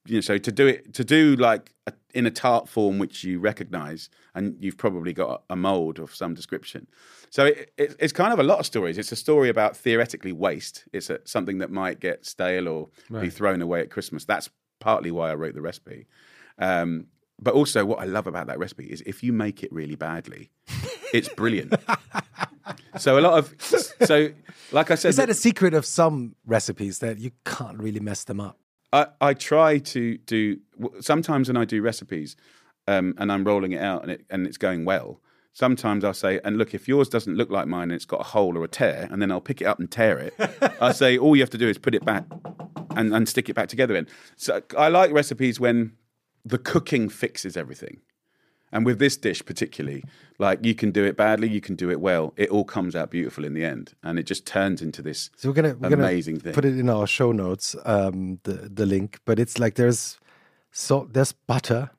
you 0.06 0.16
know, 0.16 0.20
so 0.20 0.38
to 0.38 0.52
do 0.52 0.66
it, 0.66 0.94
to 0.94 1.04
do 1.04 1.36
like 1.36 1.72
a, 1.86 1.92
in 2.14 2.26
a 2.26 2.30
tart 2.30 2.68
form, 2.68 2.98
which 2.98 3.24
you 3.24 3.38
recognize, 3.38 4.08
and 4.34 4.56
you've 4.60 4.76
probably 4.76 5.12
got 5.12 5.42
a 5.48 5.56
mold 5.56 5.98
of 5.98 6.14
some 6.14 6.34
description. 6.34 6.86
So 7.30 7.46
it, 7.46 7.72
it, 7.78 7.96
it's 7.98 8.12
kind 8.12 8.32
of 8.32 8.38
a 8.38 8.42
lot 8.42 8.58
of 8.58 8.66
stories. 8.66 8.98
It's 8.98 9.12
a 9.12 9.16
story 9.16 9.48
about 9.48 9.76
theoretically 9.76 10.32
waste. 10.32 10.84
It's 10.92 11.08
a, 11.08 11.20
something 11.24 11.58
that 11.58 11.70
might 11.70 12.00
get 12.00 12.26
stale 12.26 12.68
or 12.68 12.88
be 13.20 13.30
thrown 13.30 13.62
away 13.62 13.80
at 13.80 13.90
Christmas. 13.90 14.24
That's 14.24 14.50
partly 14.80 15.10
why 15.10 15.30
I 15.30 15.34
wrote 15.34 15.54
the 15.54 15.62
recipe. 15.62 16.06
Um, 16.58 17.06
but 17.40 17.54
also, 17.54 17.84
what 17.84 17.98
I 17.98 18.04
love 18.04 18.26
about 18.26 18.46
that 18.48 18.58
recipe 18.58 18.86
is 18.86 19.02
if 19.06 19.22
you 19.22 19.32
make 19.32 19.62
it 19.64 19.72
really 19.72 19.96
badly, 19.96 20.50
it's 21.12 21.28
brilliant. 21.28 21.74
so 22.98 23.18
a 23.18 23.20
lot 23.20 23.38
of 23.38 23.54
so, 23.58 24.30
like 24.70 24.90
I 24.90 24.94
said, 24.94 25.08
Is 25.08 25.16
that 25.16 25.30
a 25.30 25.34
secret 25.34 25.74
of 25.74 25.84
some 25.84 26.36
recipes 26.46 27.00
that 27.00 27.18
you 27.18 27.32
can't 27.44 27.78
really 27.78 28.00
mess 28.00 28.24
them 28.24 28.40
up? 28.40 28.58
I, 28.92 29.06
I 29.20 29.34
try 29.34 29.78
to 29.78 30.18
do 30.18 30.58
sometimes 31.00 31.48
when 31.48 31.56
I 31.56 31.64
do 31.64 31.82
recipes 31.82 32.36
um, 32.86 33.14
and 33.18 33.32
I'm 33.32 33.44
rolling 33.44 33.72
it 33.72 33.80
out 33.80 34.02
and 34.02 34.10
it 34.12 34.24
and 34.30 34.46
it's 34.46 34.58
going 34.58 34.84
well. 34.84 35.20
Sometimes 35.54 36.02
I'll 36.02 36.14
say, 36.14 36.40
and 36.44 36.56
look, 36.56 36.72
if 36.72 36.88
yours 36.88 37.10
doesn't 37.10 37.36
look 37.36 37.50
like 37.50 37.66
mine 37.66 37.84
and 37.84 37.92
it's 37.92 38.06
got 38.06 38.20
a 38.20 38.24
hole 38.24 38.56
or 38.56 38.64
a 38.64 38.68
tear, 38.68 39.06
and 39.10 39.20
then 39.20 39.30
I'll 39.30 39.40
pick 39.40 39.60
it 39.60 39.66
up 39.66 39.78
and 39.78 39.90
tear 39.90 40.18
it. 40.18 40.34
I 40.80 40.92
say, 41.02 41.18
all 41.18 41.36
you 41.36 41.42
have 41.42 41.50
to 41.50 41.58
do 41.58 41.68
is 41.68 41.76
put 41.76 41.94
it 41.94 42.06
back 42.06 42.24
and, 42.96 43.14
and 43.14 43.28
stick 43.28 43.50
it 43.50 43.54
back 43.54 43.68
together 43.68 43.94
in. 43.94 44.08
So 44.36 44.62
I 44.78 44.88
like 44.88 45.12
recipes 45.12 45.60
when 45.60 45.92
the 46.42 46.56
cooking 46.56 47.10
fixes 47.10 47.54
everything. 47.54 48.00
And 48.72 48.86
with 48.86 48.98
this 48.98 49.16
dish 49.18 49.44
particularly, 49.44 50.02
like 50.38 50.64
you 50.64 50.74
can 50.74 50.90
do 50.92 51.04
it 51.04 51.16
badly, 51.16 51.48
you 51.48 51.60
can 51.60 51.74
do 51.76 51.90
it 51.90 52.00
well. 52.00 52.32
It 52.36 52.48
all 52.50 52.64
comes 52.64 52.96
out 52.96 53.10
beautiful 53.10 53.44
in 53.44 53.52
the 53.54 53.64
end, 53.64 53.92
and 54.02 54.18
it 54.18 54.22
just 54.24 54.46
turns 54.46 54.80
into 54.80 55.02
this 55.02 55.30
So 55.36 55.48
we're 55.50 55.54
gonna 55.54 55.74
we're 55.78 55.92
amazing 55.92 56.36
gonna 56.36 56.44
thing. 56.44 56.54
put 56.54 56.64
it 56.64 56.78
in 56.78 56.88
our 56.88 57.06
show 57.06 57.32
notes, 57.32 57.76
um, 57.84 58.38
the 58.44 58.54
the 58.74 58.86
link. 58.86 59.20
But 59.26 59.38
it's 59.38 59.58
like 59.58 59.74
there's 59.74 60.18
so 60.70 61.06
there's 61.12 61.32
butter, 61.32 61.90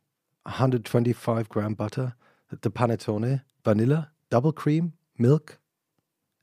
125 0.44 1.48
gram 1.50 1.74
butter, 1.76 2.16
the 2.62 2.72
panettone, 2.72 3.42
vanilla, 3.64 4.10
double 4.30 4.52
cream, 4.52 4.94
milk, 5.18 5.60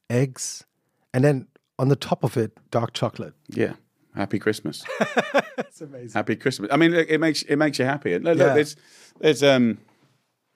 eggs, 0.09 0.65
and 1.13 1.25
then 1.25 1.47
on 1.79 1.89
the 1.89 1.97
top 1.97 2.23
of 2.25 2.37
it, 2.37 2.53
dark 2.71 2.93
chocolate. 2.93 3.35
Yeah. 3.49 3.75
Happy 4.15 4.39
Christmas. 4.41 4.85
That's 5.57 5.81
amazing. 5.81 6.11
happy 6.15 6.35
Christmas. 6.37 6.69
I 6.73 6.77
mean, 6.77 6.91
look, 6.93 7.09
it 7.09 7.19
makes 7.19 7.43
it 7.43 7.57
makes 7.57 7.79
you 7.79 7.85
happy. 7.85 8.13
Look, 8.19 8.37
look, 8.37 8.39
Yeah. 8.39 8.55
there's 8.55 8.77
there's 9.21 9.43
um 9.43 9.79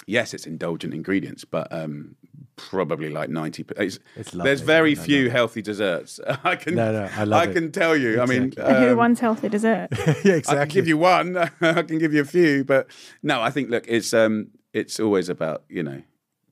yes, 0.07 0.35
it's 0.35 0.47
indulgent 0.47 0.95
ingredients, 0.95 1.45
but 1.45 1.73
um 1.73 2.17
probably 2.57 3.11
like 3.11 3.29
ninety. 3.31 3.65
It's, 3.77 3.99
It's 4.17 4.31
there's 4.33 4.61
very 4.61 4.93
I 4.93 4.95
know 4.95 5.03
few 5.03 5.31
healthy 5.31 5.63
desserts. 5.63 6.21
I 6.45 6.57
can 6.57 6.75
No, 6.77 6.93
no, 6.93 7.09
I 7.17 7.25
love 7.25 7.43
I 7.43 7.47
it. 7.47 7.53
can 7.55 7.73
tell 7.73 7.97
you. 7.97 8.21
I 8.21 8.27
mean, 8.27 8.53
and 8.57 8.77
who 8.79 8.91
um, 8.93 8.97
wants 8.97 9.21
healthy 9.21 9.49
dessert? 9.49 9.89
yeah, 9.93 9.99
exactly. 9.99 10.33
I 10.33 10.37
exactly. 10.37 10.67
can 10.67 10.75
give 10.75 10.89
you 10.89 10.99
one. 10.99 11.37
I 11.61 11.83
can 11.83 11.99
give 11.99 12.13
you 12.15 12.21
a 12.21 12.25
few, 12.27 12.65
but 12.65 12.87
no, 13.23 13.41
I 13.43 13.51
think 13.51 13.71
look, 13.71 13.85
it's 13.89 14.13
um, 14.15 14.49
it's 14.73 15.01
always 15.01 15.29
about 15.29 15.65
you 15.69 15.83
know 15.83 16.03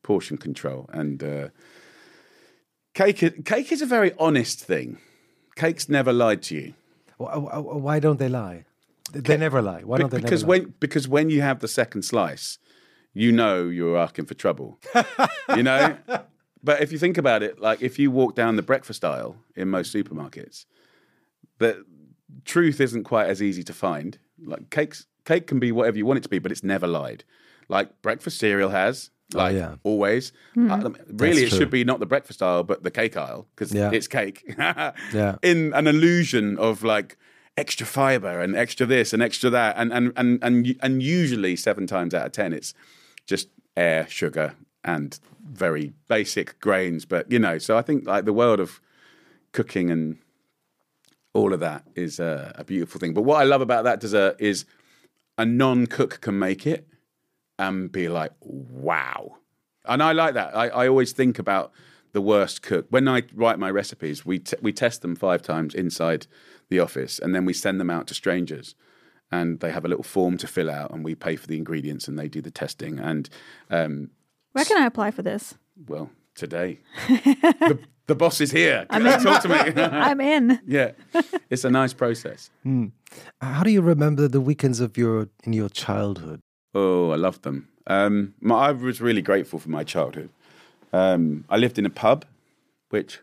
portion 0.02 0.36
control 0.38 0.90
and 0.92 1.22
uh, 1.22 1.48
cake. 2.94 3.44
Cake 3.44 3.72
is 3.72 3.82
a 3.82 3.86
very 3.86 4.12
honest 4.18 4.60
thing. 4.64 4.98
Cake's 5.56 5.88
never 5.88 6.12
lied 6.12 6.42
to 6.44 6.54
you. 6.54 6.74
Why, 7.18 7.36
why- 7.36 7.58
why 7.58 8.00
don't 8.00 8.18
they 8.18 8.28
lie? 8.28 8.64
They 9.12 9.36
never 9.36 9.60
lie. 9.60 9.82
Why 9.82 9.98
don't 9.98 10.10
they 10.10 10.16
because 10.18 10.42
never 10.42 10.52
lie? 10.58 10.64
when 10.64 10.74
because 10.80 11.06
when 11.08 11.30
you 11.30 11.42
have 11.42 11.60
the 11.60 11.68
second 11.68 12.02
slice, 12.02 12.58
you 13.14 13.33
know 13.33 13.64
you're 13.68 13.96
asking 13.98 14.27
for 14.27 14.35
trouble. 14.35 14.79
you 15.57 15.62
know. 15.62 15.96
But 16.64 16.81
if 16.81 16.92
you 16.92 16.98
think 16.98 17.18
about 17.18 17.42
it, 17.42 17.59
like 17.61 17.83
if 17.83 17.98
you 17.98 18.12
walk 18.12 18.37
down 18.37 18.55
the 18.55 18.62
breakfast 18.62 19.05
aisle 19.05 19.35
in 19.57 19.68
most 19.68 19.92
supermarkets, 19.92 20.64
the 21.59 21.85
truth 22.44 22.81
isn't 22.81 23.03
quite 23.03 23.27
as 23.27 23.42
easy 23.42 23.64
to 23.64 23.72
find. 23.72 24.16
Like 24.44 24.70
cakes, 24.70 25.07
cake 25.25 25.48
can 25.48 25.59
be 25.59 25.72
whatever 25.72 25.96
you 25.98 26.07
want 26.07 26.18
it 26.18 26.22
to 26.22 26.29
be, 26.29 26.38
but 26.38 26.53
it's 26.53 26.62
never 26.62 26.87
lied. 26.87 27.25
Like 27.68 28.01
breakfast 28.01 28.38
cereal 28.38 28.70
has, 28.70 29.11
like 29.35 29.57
yeah. 29.57 29.75
always. 29.83 30.33
Uh, 30.57 30.90
really, 31.09 31.42
it 31.42 31.48
true. 31.48 31.59
should 31.59 31.70
be 31.70 31.83
not 31.83 31.98
the 31.98 32.07
breakfast 32.07 32.40
aisle, 32.42 32.62
but 32.62 32.85
the 32.85 32.92
cake 32.92 33.16
aisle 33.16 33.48
because 33.57 33.75
Yeah. 33.75 33.90
it's 33.92 34.07
cake. 34.07 34.44
Yeah. 34.58 35.37
In 35.42 35.73
an 35.75 35.88
illusion 35.88 36.58
of 36.58 36.85
like 36.85 37.17
extra 37.56 37.87
fiber 37.87 38.40
and 38.40 38.54
extra 38.54 38.87
this 38.87 39.13
and 39.13 39.21
extra 39.21 39.50
that, 39.50 39.75
and 39.77 39.92
and 39.92 40.13
and 40.17 40.38
and 40.42 40.77
and 40.81 41.02
usually 41.02 41.56
seven 41.56 41.88
times 41.88 42.15
out 42.15 42.27
of 42.27 42.31
ten, 42.33 42.52
it's 42.52 42.73
just 43.27 43.48
air, 43.77 44.06
sugar, 44.08 44.54
and 44.85 45.18
very 45.44 45.92
basic 46.08 46.58
grains. 46.60 47.04
But 47.04 47.31
you 47.31 47.38
know, 47.38 47.58
so 47.58 47.77
I 47.77 47.83
think 47.83 48.06
like 48.06 48.25
the 48.25 48.33
world 48.33 48.60
of 48.60 48.81
cooking 49.52 49.90
and 49.90 50.18
all 51.35 51.52
of 51.52 51.60
that 51.60 51.85
is 51.94 52.20
a, 52.20 52.54
a 52.56 52.64
beautiful 52.64 53.00
thing. 53.00 53.14
But 53.14 53.23
what 53.23 53.40
I 53.40 53.44
love 53.44 53.60
about 53.60 53.85
that 53.85 54.00
dessert 54.00 54.37
is 54.38 54.64
a 55.38 55.44
non-cook 55.44 56.20
can 56.20 56.38
make 56.38 56.66
it 56.66 56.87
and 57.58 57.90
be 57.90 58.08
like, 58.08 58.33
wow. 58.40 59.37
And 59.85 60.02
I 60.02 60.12
like 60.12 60.35
that. 60.35 60.56
I, 60.56 60.68
I 60.68 60.88
always 60.88 61.12
think 61.12 61.38
about 61.38 61.73
the 62.12 62.20
worst 62.20 62.62
cook. 62.62 62.87
When 62.90 63.08
I 63.08 63.23
write 63.35 63.58
my 63.58 63.70
recipes, 63.70 64.25
we 64.25 64.38
t- 64.38 64.56
we 64.60 64.73
test 64.73 65.02
them 65.02 65.16
five 65.16 65.42
times 65.42 65.75
inside 65.75 66.27
the 66.68 66.79
office, 66.79 67.18
and 67.18 67.35
then 67.35 67.44
we 67.44 67.52
send 67.52 67.81
them 67.81 67.90
out 67.90 68.06
to 68.08 68.14
strangers. 68.14 68.75
And 69.33 69.58
they 69.60 69.72
have 69.72 69.85
a 69.85 69.88
little 69.88 70.04
form 70.04 70.37
to 70.38 70.46
fill 70.46 70.70
out, 70.70 70.90
and 70.92 71.02
we 71.02 71.14
pay 71.14 71.37
for 71.37 71.46
the 71.46 71.56
ingredients, 71.56 72.06
and 72.06 72.18
they 72.18 72.28
do 72.28 72.40
the 72.42 72.50
testing. 72.50 72.98
And 73.00 73.28
um, 73.70 74.10
Where 74.52 74.64
can 74.64 74.76
I 74.80 74.87
apply 74.87 75.10
for 75.10 75.22
this? 75.22 75.54
well, 75.88 76.10
today 76.35 76.78
the, 77.08 77.78
the 78.06 78.14
boss 78.14 78.40
is 78.40 78.50
here. 78.50 78.85
Talk 78.90 79.42
to 79.42 79.48
me. 79.48 79.56
I'm 79.83 80.20
in. 80.20 80.60
yeah, 80.66 80.92
it's 81.50 81.64
a 81.64 81.70
nice 81.70 81.92
process. 81.94 82.50
How 83.40 83.62
do 83.62 83.70
you 83.70 83.80
remember 83.83 84.28
the 84.28 84.40
weekends 84.40 84.80
of 84.80 84.96
your 84.98 85.28
in 85.44 85.52
your 85.54 85.68
childhood? 85.70 86.40
Oh, 86.74 87.10
I 87.10 87.16
loved 87.16 87.42
them. 87.42 87.68
Um, 87.87 88.35
my, 88.40 88.68
I 88.68 88.72
was 88.72 89.00
really 89.00 89.22
grateful 89.22 89.58
for 89.58 89.68
my 89.70 89.83
childhood. 89.85 90.28
Um, 90.92 91.44
I 91.48 91.56
lived 91.56 91.78
in 91.78 91.87
a 91.87 91.90
pub, 91.90 92.24
which 92.90 93.20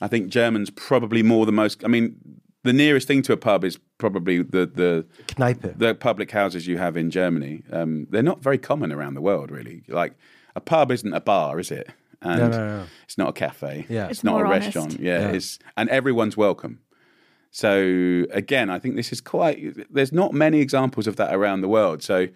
I 0.00 0.06
think 0.08 0.28
Germans 0.28 0.70
probably 0.70 1.22
more 1.22 1.46
than 1.46 1.54
most. 1.56 1.84
I 1.84 1.88
mean, 1.88 2.16
the 2.64 2.72
nearest 2.72 3.06
thing 3.08 3.22
to 3.22 3.32
a 3.32 3.36
pub 3.36 3.64
is 3.64 3.78
probably 3.98 4.38
the 4.42 4.66
the 4.66 5.06
Kneipe. 5.34 5.78
the 5.78 5.94
public 5.94 6.30
houses 6.30 6.66
you 6.66 6.78
have 6.78 6.96
in 6.96 7.10
Germany. 7.10 7.62
Um, 7.72 8.06
they're 8.10 8.22
not 8.22 8.42
very 8.42 8.58
common 8.58 8.92
around 8.92 9.14
the 9.14 9.20
world, 9.22 9.50
really. 9.50 9.82
Like 9.88 10.14
a 10.56 10.60
pub 10.60 10.90
isn't 10.92 11.12
a 11.14 11.20
bar, 11.20 11.58
is 11.58 11.70
it? 11.70 11.88
And 12.20 12.38
No, 12.40 12.48
no, 12.50 12.66
no. 12.78 12.84
it's 13.04 13.18
not 13.18 13.28
a 13.30 13.32
cafe. 13.32 13.84
Yeah. 13.88 14.04
it's, 14.04 14.18
It's 14.18 14.24
not 14.24 14.40
a 14.40 14.44
honest. 14.44 14.66
restaurant. 14.66 15.00
Yeah, 15.00 15.20
Yeah. 15.20 15.28
it's 15.36 15.58
and 15.76 15.88
everyone's 15.90 16.36
welcome. 16.36 16.80
So 17.50 18.24
again, 18.30 18.70
I 18.70 18.78
think 18.78 18.96
this 18.96 19.12
is 19.12 19.20
quite. 19.20 19.92
There's 19.92 20.12
not 20.12 20.32
many 20.32 20.60
examples 20.60 21.06
of 21.06 21.16
that 21.16 21.34
around 21.34 21.60
the 21.60 21.68
world. 21.68 22.02
So 22.02 22.28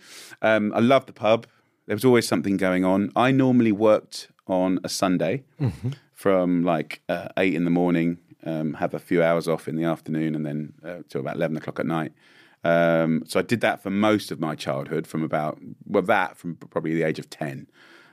um, 0.42 0.72
I 0.74 0.80
love 0.80 1.06
the 1.06 1.12
pub. 1.12 1.46
There 1.86 1.96
was 1.96 2.04
always 2.04 2.26
something 2.28 2.56
going 2.56 2.84
on. 2.84 3.10
I 3.16 3.30
normally 3.30 3.72
worked 3.72 4.28
on 4.46 4.78
a 4.84 4.88
Sunday 4.88 5.44
from 6.14 6.64
like 6.64 7.00
uh, 7.08 7.28
eight 7.38 7.54
in 7.54 7.64
the 7.64 7.70
morning, 7.70 8.18
um, 8.46 8.74
have 8.74 8.94
a 8.94 8.98
few 8.98 9.22
hours 9.22 9.48
off 9.48 9.68
in 9.68 9.76
the 9.76 9.84
afternoon, 9.84 10.34
and 10.34 10.46
then 10.46 10.72
uh, 10.84 11.02
till 11.08 11.20
about 11.20 11.36
eleven 11.36 11.56
o'clock 11.56 11.78
at 11.80 11.86
night. 11.86 12.12
Um, 12.64 13.22
so 13.26 13.38
I 13.38 13.42
did 13.42 13.60
that 13.60 13.82
for 13.82 13.90
most 13.90 14.30
of 14.32 14.40
my 14.40 14.54
childhood, 14.54 15.06
from 15.06 15.22
about 15.22 15.58
well 15.84 16.02
that 16.02 16.36
from 16.38 16.56
probably 16.56 16.94
the 16.94 17.02
age 17.02 17.18
of 17.18 17.28
ten. 17.28 17.68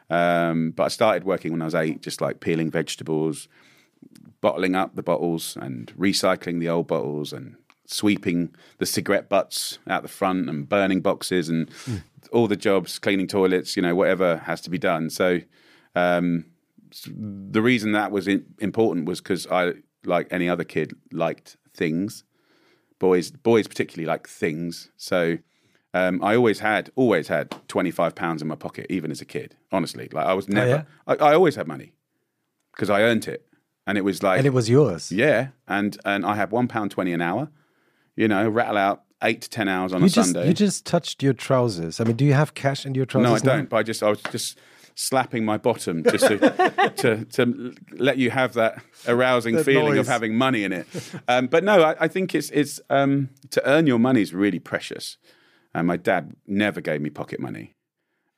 Um, 0.10 0.72
but 0.72 0.84
I 0.84 0.90
started 0.90 1.24
working 1.24 1.52
when 1.52 1.62
I 1.62 1.66
was 1.66 1.76
eight, 1.76 2.02
just 2.02 2.22
like 2.22 2.40
peeling 2.40 2.70
vegetables, 2.70 3.48
bottling 4.42 4.76
up 4.76 4.96
the 4.96 5.04
bottles 5.04 5.58
and 5.60 5.94
recycling 5.98 6.60
the 6.60 6.70
old 6.70 6.88
bottles 6.88 7.34
and 7.34 7.56
sweeping 7.86 8.54
the 8.78 8.86
cigarette 8.86 9.30
butts 9.30 9.80
out 9.88 10.04
the 10.04 10.08
front 10.08 10.50
and 10.50 10.70
burning 10.70 11.02
boxes 11.02 11.50
and 11.50 11.70
all 12.32 12.48
the 12.48 12.56
jobs, 12.56 13.00
cleaning 13.00 13.28
toilets, 13.28 13.76
you 13.76 13.82
know, 13.82 13.96
whatever 13.96 14.38
has 14.38 14.62
to 14.62 14.70
be 14.70 14.78
done. 14.78 15.10
So 15.10 15.40
um, 15.96 16.46
the 17.08 17.62
reason 17.62 17.92
that 17.94 18.12
was 18.12 18.28
in, 18.28 18.46
important 18.60 19.06
was 19.06 19.20
because 19.20 19.48
I, 19.48 19.74
like 20.06 20.28
any 20.32 20.50
other 20.50 20.64
kid, 20.64 20.94
liked 21.12 21.58
things. 21.74 22.24
Boys, 23.00 23.32
boys 23.32 23.68
particularly 23.68 24.06
like 24.08 24.28
things. 24.28 24.90
So 24.98 25.38
um, 25.94 26.24
I 26.24 26.36
always 26.36 26.60
had, 26.60 26.90
always 26.96 27.28
had 27.28 27.54
twenty 27.68 27.92
five 27.92 28.16
pounds 28.16 28.42
in 28.42 28.48
my 28.48 28.56
pocket, 28.56 28.88
even 28.90 29.12
as 29.12 29.22
a 29.22 29.26
kid. 29.26 29.56
Honestly, 29.72 30.10
like 30.12 30.26
I 30.26 30.34
was 30.34 30.48
never. 30.48 30.68
yeah? 30.70 30.84
I, 31.08 31.16
I 31.16 31.34
always 31.34 31.56
had 31.56 31.68
money 31.68 31.94
because 32.74 32.90
I 32.90 33.02
earned 33.02 33.28
it, 33.28 33.46
and 33.86 33.98
it 33.98 34.02
was 34.02 34.24
like 34.24 34.38
And 34.38 34.48
it 34.48 34.54
was 34.54 34.70
yours. 34.70 35.12
yeah, 35.12 35.50
and 35.68 35.98
and 36.06 36.26
I 36.26 36.36
had 36.36 36.52
one 36.52 36.68
pound 36.68 36.92
twenty 36.92 37.12
an 37.14 37.22
hour. 37.22 37.50
You 38.16 38.28
know, 38.28 38.48
rattle 38.48 38.78
out 38.78 39.04
eight 39.24 39.42
to 39.42 39.50
ten 39.50 39.68
hours 39.68 39.92
on 39.92 40.02
You 40.02 40.06
a 40.08 40.10
just 40.10 40.32
Sunday. 40.32 40.48
you 40.48 40.54
just 40.54 40.86
touched 40.86 41.22
your 41.24 41.34
trousers. 41.34 42.00
I 42.00 42.04
mean, 42.06 42.16
do 42.16 42.24
you 42.26 42.34
have 42.34 42.54
cash 42.54 42.86
in 42.86 42.94
your 42.96 43.06
trousers? 43.06 43.30
no, 43.30 43.36
I 43.36 43.40
now? 43.54 43.58
don't. 43.58 43.70
But 43.70 43.78
I 43.78 43.84
just 43.84 44.02
I 44.04 44.10
was 44.10 44.22
just 44.32 44.58
slapping 44.96 45.44
my 45.46 45.58
bottom 45.58 46.04
just 46.04 46.28
to 46.28 46.38
to, 46.98 47.26
to 47.26 47.74
let 47.94 48.18
you 48.18 48.30
have 48.32 48.54
that 48.54 48.82
arousing 49.08 49.56
That 49.56 49.66
feeling 49.66 49.96
noise. 49.96 50.00
of 50.00 50.08
having 50.08 50.36
money 50.38 50.64
in 50.64 50.72
it. 50.74 50.88
Um, 51.28 51.48
but 51.48 51.64
no, 51.64 51.82
I, 51.84 51.96
I 52.02 52.08
think 52.08 52.36
it's 52.36 52.50
it's 52.52 52.80
um, 52.90 53.30
to 53.52 53.62
earn 53.68 53.88
your 53.88 54.00
money 54.00 54.22
is 54.22 54.34
really 54.34 54.60
precious. 54.60 55.18
And 55.74 55.88
my 55.88 55.98
dad 55.98 56.36
never 56.46 56.82
gave 56.82 57.02
me 57.02 57.10
pocket 57.10 57.40
money. 57.40 57.74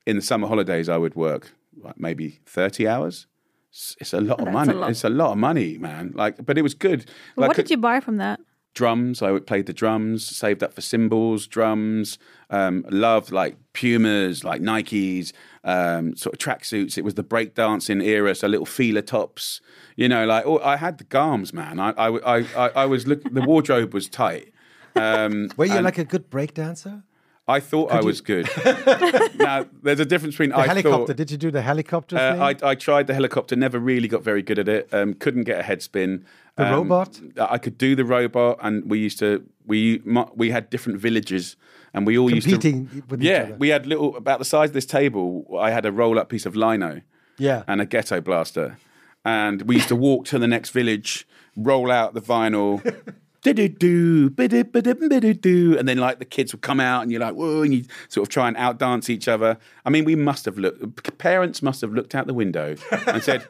In 0.06 0.16
the 0.16 0.22
summer 0.22 0.48
holidays, 0.48 0.88
I 0.88 0.98
would 0.98 1.16
work 1.16 1.52
like 1.78 2.00
maybe 2.00 2.40
thirty 2.46 2.88
hours. 2.88 3.28
It's, 3.72 3.96
it's 4.00 4.14
a 4.14 4.22
lot 4.22 4.40
of 4.40 4.46
That's 4.46 4.54
money. 4.54 4.72
a 4.74 4.76
lot. 4.78 4.90
It's 4.92 5.04
a 5.04 5.10
lot 5.10 5.32
of 5.34 5.38
money, 5.38 5.78
man. 5.78 6.14
Like, 6.16 6.46
but 6.46 6.58
it 6.58 6.62
was 6.62 6.74
good. 6.74 7.06
What 7.36 7.48
Like, 7.50 7.58
did 7.58 7.70
you 7.70 7.78
buy 7.78 8.00
from 8.00 8.18
that? 8.18 8.40
Drums. 8.76 9.22
I 9.22 9.40
played 9.40 9.66
the 9.66 9.74
drums, 9.74 10.24
saved 10.26 10.62
up 10.62 10.74
for 10.74 10.82
cymbals, 10.82 11.48
drums. 11.48 12.20
Um, 12.50 12.86
loved 12.90 13.32
like 13.32 13.58
Pumas, 13.74 14.44
like 14.44 14.62
Nikes, 14.62 15.32
um, 15.64 16.16
sort 16.16 16.36
of 16.36 16.40
tracksuits. 16.40 16.98
It 16.98 17.04
was 17.04 17.16
the 17.16 17.24
breakdancing 17.24 18.04
era, 18.04 18.36
so 18.36 18.48
little 18.48 18.68
Fila 18.68 19.02
tops. 19.02 19.62
You 19.96 20.08
know, 20.10 20.26
like 20.26 20.46
oh, 20.46 20.60
I 20.60 20.76
had 20.78 21.00
the 21.00 21.06
garms, 21.06 21.54
man. 21.54 21.80
I 21.80 21.90
I 21.90 22.38
I, 22.38 22.70
I, 22.76 22.86
was 22.86 23.08
look. 23.08 23.24
The 23.24 23.42
wardrobe 23.42 23.94
was 23.94 24.08
tight. 24.08 24.54
Um, 24.96 25.50
Were 25.58 25.66
you 25.66 25.82
like 25.82 25.98
a 25.98 26.06
good 26.06 26.30
breakdancer? 26.30 27.04
I 27.48 27.60
thought 27.60 27.92
I 27.92 28.02
was 28.02 28.22
good. 28.22 28.50
now 29.36 29.66
there's 29.84 30.00
a 30.00 30.06
difference 30.06 30.34
between 30.34 30.50
The 30.50 30.58
I 30.58 30.68
helicopter. 30.68 31.08
thought. 31.08 31.18
Did 31.18 31.30
you 31.30 31.38
do 31.38 31.52
the 31.52 31.62
helicopter 31.62 32.18
thing? 32.18 32.42
Uh, 32.42 32.54
I, 32.64 32.72
I 32.72 32.76
tried 32.76 33.06
the 33.06 33.14
helicopter, 33.14 33.56
never 33.56 33.78
really 33.78 34.08
got 34.08 34.24
very 34.24 34.42
good 34.42 34.58
at 34.58 34.68
it. 34.68 34.90
Um, 34.92 35.14
couldn't 35.14 35.44
get 35.44 35.60
a 35.60 35.64
head 35.64 35.84
spin. 35.84 36.26
The 36.58 36.66
Um, 36.66 36.74
robot? 36.74 37.20
I 37.40 37.58
could 37.58 37.78
do 37.78 37.96
the 37.96 38.06
robot, 38.06 38.60
and 38.62 38.90
we 38.90 39.00
used 39.00 39.20
to 39.20 39.44
we 39.66 40.02
we 40.36 40.52
had 40.52 40.70
different 40.70 41.00
villages, 41.00 41.58
and 41.94 42.08
we 42.08 42.18
all 42.18 42.30
Competing 42.30 42.82
used 42.82 42.94
to 42.94 43.04
with 43.10 43.22
each 43.22 43.28
yeah. 43.28 43.52
We 43.58 43.70
had 43.70 43.86
little 43.86 44.16
about 44.16 44.40
the 44.40 44.46
size 44.46 44.70
of 44.70 44.74
this 44.74 44.86
table. 44.86 45.46
I 45.60 45.72
had 45.72 45.86
a 45.86 45.92
roll 45.92 46.18
up 46.18 46.30
piece 46.30 46.46
of 46.46 46.56
lino 46.56 47.02
yeah. 47.38 47.64
and 47.68 47.82
a 47.82 47.86
ghetto 47.86 48.22
blaster, 48.22 48.78
and 49.26 49.64
we 49.64 49.76
used 49.76 49.90
to 49.90 49.96
walk 49.96 50.26
to 50.28 50.40
the 50.40 50.48
next 50.48 50.70
village, 50.70 51.28
roll 51.58 51.92
out 51.92 52.14
the 52.14 52.22
vinyl. 52.22 52.82
Do-do-do, 53.42 54.32
bidi-bidi-bidi-do. 54.32 55.78
And 55.78 55.88
then, 55.88 56.00
like, 56.00 56.18
the 56.18 56.26
kids 56.26 56.52
would 56.52 56.64
come 56.64 56.80
out, 56.80 57.04
and 57.04 57.12
you're 57.12 57.22
like, 57.22 57.36
whoa, 57.36 57.62
and 57.62 57.76
you 57.76 57.86
sort 58.08 58.28
of 58.28 58.34
try 58.34 58.48
and 58.48 58.58
outdance 58.58 59.08
each 59.08 59.28
other. 59.28 59.60
I 59.86 59.92
mean, 59.92 60.04
we 60.04 60.16
must 60.16 60.46
have 60.46 60.58
looked, 60.58 61.16
parents 61.20 61.62
must 61.62 61.82
have 61.82 61.94
looked 61.94 62.16
out 62.16 62.26
the 62.26 62.34
window 62.34 62.76
and 63.06 63.22
said, 63.22 63.44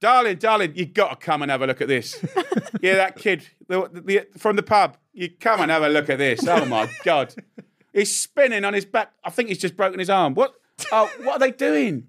Darling, 0.00 0.36
darling, 0.36 0.72
you 0.76 0.86
got 0.86 1.08
to 1.20 1.26
come 1.26 1.42
and 1.42 1.50
have 1.50 1.62
a 1.62 1.66
look 1.66 1.80
at 1.80 1.88
this. 1.88 2.22
yeah, 2.82 2.96
that 2.96 3.16
kid 3.16 3.48
the, 3.68 3.88
the, 3.92 4.26
from 4.38 4.56
the 4.56 4.62
pub, 4.62 4.96
you 5.12 5.30
come 5.30 5.60
and 5.60 5.70
have 5.70 5.82
a 5.82 5.88
look 5.88 6.10
at 6.10 6.18
this. 6.18 6.46
Oh, 6.46 6.64
my 6.66 6.90
God. 7.02 7.34
He's 7.92 8.14
spinning 8.14 8.64
on 8.64 8.74
his 8.74 8.84
back. 8.84 9.12
I 9.24 9.30
think 9.30 9.48
he's 9.48 9.58
just 9.58 9.76
broken 9.76 9.98
his 9.98 10.10
arm. 10.10 10.34
What? 10.34 10.54
Oh, 10.92 11.10
what 11.22 11.36
are 11.36 11.38
they 11.38 11.50
doing? 11.50 12.08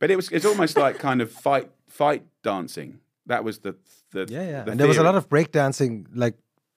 But 0.00 0.10
it 0.10 0.16
was 0.16 0.28
it's 0.30 0.44
almost 0.44 0.76
like 0.76 0.98
kind 0.98 1.20
of 1.20 1.30
fight 1.30 1.70
fight 1.88 2.24
dancing. 2.42 2.98
That 3.26 3.44
was 3.44 3.60
the 3.60 3.76
the 4.10 4.26
Yeah, 4.28 4.42
yeah. 4.42 4.62
the 4.64 4.72
And 4.72 4.80
there 4.80 4.88
was 4.88 4.98
a 4.98 5.02
lot 5.04 5.14
of 5.14 5.28
breakdancing. 5.28 6.06
Like 6.12 6.34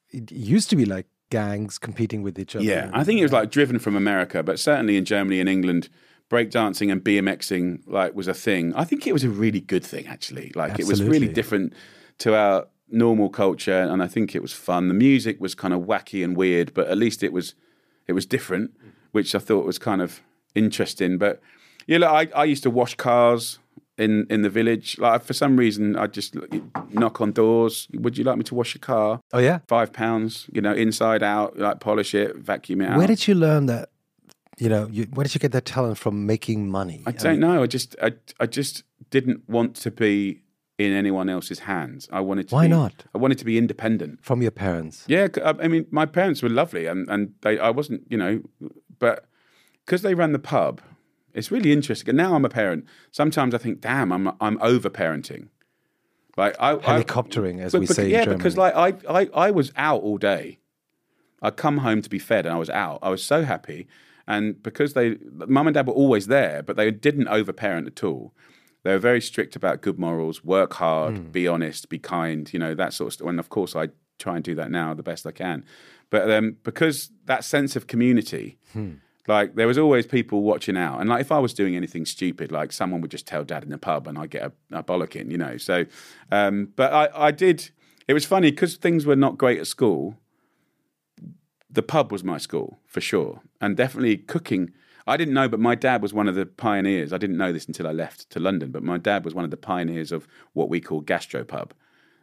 it 0.10 0.32
used 0.32 0.70
to 0.70 0.76
be 0.76 0.86
like 0.86 1.08
gangs 1.32 1.80
competing 1.80 2.22
with 2.22 2.38
each 2.38 2.56
other. 2.56 2.66
Yeah, 2.66 2.90
I 2.94 3.04
think 3.04 3.20
it 3.20 3.24
was 3.24 3.32
like 3.32 3.50
driven 3.50 3.80
from 3.80 3.96
America, 3.96 4.44
but 4.44 4.60
certainly 4.60 4.98
in 4.98 5.06
Germany 5.06 5.40
and 5.40 5.50
England, 5.50 5.90
breakdancing 6.32 6.92
and 6.92 7.04
BMXing 7.04 7.82
like 7.88 8.16
was 8.16 8.28
a 8.28 8.34
thing. 8.34 8.74
I 8.74 8.86
think 8.86 9.06
it 9.06 9.12
was 9.12 9.26
a 9.26 9.30
really 9.30 9.60
good 9.60 9.86
thing 9.86 10.08
actually. 10.08 10.52
Like 10.56 10.80
it 10.80 10.88
was 10.88 11.04
really 11.04 11.28
different 11.28 11.74
to 12.20 12.36
our 12.36 12.68
normal 12.90 13.30
culture, 13.30 13.82
and 13.92 14.02
I 14.02 14.08
think 14.08 14.34
it 14.34 14.42
was 14.42 14.54
fun. 14.54 14.88
The 14.88 14.94
music 14.94 15.42
was 15.42 15.54
kind 15.54 15.74
of 15.74 15.82
wacky 15.82 16.24
and 16.24 16.36
weird, 16.38 16.74
but 16.74 16.88
at 16.88 16.98
least 16.98 17.22
it 17.22 17.34
was 17.34 17.54
it 18.08 18.14
was 18.14 18.26
different, 18.26 18.72
which 19.12 19.36
I 19.36 19.40
thought 19.40 19.66
was 19.66 19.78
kind 19.78 20.02
of 20.02 20.22
interesting. 20.56 21.18
But 21.18 21.42
yeah, 21.86 22.00
look, 22.00 22.10
I, 22.10 22.28
I 22.34 22.46
used 22.46 22.64
to 22.64 22.70
wash 22.70 22.96
cars 22.96 23.60
in 23.98 24.26
in 24.30 24.42
the 24.42 24.50
village. 24.50 24.98
Like 25.00 25.24
for 25.24 25.34
some 25.34 25.58
reason, 25.58 25.96
I 25.98 26.08
just 26.08 26.36
knock 26.92 27.22
on 27.22 27.34
doors. 27.34 27.88
Would 27.94 28.18
you 28.18 28.24
like 28.24 28.38
me 28.38 28.44
to 28.46 28.56
wash 28.56 28.74
your 28.74 28.80
car? 28.80 29.20
Oh 29.34 29.40
yeah. 29.40 29.60
Five 29.68 29.92
pounds, 29.92 30.48
you 30.52 30.62
know, 30.62 30.74
inside 30.74 31.24
out, 31.24 31.58
like 31.58 31.80
polish 31.80 32.16
it, 32.16 32.38
vacuum 32.38 32.82
it 32.82 32.90
out. 32.90 32.98
Where 32.98 33.08
did 33.08 33.28
you 33.28 33.36
learn 33.36 33.66
that? 33.68 33.90
You 34.62 34.70
know, 34.70 34.88
you, 34.92 35.06
where 35.06 35.24
did 35.24 35.34
you 35.34 35.40
get 35.40 35.54
that 35.54 35.66
talent 35.66 35.98
from 35.98 36.28
making 36.28 36.70
money? 36.70 37.02
I 37.08 37.14
don't 37.14 37.40
know. 37.40 37.64
I 37.64 37.66
just, 37.66 37.96
I, 38.00 38.12
I 38.40 38.46
just 38.46 38.84
didn't 39.10 39.50
want 39.50 39.76
to 39.78 39.90
be 39.90 40.44
in 40.78 40.94
anyone 40.94 41.30
else's 41.30 41.60
hands. 41.60 42.08
I 42.12 42.20
wanted 42.20 42.50
to. 42.50 42.54
Why 42.54 42.66
be, 42.66 42.70
not? 42.70 43.06
I 43.16 43.18
wanted 43.18 43.40
to 43.40 43.46
be 43.46 43.58
independent. 43.58 44.24
From 44.24 44.44
your 44.44 44.52
parents. 44.52 45.04
Yeah, 45.08 45.30
I, 45.44 45.68
mean, 45.68 45.88
my 45.90 46.06
parents 46.06 46.44
were 46.44 46.50
lovely, 46.50 46.86
and 46.86 47.10
and 47.10 47.34
they, 47.42 47.58
I 47.58 47.72
wasn't, 47.72 48.04
you 48.08 48.18
know, 48.18 48.44
but 49.00 49.26
because 49.84 50.04
they 50.04 50.14
ran 50.14 50.32
the 50.32 50.38
pub, 50.38 50.80
it's 51.34 51.50
really 51.50 51.72
interesting. 51.72 52.10
And 52.10 52.18
now 52.18 52.36
I'm 52.36 52.46
a 52.46 52.50
parent. 52.50 52.86
Sometimes 53.10 53.56
I 53.56 53.58
think, 53.58 53.82
damn, 53.82 54.12
I'm 54.12 54.32
I'm 54.40 54.60
over 54.62 54.92
parenting. 54.92 55.48
Like 56.38 56.56
I, 56.60 56.74
I 56.74 56.78
Helicoptering, 56.78 57.60
as 57.62 57.72
but- 57.72 57.82
we 57.82 57.88
but- 57.88 57.96
say 57.96 58.10
yeah, 58.12 58.26
because 58.26 58.58
like 58.58 58.76
I, 58.76 58.94
I, 59.10 59.30
I 59.34 59.50
was 59.50 59.72
out 59.76 60.04
all 60.04 60.20
day. 60.20 60.60
I'd 61.42 61.58
come 61.58 61.80
home 61.80 62.04
to 62.04 62.10
be 62.12 62.20
fed, 62.20 62.46
and 62.46 62.54
I 62.54 62.60
was 62.60 62.70
out. 62.70 63.00
I 63.02 63.10
was 63.10 63.24
so 63.24 63.44
happy, 63.44 63.88
and 64.34 64.62
because 64.64 64.92
they, 64.94 65.08
mum 65.56 65.68
and 65.68 65.74
dad 65.76 65.88
were 65.88 65.94
always 66.04 66.26
there, 66.28 66.58
but 66.68 66.76
they 66.76 66.90
didn't 67.08 67.28
overparent 67.28 67.88
at 67.88 68.04
all. 68.04 68.34
They 68.84 68.92
were 68.96 69.00
very 69.12 69.22
strict 69.22 69.56
about 69.56 69.82
good 69.82 70.00
morals, 70.00 70.44
work 70.44 70.74
hard, 70.84 71.18
Hmm. 71.18 71.32
be 71.32 71.48
honest, 71.48 71.90
be 71.90 72.00
kind, 72.00 72.42
you 72.54 72.60
know 72.64 72.74
that 72.76 72.94
sort 72.94 73.08
of 73.10 73.14
stuff. 73.14 73.28
And 73.30 73.40
of 73.40 73.50
course, 73.50 73.76
I 73.82 73.90
try 74.24 74.36
and 74.38 74.44
do 74.44 74.56
that 74.56 74.70
now 74.72 74.94
the 74.94 75.04
best 75.12 75.26
I 75.28 75.32
can. 75.32 75.64
But 76.10 76.24
um, 76.32 76.58
because 76.64 76.98
that 77.26 77.44
sense 77.44 77.76
of 77.78 77.86
community, 77.94 78.58
Hmm. 78.74 78.94
like 79.28 79.50
there 79.56 79.68
was 79.68 79.78
always 79.78 80.06
people 80.08 80.40
watching 80.52 80.78
out, 80.78 81.00
and 81.00 81.08
like 81.10 81.22
if 81.22 81.32
I 81.32 81.40
was 81.40 81.54
doing 81.54 81.76
anything 81.76 82.06
stupid, 82.06 82.52
like 82.52 82.72
someone 82.72 83.02
would 83.02 83.12
just 83.12 83.28
tell 83.28 83.44
dad 83.44 83.64
in 83.64 83.70
the 83.70 83.78
pub, 83.78 84.08
and 84.08 84.18
I 84.18 84.26
get 84.36 84.44
a, 84.50 84.52
a 84.80 84.84
bollocking, 84.84 85.28
you 85.32 85.38
know. 85.38 85.58
So, 85.58 85.86
um, 86.32 86.56
but 86.76 86.90
I, 87.02 87.28
I 87.28 87.32
did. 87.32 87.70
It 88.08 88.14
was 88.14 88.26
funny 88.26 88.50
because 88.52 88.78
things 88.78 89.06
were 89.06 89.16
not 89.26 89.38
great 89.38 89.60
at 89.60 89.68
school. 89.68 90.18
The 91.72 91.82
pub 91.84 92.12
was 92.12 92.24
my 92.24 92.38
school 92.38 92.80
for 92.86 93.02
sure, 93.02 93.42
and 93.62 93.78
definitely 93.78 94.18
cooking. 94.18 94.72
I 95.08 95.18
didn't 95.18 95.34
know, 95.34 95.48
but 95.48 95.60
my 95.60 95.74
dad 95.76 96.02
was 96.02 96.14
one 96.14 96.28
of 96.28 96.36
the 96.36 96.46
pioneers. 96.46 97.12
I 97.14 97.18
didn't 97.18 97.38
know 97.38 97.52
this 97.52 97.66
until 97.66 97.88
I 97.88 97.92
left 97.92 98.30
to 98.32 98.40
London, 98.40 98.72
but 98.72 98.84
my 98.84 98.98
dad 98.98 99.26
was 99.26 99.34
one 99.34 99.46
of 99.46 99.52
the 99.52 99.58
pioneers 99.58 100.12
of 100.12 100.28
what 100.54 100.70
we 100.70 100.80
call 100.82 101.02
gastropub. 101.02 101.72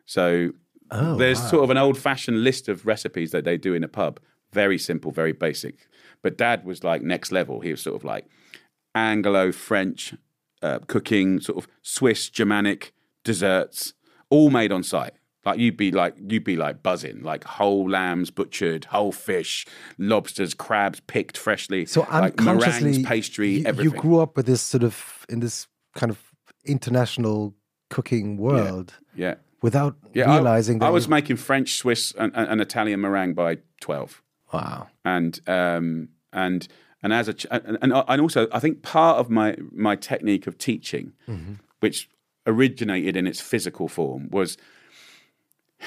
So 0.06 0.52
Oh, 0.90 1.16
there's 1.16 1.40
wow. 1.40 1.46
sort 1.48 1.64
of 1.64 1.70
an 1.70 1.76
old 1.76 1.98
fashioned 1.98 2.42
list 2.44 2.68
of 2.68 2.86
recipes 2.86 3.30
that 3.32 3.44
they 3.44 3.58
do 3.58 3.74
in 3.74 3.84
a 3.84 3.88
pub. 3.88 4.20
Very 4.52 4.78
simple, 4.78 5.10
very 5.12 5.32
basic. 5.32 5.86
But 6.22 6.38
dad 6.38 6.64
was 6.64 6.82
like 6.82 7.02
next 7.02 7.30
level. 7.30 7.60
He 7.60 7.70
was 7.70 7.82
sort 7.82 7.96
of 7.96 8.04
like 8.04 8.24
Anglo 8.94 9.52
French 9.52 10.14
uh, 10.62 10.78
cooking, 10.86 11.40
sort 11.40 11.58
of 11.58 11.68
Swiss, 11.82 12.30
Germanic 12.30 12.94
desserts, 13.22 13.92
all 14.30 14.50
made 14.50 14.72
on 14.72 14.82
site. 14.82 15.12
Like 15.48 15.60
you'd 15.60 15.78
be 15.78 15.90
like 15.90 16.14
you'd 16.28 16.44
be 16.44 16.56
like 16.56 16.82
buzzing, 16.82 17.22
like 17.22 17.42
whole 17.44 17.88
lambs 17.88 18.30
butchered, 18.30 18.84
whole 18.84 19.12
fish, 19.12 19.64
lobsters, 19.96 20.52
crabs 20.52 21.00
picked 21.00 21.38
freshly. 21.38 21.86
So 21.86 22.06
like 22.10 22.38
meringues, 22.38 23.02
pastry, 23.02 23.60
you, 23.60 23.64
everything. 23.64 23.94
you 23.94 23.98
grew 23.98 24.20
up 24.20 24.36
with 24.36 24.44
this 24.44 24.60
sort 24.60 24.82
of 24.82 25.24
in 25.30 25.40
this 25.40 25.66
kind 25.94 26.10
of 26.10 26.22
international 26.66 27.54
cooking 27.88 28.36
world 28.36 28.92
yeah, 29.16 29.36
without 29.62 29.96
yeah. 30.12 30.30
I- 30.30 30.34
realizing 30.34 30.80
that 30.80 30.86
I, 30.86 30.90
was 30.90 31.06
you- 31.06 31.10
making 31.12 31.36
French, 31.36 31.76
Swiss, 31.76 32.12
and, 32.18 32.30
and, 32.36 32.60
Italian 32.60 33.00
meringue 33.00 33.32
by 33.32 33.56
twelve. 33.80 34.22
wow. 34.52 34.88
and 35.06 35.40
um, 35.46 36.10
and 36.30 36.68
and 37.02 37.14
as 37.14 37.28
a 37.28 37.32
ch- 37.32 37.46
and, 37.50 37.78
and 37.80 37.94
and 38.06 38.20
also 38.20 38.48
I 38.52 38.58
think 38.60 38.82
part 38.82 39.16
of 39.16 39.30
my 39.30 39.56
my 39.72 39.96
technique 39.96 40.46
of 40.46 40.58
teaching, 40.58 41.14
which 41.80 42.10
originated 42.46 43.16
in 43.16 43.26
its 43.26 43.40
physical 43.40 43.88
form, 43.88 44.28
was. 44.30 44.58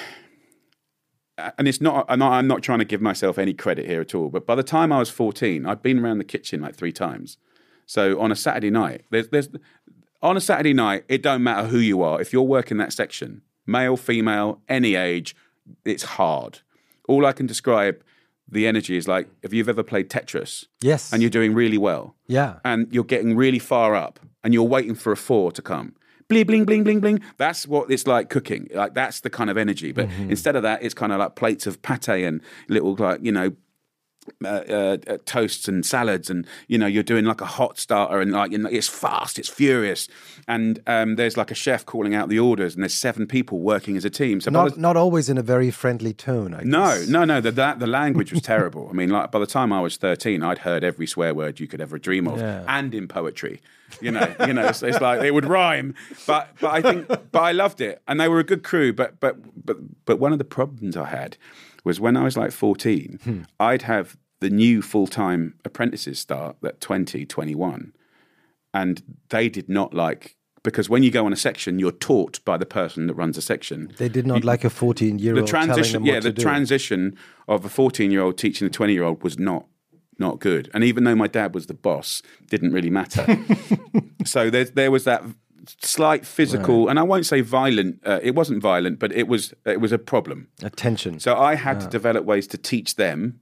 And 1.57 1.67
it's 1.67 1.81
not, 1.81 2.05
I'm 2.07 2.19
not. 2.19 2.33
I'm 2.33 2.45
not 2.45 2.61
trying 2.61 2.79
to 2.79 2.85
give 2.85 3.01
myself 3.01 3.39
any 3.39 3.53
credit 3.53 3.87
here 3.87 3.99
at 3.99 4.13
all. 4.13 4.29
But 4.29 4.45
by 4.45 4.53
the 4.53 4.61
time 4.61 4.91
I 4.91 4.99
was 4.99 5.09
14, 5.09 5.65
I'd 5.65 5.81
been 5.81 5.97
around 5.97 6.19
the 6.19 6.23
kitchen 6.23 6.61
like 6.61 6.75
three 6.75 6.91
times. 6.91 7.37
So 7.87 8.19
on 8.19 8.31
a 8.31 8.35
Saturday 8.35 8.69
night, 8.69 9.05
there's, 9.09 9.29
there's, 9.29 9.49
on 10.21 10.37
a 10.37 10.41
Saturday 10.41 10.73
night, 10.73 11.03
it 11.09 11.23
don't 11.23 11.41
matter 11.41 11.67
who 11.67 11.79
you 11.79 12.03
are. 12.03 12.21
If 12.21 12.31
you're 12.31 12.43
working 12.43 12.77
that 12.77 12.93
section, 12.93 13.41
male, 13.65 13.97
female, 13.97 14.61
any 14.69 14.93
age, 14.93 15.35
it's 15.83 16.03
hard. 16.03 16.59
All 17.07 17.25
I 17.25 17.31
can 17.31 17.47
describe 17.47 18.03
the 18.47 18.67
energy 18.67 18.95
is 18.95 19.07
like 19.07 19.27
if 19.41 19.51
you've 19.51 19.69
ever 19.69 19.81
played 19.81 20.09
Tetris 20.09 20.65
Yes. 20.81 21.11
and 21.11 21.23
you're 21.23 21.31
doing 21.31 21.53
really 21.53 21.77
well 21.77 22.15
yeah. 22.27 22.59
and 22.65 22.87
you're 22.91 23.05
getting 23.05 23.35
really 23.35 23.59
far 23.59 23.95
up 23.95 24.19
and 24.43 24.53
you're 24.53 24.63
waiting 24.63 24.93
for 24.93 25.11
a 25.11 25.17
four 25.17 25.51
to 25.53 25.61
come. 25.61 25.95
Bling, 26.31 26.45
bling, 26.45 26.63
bling, 26.63 26.83
bling, 26.85 26.99
bling. 27.01 27.21
That's 27.35 27.67
what 27.67 27.91
it's 27.91 28.07
like 28.07 28.29
cooking. 28.29 28.69
Like 28.73 28.93
that's 28.93 29.19
the 29.19 29.29
kind 29.29 29.49
of 29.49 29.57
energy. 29.57 29.91
But 29.91 30.07
mm-hmm. 30.07 30.29
instead 30.29 30.55
of 30.55 30.63
that, 30.63 30.81
it's 30.81 30.93
kind 30.93 31.11
of 31.11 31.19
like 31.19 31.35
plates 31.35 31.67
of 31.67 31.81
pate 31.81 32.07
and 32.07 32.39
little 32.69 32.95
like 32.95 33.19
you 33.21 33.33
know 33.33 33.51
uh, 34.45 34.47
uh, 34.47 34.97
toasts 35.25 35.67
and 35.67 35.85
salads, 35.85 36.29
and 36.29 36.45
you 36.67 36.77
know 36.77 36.85
you're 36.87 37.01
doing 37.03 37.25
like 37.25 37.41
a 37.41 37.45
hot 37.45 37.77
starter, 37.79 38.19
and 38.21 38.31
like 38.31 38.51
you 38.51 38.57
know, 38.59 38.69
it's 38.69 38.87
fast, 38.87 39.39
it's 39.39 39.49
furious, 39.49 40.07
and 40.47 40.79
um, 40.87 41.15
there's 41.15 41.37
like 41.37 41.49
a 41.51 41.55
chef 41.55 41.85
calling 41.85 42.13
out 42.13 42.29
the 42.29 42.37
orders, 42.39 42.75
and 42.75 42.83
there's 42.83 42.93
seven 42.93 43.25
people 43.25 43.59
working 43.59 43.97
as 43.97 44.05
a 44.05 44.09
team. 44.11 44.39
So 44.39 44.51
Not 44.51 44.75
the- 44.75 44.79
not 44.81 44.95
always 44.95 45.27
in 45.29 45.37
a 45.37 45.41
very 45.43 45.71
friendly 45.71 46.13
tone. 46.13 46.53
I 46.53 46.61
no, 46.63 46.85
guess. 46.99 47.07
no, 47.07 47.25
no. 47.25 47.41
The, 47.41 47.51
that 47.53 47.79
the 47.79 47.87
language 47.87 48.31
was 48.31 48.41
terrible. 48.53 48.87
I 48.89 48.93
mean, 48.93 49.09
like 49.09 49.31
by 49.31 49.39
the 49.39 49.47
time 49.47 49.73
I 49.73 49.81
was 49.81 49.97
thirteen, 49.97 50.43
I'd 50.43 50.59
heard 50.59 50.83
every 50.83 51.07
swear 51.07 51.33
word 51.33 51.59
you 51.59 51.67
could 51.67 51.81
ever 51.81 51.97
dream 51.97 52.27
of, 52.27 52.39
Yeah. 52.39 52.63
and 52.67 52.93
in 52.93 53.07
poetry. 53.07 53.61
You 53.99 54.11
know, 54.11 54.33
you 54.47 54.53
know, 54.53 54.67
it's, 54.67 54.81
it's 54.83 55.01
like 55.01 55.21
it 55.21 55.31
would 55.33 55.45
rhyme. 55.45 55.95
But 56.25 56.49
but 56.61 56.71
I 56.71 56.81
think, 56.81 57.07
but 57.07 57.39
I 57.41 57.51
loved 57.51 57.81
it, 57.81 58.01
and 58.07 58.19
they 58.21 58.27
were 58.29 58.39
a 58.39 58.43
good 58.45 58.63
crew. 58.63 58.93
But 58.93 59.19
but 59.19 59.35
but 59.65 59.77
but 60.05 60.19
one 60.19 60.31
of 60.31 60.37
the 60.37 60.45
problems 60.45 60.95
I 60.95 61.05
had 61.07 61.35
was 61.83 61.99
when 61.99 62.15
I 62.17 62.23
was 62.23 62.37
like 62.37 62.51
fourteen, 62.51 63.19
Hmm. 63.23 63.41
I'd 63.59 63.83
have 63.83 64.17
the 64.39 64.49
new 64.49 64.81
full 64.81 65.07
time 65.07 65.55
apprentices 65.65 66.19
start 66.19 66.55
at 66.65 66.81
20, 66.81 67.25
21, 67.27 67.93
and 68.73 69.03
they 69.29 69.49
did 69.49 69.69
not 69.69 69.93
like. 69.93 70.35
Because 70.63 70.87
when 70.89 71.01
you 71.01 71.09
go 71.09 71.25
on 71.25 71.33
a 71.33 71.35
section, 71.37 71.79
you're 71.79 71.91
taught 71.91 72.43
by 72.45 72.55
the 72.55 72.67
person 72.67 73.07
that 73.07 73.15
runs 73.15 73.35
a 73.35 73.41
section 73.41 73.91
They 73.97 74.09
did 74.09 74.27
not 74.27 74.43
like 74.43 74.63
a 74.63 74.69
14 74.69 75.17
year 75.17 75.33
the 75.33 75.39
old 75.41 75.47
telling 75.49 75.67
transition 75.69 76.05
yeah 76.05 76.19
the 76.19 76.31
do. 76.31 76.39
transition 76.41 77.17
of 77.47 77.65
a 77.65 77.69
14 77.69 78.11
year 78.11 78.21
old 78.21 78.37
teaching 78.37 78.67
a 78.67 78.69
20 78.69 78.93
year 78.93 79.01
old 79.03 79.23
was 79.23 79.39
not 79.39 79.65
not 80.19 80.39
good 80.39 80.69
and 80.71 80.83
even 80.83 81.03
though 81.03 81.15
my 81.15 81.25
dad 81.25 81.55
was 81.55 81.65
the 81.65 81.73
boss 81.73 82.21
didn't 82.47 82.71
really 82.73 82.91
matter 82.91 83.25
so 84.25 84.51
there, 84.51 84.65
there 84.65 84.91
was 84.91 85.03
that 85.03 85.23
slight 85.81 86.25
physical 86.25 86.87
and 86.89 86.99
i 86.99 87.03
won't 87.03 87.25
say 87.25 87.41
violent 87.41 87.99
uh, 88.05 88.19
it 88.23 88.33
wasn't 88.35 88.61
violent 88.61 88.99
but 88.99 89.11
it 89.11 89.27
was 89.27 89.53
it 89.65 89.79
was 89.79 89.91
a 89.91 89.97
problem. 89.99 90.47
Attention. 90.63 91.19
so 91.19 91.35
i 91.35 91.55
had 91.55 91.79
to 91.79 91.85
ah. 91.85 91.89
develop 91.89 92.25
ways 92.25 92.47
to 92.47 92.57
teach 92.57 92.95
them 92.95 93.39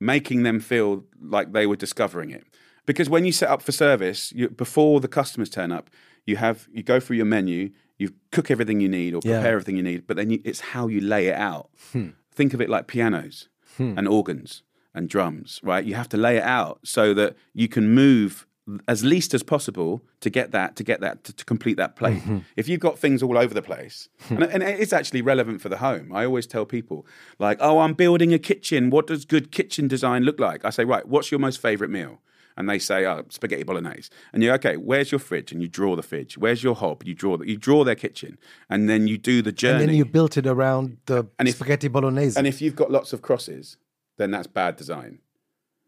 making 0.00 0.42
them 0.42 0.60
feel 0.60 1.04
like 1.20 1.52
they 1.52 1.66
were 1.66 1.76
discovering 1.76 2.30
it. 2.30 2.44
Because 2.86 3.10
when 3.10 3.24
you 3.26 3.32
set 3.32 3.50
up 3.50 3.62
for 3.62 3.72
service 3.72 4.32
you, 4.32 4.48
before 4.48 5.00
the 5.00 5.08
customers 5.08 5.50
turn 5.50 5.70
up 5.70 5.90
you 6.26 6.36
have 6.36 6.68
you 6.72 6.82
go 6.82 6.98
through 6.98 7.16
your 7.16 7.26
menu 7.26 7.70
you 7.98 8.14
cook 8.32 8.50
everything 8.50 8.80
you 8.80 8.88
need 8.88 9.14
or 9.14 9.20
Yeah. 9.22 9.36
prepare 9.36 9.52
everything 9.52 9.76
you 9.76 9.82
need 9.82 10.06
but 10.06 10.16
then 10.16 10.30
you, 10.30 10.40
it's 10.44 10.60
how 10.60 10.88
you 10.88 11.00
lay 11.00 11.28
it 11.28 11.36
out. 11.36 11.70
Hmm. 11.92 12.08
Think 12.32 12.54
of 12.54 12.60
it 12.60 12.68
like 12.68 12.86
pianos 12.86 13.48
hmm. 13.76 13.94
and 13.96 14.08
organs 14.08 14.62
and 14.94 15.08
drums 15.08 15.60
right? 15.62 15.84
You 15.84 15.94
have 15.94 16.08
to 16.10 16.16
lay 16.16 16.38
it 16.38 16.42
out 16.42 16.80
so 16.82 17.14
that 17.14 17.36
you 17.52 17.68
can 17.68 17.94
move 17.94 18.46
as 18.86 19.04
least 19.04 19.34
as 19.34 19.42
possible 19.42 20.00
to 20.20 20.30
get 20.30 20.52
that 20.52 20.76
to 20.76 20.84
get 20.84 21.00
that 21.00 21.24
to, 21.24 21.32
to 21.32 21.44
complete 21.44 21.76
that 21.76 21.96
plate 21.96 22.22
if 22.56 22.68
you've 22.68 22.78
got 22.80 22.98
things 22.98 23.22
all 23.22 23.36
over 23.36 23.52
the 23.52 23.62
place 23.62 24.08
and, 24.30 24.44
and 24.44 24.62
it's 24.62 24.92
actually 24.92 25.22
relevant 25.22 25.60
for 25.60 25.68
the 25.68 25.78
home 25.78 26.12
i 26.12 26.24
always 26.24 26.46
tell 26.46 26.64
people 26.64 27.04
like 27.40 27.58
oh 27.60 27.80
i'm 27.80 27.94
building 27.94 28.32
a 28.32 28.38
kitchen 28.38 28.88
what 28.90 29.06
does 29.08 29.24
good 29.24 29.50
kitchen 29.50 29.88
design 29.88 30.22
look 30.22 30.38
like 30.38 30.64
i 30.64 30.70
say 30.70 30.84
right 30.84 31.08
what's 31.08 31.30
your 31.32 31.40
most 31.40 31.60
favorite 31.60 31.90
meal 31.90 32.20
and 32.56 32.68
they 32.68 32.78
say, 32.80 33.06
"Oh, 33.06 33.24
spaghetti 33.30 33.62
bolognese," 33.62 34.10
and 34.34 34.42
you're 34.42 34.52
okay. 34.56 34.76
Where's 34.76 35.10
your 35.12 35.18
fridge? 35.20 35.50
And 35.52 35.62
you 35.62 35.68
draw 35.68 35.96
the 35.96 36.02
fridge. 36.02 36.36
Where's 36.36 36.62
your 36.62 36.74
hob? 36.74 37.04
You 37.06 37.14
draw 37.14 37.38
the, 37.38 37.48
you 37.48 37.56
draw 37.56 37.84
their 37.84 37.94
kitchen, 37.94 38.36
and 38.68 38.86
then 38.90 39.06
you 39.06 39.16
do 39.16 39.40
the 39.40 39.52
journey. 39.52 39.80
and 39.84 39.88
then 39.90 39.96
you 39.96 40.04
built 40.04 40.36
it 40.36 40.46
around 40.46 40.98
the 41.06 41.26
And 41.38 41.48
if- 41.48 41.54
spaghetti 41.54 41.88
bolognese. 41.88 42.36
And 42.36 42.46
if 42.46 42.60
you've 42.60 42.76
got 42.76 42.90
lots 42.90 43.14
of 43.14 43.22
crosses, 43.22 43.78
then 44.18 44.30
that's 44.32 44.48
bad 44.48 44.76
design. 44.76 45.20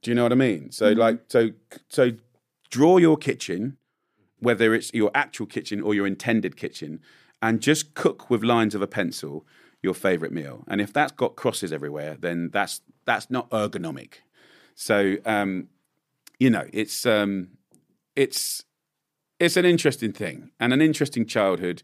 Do 0.02 0.12
you 0.12 0.14
know 0.14 0.22
what 0.22 0.32
I 0.32 0.36
mean? 0.36 0.70
So 0.70 0.92
Mm-hmm. 0.92 1.00
like 1.00 1.20
so 1.28 1.50
so 1.90 2.12
draw 2.72 2.96
your 2.96 3.16
kitchen, 3.16 3.76
whether 4.40 4.74
it's 4.74 4.92
your 4.92 5.10
actual 5.14 5.46
kitchen 5.46 5.82
or 5.82 5.94
your 5.94 6.06
intended 6.06 6.56
kitchen, 6.56 7.00
and 7.40 7.60
just 7.60 7.94
cook 7.94 8.30
with 8.30 8.42
lines 8.42 8.74
of 8.74 8.82
a 8.82 8.86
pencil 8.88 9.46
your 9.82 9.94
favorite 9.94 10.32
meal. 10.32 10.64
And 10.68 10.80
if 10.80 10.92
that's 10.92 11.12
got 11.12 11.36
crosses 11.36 11.72
everywhere, 11.72 12.16
then 12.18 12.50
that's 12.52 12.80
that's 13.04 13.30
not 13.30 13.50
ergonomic. 13.50 14.14
So 14.74 15.16
um, 15.26 15.68
you 16.38 16.50
know, 16.50 16.66
it's 16.72 17.04
um, 17.04 17.48
it's 18.16 18.64
it's 19.38 19.56
an 19.56 19.64
interesting 19.64 20.12
thing 20.12 20.50
and 20.58 20.72
an 20.72 20.80
interesting 20.80 21.26
childhood, 21.26 21.82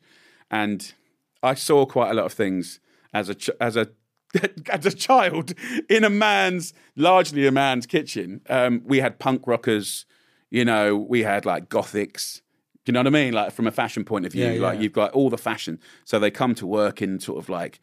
and 0.50 0.94
I 1.42 1.54
saw 1.54 1.86
quite 1.86 2.10
a 2.10 2.14
lot 2.14 2.26
of 2.26 2.32
things 2.32 2.80
as 3.12 3.28
a 3.28 3.34
ch- 3.34 3.50
as 3.60 3.76
a 3.76 3.88
as 4.70 4.86
a 4.86 4.92
child 4.92 5.54
in 5.88 6.04
a 6.04 6.10
man's 6.10 6.72
largely 6.96 7.46
a 7.46 7.52
man's 7.52 7.86
kitchen. 7.86 8.40
Um, 8.48 8.82
we 8.84 9.00
had 9.00 9.18
punk 9.18 9.46
rockers, 9.46 10.06
you 10.50 10.64
know, 10.64 10.96
we 10.96 11.22
had 11.22 11.44
like 11.44 11.68
gothics. 11.68 12.40
Do 12.84 12.90
you 12.90 12.94
know 12.94 13.00
what 13.00 13.06
I 13.08 13.10
mean? 13.10 13.32
Like 13.34 13.52
from 13.52 13.66
a 13.66 13.70
fashion 13.72 14.04
point 14.04 14.24
of 14.26 14.32
view, 14.32 14.48
Yeah, 14.50 14.60
like 14.62 14.76
yeah. 14.76 14.82
you've 14.82 14.92
got 14.92 15.12
all 15.12 15.28
the 15.30 15.38
fashion. 15.38 15.78
So 16.04 16.18
they 16.18 16.30
come 16.30 16.54
to 16.56 16.66
work 16.66 17.02
in 17.02 17.20
sort 17.20 17.38
of 17.38 17.48
like 17.48 17.80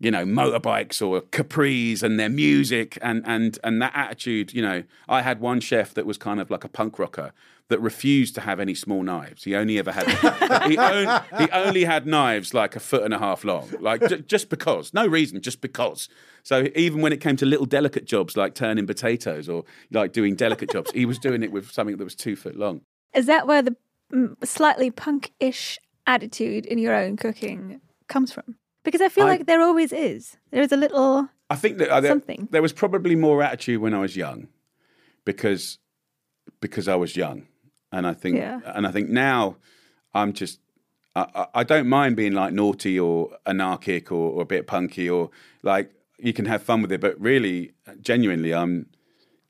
you 0.00 0.10
know 0.10 0.24
motorbikes 0.24 1.06
or 1.06 1.20
capris 1.20 2.02
and 2.02 2.18
their 2.18 2.30
music 2.30 2.98
and 3.02 3.22
and 3.26 3.58
and 3.62 3.80
that 3.80 3.92
attitude 3.94 4.52
you 4.52 4.62
know. 4.62 4.82
I 5.08 5.22
had 5.22 5.40
one 5.40 5.60
chef 5.60 5.94
that 5.94 6.06
was 6.06 6.18
kind 6.18 6.40
of 6.40 6.50
like 6.50 6.64
a 6.64 6.68
punk 6.68 6.98
rocker 6.98 7.32
that 7.68 7.80
refused 7.80 8.34
to 8.34 8.40
have 8.40 8.58
any 8.58 8.74
small 8.74 9.02
knives. 9.02 9.44
He 9.44 9.54
only 9.54 9.78
ever 9.78 9.92
had 9.92 10.08
he, 10.68 10.76
on, 10.76 11.22
he 11.38 11.50
only 11.50 11.84
had 11.84 12.06
knives 12.06 12.52
like 12.52 12.74
a 12.74 12.80
foot 12.80 13.02
and 13.04 13.14
a 13.14 13.18
half 13.18 13.44
long 13.44 13.70
like 13.78 14.06
j- 14.08 14.22
just 14.22 14.48
because 14.48 14.92
no 14.92 15.06
reason 15.06 15.40
just 15.40 15.60
because. 15.60 16.08
So 16.42 16.68
even 16.74 17.02
when 17.02 17.12
it 17.12 17.20
came 17.20 17.36
to 17.36 17.46
little 17.46 17.66
delicate 17.66 18.06
jobs 18.06 18.36
like 18.36 18.54
turning 18.54 18.86
potatoes 18.86 19.48
or 19.48 19.64
like 19.90 20.12
doing 20.12 20.34
delicate 20.34 20.70
jobs 20.70 20.90
he 20.92 21.04
was 21.04 21.18
doing 21.18 21.42
it 21.42 21.52
with 21.52 21.70
something 21.70 21.96
that 21.96 22.04
was 22.04 22.14
two 22.14 22.36
foot 22.36 22.56
long. 22.56 22.80
Is 23.14 23.26
that 23.26 23.46
where 23.46 23.62
the 23.62 23.76
mm, 24.12 24.34
slightly 24.44 24.90
punk-ish 24.90 25.78
attitude 26.06 26.64
in 26.66 26.78
your 26.78 26.94
own 26.94 27.16
cooking 27.16 27.80
comes 28.08 28.32
from? 28.32 28.56
Because 28.82 29.00
I 29.00 29.08
feel 29.08 29.24
I- 29.26 29.30
like 29.30 29.46
there 29.46 29.60
always 29.60 29.92
is. 29.92 30.36
There 30.50 30.62
is 30.62 30.72
a 30.72 30.76
little. 30.76 31.28
I 31.50 31.56
think 31.56 31.78
that 31.78 31.88
uh, 31.90 32.00
there, 32.00 32.10
Something. 32.12 32.48
there 32.50 32.62
was 32.62 32.72
probably 32.72 33.16
more 33.16 33.42
attitude 33.42 33.80
when 33.80 33.92
I 33.94 33.98
was 34.00 34.16
young, 34.16 34.48
because 35.24 35.78
because 36.60 36.88
I 36.88 36.94
was 36.96 37.16
young, 37.16 37.46
and 37.92 38.06
I 38.06 38.14
think 38.14 38.36
Yeah. 38.36 38.60
and 38.64 38.86
I 38.86 38.90
think 38.92 39.08
now 39.08 39.56
I'm 40.14 40.32
just 40.32 40.60
I, 41.16 41.26
I- 41.34 41.60
I 41.60 41.64
don't 41.64 41.88
mind 41.88 42.16
being 42.16 42.32
like 42.34 42.52
naughty 42.52 42.98
or 42.98 43.36
anarchic 43.46 44.12
or, 44.12 44.30
or 44.32 44.42
a 44.42 44.46
bit 44.46 44.66
punky 44.66 45.10
or 45.10 45.30
like 45.62 45.90
you 46.18 46.32
can 46.32 46.44
have 46.46 46.62
fun 46.62 46.82
with 46.82 46.92
it, 46.92 47.00
but 47.00 47.20
really 47.20 47.72
genuinely 48.00 48.54
I'm 48.54 48.86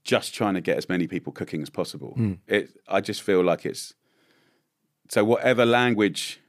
just 0.05 0.35
trying 0.35 0.55
to 0.55 0.61
get 0.63 0.79
as 0.79 0.89
many 0.89 1.07
people 1.07 1.33
cooking 1.33 1.61
as 1.63 1.69
possible. 1.71 2.17
It 2.47 2.71
I 2.89 3.01
just 3.03 3.23
feel 3.23 3.43
like 3.45 3.67
it's 3.67 3.95
so 5.09 5.25
whatever 5.25 5.67
language. 5.67 6.41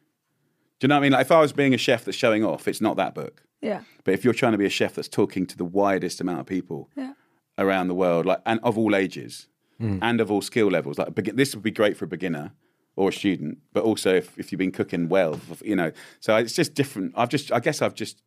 Do 0.82 0.86
you 0.86 0.90
know 0.90 0.96
what 0.96 1.00
I 1.00 1.02
mean? 1.04 1.12
Like 1.14 1.22
if 1.22 1.32
I 1.32 1.40
was 1.40 1.54
being 1.54 1.74
a 1.74 1.78
chef 1.78 2.04
that's 2.06 2.18
showing 2.18 2.44
off, 2.44 2.68
it's 2.68 2.82
not 2.82 2.98
that 2.98 3.14
book. 3.16 3.44
Yeah. 3.62 3.82
But 4.04 4.16
if 4.16 4.24
you're 4.26 4.34
trying 4.34 4.54
to 4.54 4.58
be 4.58 4.66
a 4.66 4.70
chef 4.70 4.96
that's 4.96 5.08
talking 5.08 5.46
to 5.46 5.56
the 5.56 5.64
widest 5.64 6.20
amount 6.20 6.40
of 6.40 6.48
people 6.48 6.90
Yeah. 6.98 7.14
around 7.58 7.88
the 7.88 7.94
world, 7.94 8.26
like 8.26 8.42
and 8.48 8.60
of 8.64 8.78
all 8.80 8.96
ages 8.96 9.48
Hmm. 9.80 10.00
and 10.02 10.20
of 10.20 10.30
all 10.32 10.42
skill 10.42 10.68
levels, 10.70 10.98
like 10.98 11.14
begin- 11.16 11.36
this 11.36 11.54
would 11.56 11.64
be 11.64 11.72
great 11.72 11.96
for 11.98 12.06
a 12.06 12.08
beginner 12.08 12.52
or 12.96 13.10
a 13.10 13.14
student, 13.14 13.60
but 13.74 13.84
also 13.84 14.16
if, 14.16 14.38
if 14.40 14.52
you've 14.52 14.60
been 14.60 14.72
cooking 14.72 15.08
well, 15.08 15.40
you 15.64 15.76
know. 15.76 15.92
So 16.20 16.36
it's 16.36 16.54
just 16.54 16.74
different. 16.74 17.14
I've 17.16 17.30
just, 17.30 17.52
I 17.52 17.60
guess, 17.60 17.82
I've 17.84 17.94
just 17.96 18.22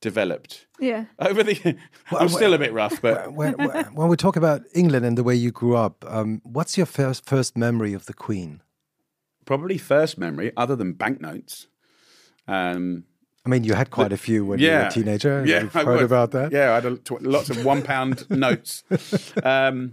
developed 0.00 0.66
Yeah. 0.80 1.04
over 1.20 1.44
the. 1.44 1.76
I'm 2.10 2.28
still 2.28 2.52
a 2.54 2.58
bit 2.58 2.72
rough, 2.72 3.00
but 3.00 3.32
when, 3.32 3.52
when 3.54 3.84
when 3.94 4.08
we 4.08 4.16
talk 4.16 4.34
about 4.36 4.62
England 4.74 5.06
and 5.06 5.16
the 5.16 5.22
way 5.22 5.36
you 5.36 5.52
grew 5.52 5.76
up, 5.76 6.04
um, 6.08 6.40
what's 6.44 6.76
your 6.76 6.86
first 6.86 7.24
first 7.26 7.56
memory 7.56 7.92
of 7.94 8.06
the 8.06 8.14
Queen? 8.14 8.60
probably 9.44 9.76
first 9.76 10.18
memory, 10.18 10.52
other 10.56 10.76
than 10.76 10.92
banknotes. 10.92 11.66
Um, 12.48 13.04
I 13.44 13.48
mean, 13.48 13.64
you 13.64 13.74
had 13.74 13.90
quite 13.90 14.12
a 14.12 14.16
few 14.16 14.44
when 14.44 14.58
you 14.60 14.70
were 14.70 14.78
a 14.86 14.90
teenager. 14.90 15.44
Yeah, 15.44 15.62
You've 15.62 15.74
I 15.76 15.84
heard 15.84 15.94
would. 15.96 16.02
about 16.04 16.30
that. 16.32 16.52
Yeah, 16.52 16.70
I 16.72 16.74
had 16.76 16.84
a, 16.86 16.96
tw- 16.96 17.22
lots 17.22 17.50
of 17.50 17.64
one 17.64 17.82
pound 17.82 18.28
notes. 18.30 18.84
Um, 19.42 19.92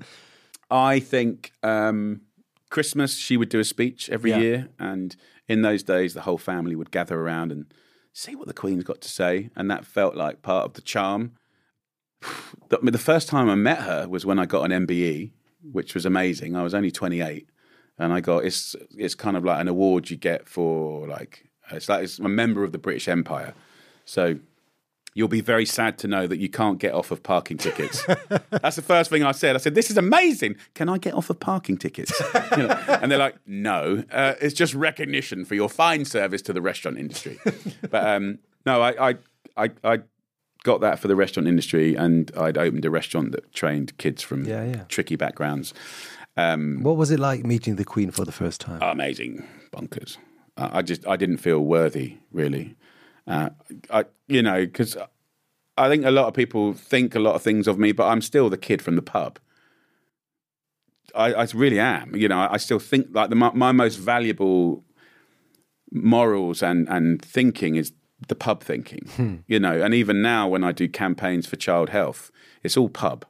I 0.70 1.00
think 1.00 1.52
um, 1.64 2.22
Christmas 2.70 3.16
she 3.18 3.38
would 3.38 3.50
do 3.50 3.60
a 3.60 3.64
speech 3.64 4.10
every 4.10 4.30
Yeah. 4.32 4.38
year, 4.40 4.70
and 4.78 5.16
in 5.48 5.64
those 5.64 5.82
days 5.82 6.14
the 6.14 6.22
whole 6.22 6.38
family 6.38 6.76
would 6.76 6.92
gather 6.92 7.20
around 7.20 7.52
and 7.52 7.66
see 8.14 8.36
what 8.36 8.48
the 8.48 8.54
Queen's 8.54 8.84
got 8.84 9.02
to 9.02 9.10
say, 9.10 9.50
and 9.56 9.70
that 9.72 9.84
felt 9.86 10.16
like 10.16 10.42
part 10.44 10.66
of 10.66 10.74
the 10.74 10.82
charm. 10.82 11.32
The, 12.70 12.78
the 12.92 12.98
first 13.00 13.28
time 13.28 13.50
I 13.50 13.56
met 13.56 13.80
her 13.80 14.08
was 14.08 14.28
when 14.28 14.38
I 14.38 14.46
got 14.46 14.70
an 14.70 14.86
MBE, 14.86 15.32
which 15.72 15.96
was 15.96 16.06
amazing. 16.06 16.56
I 16.56 16.62
was 16.62 16.76
only 16.76 16.92
twenty 16.92 17.20
eight, 17.22 17.50
and 17.98 18.14
I 18.14 18.20
got 18.20 18.46
it's 18.46 18.76
it's 18.96 19.16
kind 19.16 19.36
of 19.36 19.44
like 19.44 19.60
an 19.60 19.68
award 19.68 20.12
you 20.12 20.18
get 20.18 20.48
for 20.48 21.08
like 21.08 21.49
it's 21.72 21.90
like 21.90 22.04
it's 22.04 22.20
a 22.20 22.28
member 22.30 22.64
of 22.64 22.72
the 22.72 22.78
British 22.78 23.08
Empire. 23.08 23.54
So 24.06 24.40
you'll 25.16 25.28
be 25.28 25.42
very 25.42 25.66
sad 25.66 25.98
to 25.98 26.08
know 26.08 26.28
that 26.28 26.38
you 26.38 26.48
can't 26.50 26.80
get 26.80 26.94
off 26.94 27.10
of 27.12 27.22
parking 27.24 27.58
tickets. 27.58 28.06
That's 28.50 28.76
the 28.76 28.82
first 28.84 29.10
thing 29.10 29.24
I 29.24 29.32
said. 29.32 29.56
I 29.56 29.60
said, 29.60 29.76
"This 29.76 29.90
is 29.90 29.98
amazing. 29.98 30.56
Can 30.76 30.88
I 30.90 30.98
get 30.98 31.14
off 31.14 31.30
of 31.30 31.40
parking 31.40 31.78
tickets?" 31.78 32.12
You 32.58 32.64
know, 32.68 32.80
and 32.88 33.12
they're 33.12 33.18
like, 33.20 33.36
"No, 33.46 34.04
uh, 34.12 34.36
it's 34.42 34.54
just 34.54 34.74
recognition 34.74 35.46
for 35.46 35.56
your 35.56 35.70
fine 35.70 36.06
service 36.06 36.42
to 36.44 36.54
the 36.54 36.62
restaurant 36.62 36.98
industry." 36.98 37.40
But 37.90 38.08
um, 38.08 38.40
no, 38.66 38.82
I, 38.82 39.10
I, 39.12 39.16
I, 39.58 39.70
I 39.84 40.00
got 40.64 40.82
that 40.82 41.00
for 41.00 41.08
the 41.08 41.16
restaurant 41.16 41.48
industry, 41.48 41.96
and 41.96 42.32
I'd 42.38 42.58
opened 42.58 42.86
a 42.86 42.90
restaurant 42.90 43.32
that 43.32 43.52
trained 43.54 43.98
kids 43.98 44.22
from 44.22 44.46
Yeah, 44.46 44.64
yeah. 44.66 44.84
tricky 44.90 45.16
backgrounds. 45.16 45.74
Um, 46.38 46.84
What 46.84 46.98
was 46.98 47.12
it 47.12 47.20
like 47.20 47.46
meeting 47.46 47.76
the 47.78 47.86
Queen 47.86 48.12
for 48.12 48.26
the 48.26 48.32
first 48.32 48.62
time? 48.62 48.80
amazing, 48.82 49.44
bonkers. 49.72 50.18
I 50.60 50.82
just 50.82 51.08
I 51.08 51.16
didn't 51.16 51.38
feel 51.38 51.60
worthy 51.60 52.18
really. 52.32 52.76
Uh, 53.28 53.50
I 53.92 54.06
you 54.28 54.42
know 54.42 54.66
because 54.66 54.98
I 55.78 55.88
think 55.88 56.06
a 56.06 56.12
lot 56.12 56.28
of 56.28 56.34
people 56.34 56.74
think 56.74 57.16
a 57.16 57.20
lot 57.20 57.36
of 57.36 57.42
things 57.42 57.68
of 57.68 57.80
me, 57.80 57.92
but 57.94 58.08
I'm 58.08 58.22
still 58.22 58.50
the 58.50 58.58
kid 58.58 58.82
from 58.82 58.96
the 58.96 59.02
pub. 59.02 59.40
I, 61.16 61.34
I 61.34 61.48
really 61.54 61.80
am. 61.80 62.16
You 62.16 62.28
know, 62.28 62.38
I, 62.38 62.54
I 62.54 62.58
still 62.58 62.80
think 62.80 63.08
like 63.12 63.30
the, 63.30 63.36
my, 63.36 63.52
my 63.54 63.72
most 63.72 63.96
valuable 63.96 64.84
morals 65.92 66.62
and 66.62 66.88
and 66.90 67.22
thinking 67.22 67.76
is 67.76 67.94
the 68.28 68.36
pub 68.36 68.64
thinking. 68.64 69.44
You 69.48 69.60
know, 69.60 69.82
and 69.82 69.94
even 69.94 70.22
now 70.22 70.48
when 70.48 70.64
I 70.64 70.72
do 70.72 70.88
campaigns 70.88 71.48
for 71.48 71.56
child 71.56 71.90
health, 71.90 72.32
it's 72.64 72.78
all 72.78 72.90
pub 72.90 73.26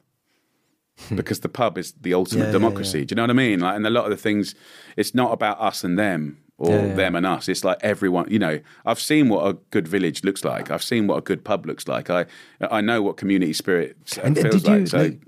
because 1.14 1.40
the 1.40 1.48
pub 1.48 1.78
is 1.78 1.92
the 1.92 2.12
ultimate 2.12 2.46
Yeah, 2.46 2.46
yeah, 2.48 2.52
democracy. 2.52 3.04
Do 3.04 3.12
you 3.12 3.16
know 3.16 3.22
what 3.22 3.30
I 3.30 3.34
mean? 3.34 3.60
Like, 3.60 3.76
and 3.76 3.86
a 3.86 3.90
lot 3.90 4.04
of 4.04 4.10
the 4.10 4.16
things, 4.16 4.54
it's 4.96 5.14
not 5.14 5.32
about 5.32 5.60
us 5.60 5.84
and 5.84 5.98
them 5.98 6.38
or 6.60 6.70
Yeah, 6.76 6.86
yeah. 6.86 6.94
them 6.94 7.16
and 7.16 7.26
us. 7.26 7.48
It's 7.48 7.64
like 7.64 7.78
everyone. 7.80 8.26
You 8.30 8.38
know, 8.38 8.60
I've 8.84 9.00
seen 9.00 9.28
what 9.28 9.46
a 9.48 9.54
good 9.70 9.88
village 9.88 10.22
looks 10.24 10.44
like. 10.44 10.70
I've 10.70 10.82
seen 10.84 11.06
what 11.06 11.16
a 11.16 11.22
good 11.22 11.44
pub 11.44 11.66
looks 11.66 11.88
like. 11.88 12.10
I 12.10 12.26
I 12.60 12.80
know 12.80 13.02
what 13.02 13.16
community 13.16 13.52
spirit 13.54 13.96
and 14.22 14.36
feels 14.38 14.62
did 14.62 14.66
you? 14.68 14.78
like. 14.80 14.86
So. 14.88 14.98
like, 14.98 15.20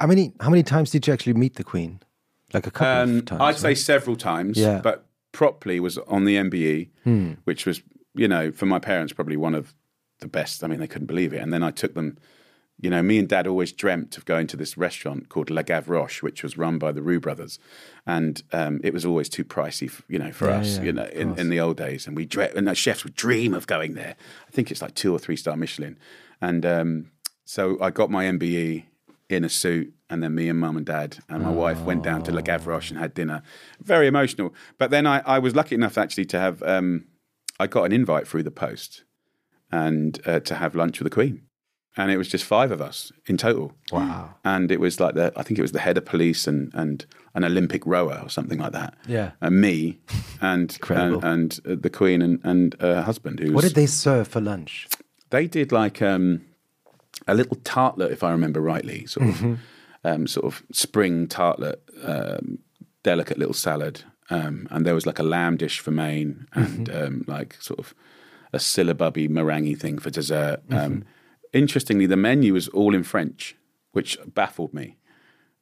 how 0.00 0.06
many? 0.06 0.32
How 0.40 0.48
many 0.50 0.62
times 0.62 0.90
did 0.90 1.06
you 1.06 1.12
actually 1.12 1.34
meet 1.34 1.56
the 1.56 1.64
Queen? 1.64 2.00
Like 2.54 2.66
a 2.66 2.70
couple 2.70 3.02
Um, 3.12 3.18
of 3.18 3.24
times. 3.26 3.40
I'd 3.42 3.58
say 3.58 3.74
several 3.74 4.16
times, 4.16 4.56
Yeah. 4.58 4.76
Hmm. 4.76 4.82
but 4.82 5.06
properly 5.32 5.78
was 5.80 5.98
on 5.98 6.24
the 6.24 6.36
MBE, 6.36 6.88
which 7.44 7.66
was, 7.66 7.82
you 8.14 8.26
know, 8.28 8.50
for 8.52 8.66
my 8.66 8.78
parents, 8.80 9.12
probably 9.12 9.36
one 9.36 9.54
of 9.54 9.74
the 10.20 10.26
best. 10.28 10.64
I 10.64 10.66
mean, 10.66 10.80
they 10.80 10.88
couldn't 10.88 11.06
believe 11.06 11.32
it. 11.32 11.38
And 11.38 11.52
then 11.52 11.62
I 11.62 11.70
took 11.70 11.94
them, 11.94 12.16
you 12.80 12.90
know, 12.90 13.02
me 13.02 13.18
and 13.18 13.28
dad 13.28 13.46
always 13.46 13.72
dreamt 13.72 14.16
of 14.16 14.24
going 14.24 14.46
to 14.48 14.56
this 14.56 14.76
restaurant 14.76 15.28
called 15.28 15.50
Le 15.50 15.62
Gavroche, 15.62 16.22
which 16.22 16.42
was 16.42 16.56
run 16.56 16.78
by 16.78 16.92
the 16.92 17.02
Roux 17.02 17.20
brothers. 17.20 17.58
And 18.06 18.42
um, 18.52 18.80
it 18.82 18.94
was 18.94 19.04
always 19.04 19.28
too 19.28 19.44
pricey, 19.44 19.88
f- 19.88 20.02
you 20.08 20.18
know, 20.18 20.32
for 20.32 20.48
Yeah, 20.48 20.56
us, 20.56 20.76
yeah, 20.78 20.82
you 20.84 20.92
know, 20.92 21.04
in, 21.12 21.38
in 21.38 21.50
the 21.50 21.60
old 21.60 21.76
days. 21.76 22.06
And 22.06 22.16
we 22.16 22.24
dre- 22.26 22.52
and 22.56 22.66
the 22.66 22.74
chefs 22.74 23.04
would 23.04 23.14
dream 23.14 23.54
of 23.54 23.66
going 23.66 23.94
there. 23.94 24.16
I 24.48 24.50
think 24.50 24.70
it's 24.70 24.80
like 24.82 24.94
two 24.94 25.12
or 25.14 25.18
three 25.18 25.36
star 25.36 25.56
Michelin. 25.56 25.98
And 26.40 26.64
um, 26.64 27.10
so 27.44 27.76
I 27.82 27.90
got 27.90 28.10
my 28.10 28.24
MBE 28.24 28.84
in 29.28 29.44
a 29.44 29.48
suit, 29.48 29.92
and 30.08 30.22
then 30.22 30.34
me 30.34 30.48
and 30.48 30.58
mum 30.58 30.76
and 30.76 30.84
dad 30.84 31.18
and 31.28 31.44
my 31.44 31.50
wife 31.52 31.86
went 31.86 32.02
down 32.02 32.22
to 32.22 32.32
Le 32.32 32.42
Gavroche 32.42 32.90
and 32.90 32.98
had 32.98 33.14
dinner. 33.14 33.42
Very 33.80 34.08
emotional. 34.08 34.52
But 34.76 34.90
then 34.90 35.06
I, 35.06 35.20
I 35.20 35.38
was 35.38 35.54
lucky 35.54 35.76
enough 35.76 35.96
actually 35.96 36.24
to 36.26 36.40
have 36.40 36.62
um, 36.64 37.04
I 37.60 37.66
got 37.68 37.84
an 37.84 37.92
invite 37.92 38.26
through 38.26 38.42
the 38.42 38.50
post 38.50 39.04
and 39.70 40.18
uh, 40.26 40.40
to 40.40 40.54
have 40.56 40.74
lunch 40.74 40.98
with 40.98 41.04
the 41.06 41.14
Queen, 41.14 41.42
and 42.00 42.10
it 42.10 42.16
was 42.16 42.28
just 42.28 42.44
five 42.44 42.70
of 42.72 42.80
us 42.80 43.12
in 43.26 43.36
total. 43.36 43.72
Wow. 43.92 44.34
And 44.44 44.72
it 44.72 44.80
was 44.80 44.98
like 45.00 45.14
the 45.14 45.32
I 45.36 45.42
think 45.42 45.58
it 45.58 45.62
was 45.62 45.72
the 45.72 45.80
head 45.80 45.98
of 45.98 46.04
police 46.04 46.46
and 46.46 46.70
and 46.74 47.04
an 47.34 47.44
Olympic 47.44 47.84
rower 47.86 48.20
or 48.22 48.28
something 48.30 48.58
like 48.58 48.72
that. 48.72 48.94
Yeah. 49.06 49.32
and 49.40 49.60
me 49.60 49.98
and 50.40 50.76
and, 50.88 51.22
and 51.24 51.60
uh, 51.68 51.76
the 51.78 51.90
Queen 51.90 52.22
and 52.22 52.40
and 52.42 52.74
her 52.80 53.02
husband. 53.02 53.40
Who 53.40 53.52
What 53.52 53.64
did 53.64 53.74
they 53.74 53.86
serve 53.86 54.28
for 54.28 54.40
lunch? 54.40 54.88
they 55.30 55.46
did 55.46 55.70
like 55.72 56.02
um, 56.02 56.40
a 57.28 57.34
little 57.34 57.56
tartlet, 57.58 58.10
if 58.10 58.22
I 58.24 58.30
remember 58.32 58.60
rightly, 58.60 59.06
sort 59.06 59.28
of, 59.28 59.58
um, 60.04 60.26
sort 60.26 60.46
of 60.46 60.62
spring 60.72 61.28
tartlet, 61.28 61.76
um, 62.02 62.58
delicate 63.04 63.38
little 63.38 63.54
salad, 63.54 64.02
um, 64.30 64.66
and 64.70 64.84
there 64.84 64.94
was 64.94 65.06
like 65.06 65.20
a 65.20 65.22
lamb 65.22 65.56
dish 65.56 65.78
for 65.78 65.92
main, 65.92 66.46
and 66.52 66.90
um, 66.90 67.24
like 67.28 67.56
sort 67.60 67.78
of 67.78 67.94
a 68.52 68.58
syllabubby 68.58 69.28
meringue 69.28 69.76
thing 69.76 69.98
for 69.98 70.10
dessert. 70.10 70.60
Um, 70.70 71.04
interestingly, 71.52 72.06
the 72.06 72.16
menu 72.16 72.54
was 72.54 72.68
all 72.68 72.94
in 72.94 73.02
French, 73.02 73.56
which 73.92 74.18
baffled 74.26 74.72
me. 74.74 74.96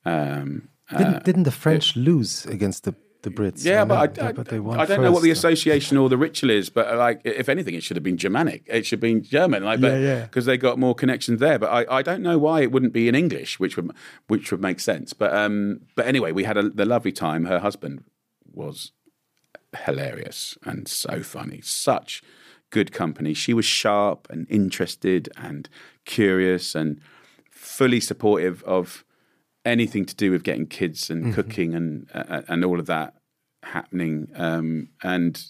Um, 0.05 0.69
Didn't, 0.97 1.25
didn't 1.25 1.43
the 1.45 1.51
French 1.51 1.97
lose 1.97 2.47
against 2.47 2.85
the, 2.85 2.95
the 3.23 3.31
Brits? 3.31 3.65
yeah, 3.65 3.81
know, 3.85 3.87
but 3.87 4.19
I, 4.19 4.29
I, 4.29 4.33
but 4.33 4.49
they 4.49 4.59
won 4.59 4.81
I 4.81 4.87
don't 4.87 5.03
know 5.03 5.13
what 5.13 5.23
the 5.23 5.31
association 5.31 5.99
or 5.99 6.09
the 6.09 6.17
ritual 6.17 6.51
is, 6.51 6.71
but 6.71 6.89
uh, 6.89 6.97
like, 6.97 7.21
if 7.25 7.49
anything, 7.49 7.75
it 7.75 7.83
should 7.83 7.97
have 7.97 8.05
been 8.05 8.17
Germanic. 8.17 8.63
It 8.67 8.87
should 8.87 8.97
have 8.99 9.01
been 9.03 9.23
German, 9.23 9.65
like, 9.65 9.81
but 9.81 9.93
Yeah, 9.93 9.99
yeah. 9.99 10.23
because 10.23 10.47
they 10.47 10.57
got 10.57 10.79
more 10.79 10.95
connections 10.95 11.41
there. 11.41 11.59
But 11.59 11.71
I, 11.71 11.99
I 11.99 12.03
don't 12.03 12.23
know 12.23 12.39
why 12.39 12.63
it 12.63 12.73
wouldn't 12.73 12.95
be 12.95 13.07
in 13.09 13.15
English, 13.15 13.61
which 13.61 13.77
would 13.77 13.91
which 14.29 14.51
would 14.51 14.63
make 14.63 14.81
sense. 14.81 15.13
But 15.13 15.35
um, 15.35 15.81
but 15.95 16.07
anyway, 16.07 16.33
we 16.33 16.45
had 16.45 16.57
a, 16.57 16.71
the 16.71 16.87
lovely 16.87 17.13
time. 17.13 17.45
Her 17.47 17.59
husband 17.59 18.05
was 18.51 18.93
hilarious 19.85 20.57
and 20.65 20.89
so 20.89 21.23
funny, 21.23 21.61
such 21.61 22.23
good 22.71 22.93
company. 22.93 23.35
She 23.35 23.55
was 23.55 23.65
sharp 23.65 24.27
and 24.31 24.47
interested 24.51 25.29
and 25.37 25.69
curious 26.05 26.75
and 26.75 27.01
fully 27.51 28.01
supportive 28.01 28.63
of 28.65 29.05
anything 29.65 30.05
to 30.07 30.15
do 30.15 30.31
with 30.31 30.43
getting 30.43 30.67
kids 30.67 31.11
and 31.11 31.35
cooking 31.35 31.75
and 31.75 32.09
uh, 32.15 32.43
and 32.49 32.65
all 32.65 32.79
of 32.81 32.87
that 32.87 33.15
happening. 33.63 34.29
Um, 34.35 34.89
and 35.03 35.43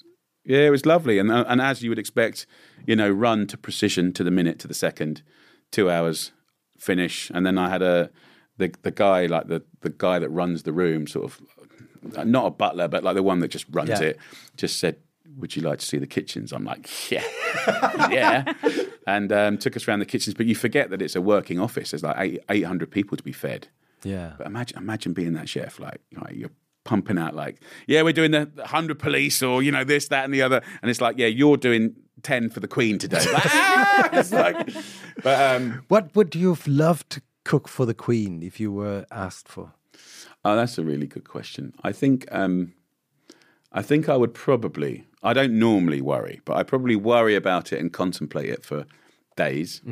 yeah, 0.44 0.60
it 0.66 0.70
was 0.70 0.86
lovely. 0.86 1.18
And 1.18 1.30
uh, 1.30 1.44
and 1.48 1.60
as 1.60 1.82
you 1.82 1.90
would 1.90 1.98
expect, 1.98 2.46
you 2.86 2.96
know, 2.96 3.10
run 3.10 3.46
to 3.48 3.56
precision 3.58 4.12
to 4.14 4.24
the 4.24 4.30
minute 4.30 4.58
to 4.60 4.68
the 4.68 4.74
second, 4.74 5.22
two 5.70 5.90
hours 5.90 6.32
finish. 6.78 7.30
And 7.34 7.44
then 7.44 7.58
I 7.58 7.68
had 7.68 7.82
a 7.82 8.10
the 8.56 8.72
the 8.82 8.90
guy 8.90 9.26
like 9.26 9.48
the 9.48 9.62
the 9.80 9.90
guy 9.90 10.18
that 10.18 10.30
runs 10.30 10.62
the 10.62 10.72
room, 10.72 11.06
sort 11.06 11.24
of 11.26 11.40
not 12.26 12.46
a 12.46 12.50
butler, 12.50 12.88
but 12.88 13.04
like 13.04 13.14
the 13.16 13.22
one 13.22 13.40
that 13.40 13.48
just 13.48 13.66
runs 13.70 13.90
Yeah. 13.90 14.00
it, 14.02 14.18
just 14.56 14.78
said. 14.78 14.96
Would 15.36 15.54
you 15.56 15.62
like 15.62 15.78
to 15.80 15.86
see 15.86 15.98
the 15.98 16.06
kitchens? 16.06 16.52
I'm 16.52 16.64
like, 16.64 17.10
yeah, 17.10 17.22
yeah, 18.10 18.52
and 19.06 19.30
um, 19.32 19.58
took 19.58 19.76
us 19.76 19.86
around 19.86 20.00
the 20.00 20.06
kitchens. 20.06 20.34
But 20.34 20.46
you 20.46 20.54
forget 20.54 20.90
that 20.90 21.02
it's 21.02 21.14
a 21.16 21.20
working 21.20 21.60
office. 21.60 21.90
There's 21.90 22.02
like 22.02 22.16
eight, 22.18 22.40
800 22.48 22.90
people 22.90 23.16
to 23.16 23.22
be 23.22 23.32
fed. 23.32 23.68
Yeah. 24.02 24.32
But 24.38 24.46
imagine, 24.46 24.78
imagine 24.78 25.12
being 25.12 25.34
that 25.34 25.48
chef. 25.48 25.78
Like, 25.78 26.00
like 26.20 26.34
you're 26.34 26.50
pumping 26.84 27.18
out, 27.18 27.34
like, 27.34 27.60
yeah, 27.86 28.02
we're 28.02 28.12
doing 28.12 28.30
the 28.30 28.50
hundred 28.64 28.98
police, 28.98 29.42
or 29.42 29.62
you 29.62 29.70
know, 29.70 29.84
this, 29.84 30.08
that, 30.08 30.24
and 30.24 30.32
the 30.32 30.42
other, 30.42 30.62
and 30.82 30.90
it's 30.90 31.00
like, 31.00 31.18
yeah, 31.18 31.26
you're 31.26 31.56
doing 31.56 31.94
ten 32.22 32.48
for 32.50 32.60
the 32.60 32.68
Queen 32.68 32.98
today. 32.98 33.24
Like, 33.32 33.46
ah! 33.46 34.08
It's 34.12 34.32
like, 34.32 34.70
but 35.22 35.56
um, 35.56 35.84
What 35.88 36.14
would 36.16 36.34
you 36.34 36.48
have 36.50 36.66
loved 36.66 37.10
to 37.10 37.22
cook 37.44 37.68
for 37.68 37.86
the 37.86 37.94
Queen 37.94 38.42
if 38.42 38.58
you 38.58 38.72
were 38.72 39.06
asked 39.10 39.48
for? 39.48 39.72
oh, 40.44 40.56
that's 40.56 40.78
a 40.78 40.84
really 40.84 41.06
good 41.06 41.28
question. 41.28 41.74
I 41.82 41.92
think, 41.92 42.26
um, 42.30 42.72
I 43.72 43.82
think 43.82 44.08
I 44.08 44.16
would 44.16 44.34
probably. 44.34 45.04
I 45.22 45.32
don't 45.32 45.58
normally 45.58 46.00
worry, 46.00 46.40
but 46.44 46.56
I 46.56 46.62
probably 46.62 46.96
worry 46.96 47.34
about 47.34 47.72
it 47.72 47.80
and 47.80 47.92
contemplate 47.92 48.48
it 48.48 48.64
for 48.64 48.86
days, 49.36 49.82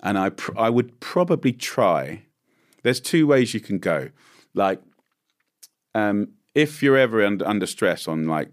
and 0.00 0.18
I, 0.18 0.30
pr- 0.30 0.56
I 0.58 0.70
would 0.70 1.00
probably 1.00 1.52
try. 1.52 2.22
There's 2.82 3.00
two 3.00 3.26
ways 3.26 3.54
you 3.54 3.60
can 3.60 3.78
go. 3.78 4.10
Like, 4.54 4.80
um, 5.94 6.28
if 6.54 6.82
you're 6.82 6.96
ever 6.96 7.24
under, 7.24 7.46
under 7.46 7.66
stress 7.66 8.06
on 8.08 8.26
like 8.26 8.50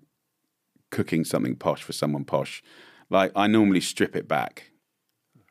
cooking 0.91 1.23
something 1.23 1.55
posh 1.55 1.83
for 1.83 1.93
someone 1.93 2.25
posh, 2.25 2.63
like 3.09 3.31
I 3.35 3.47
normally 3.47 3.81
strip 3.81 4.15
it 4.15 4.27
back, 4.27 4.68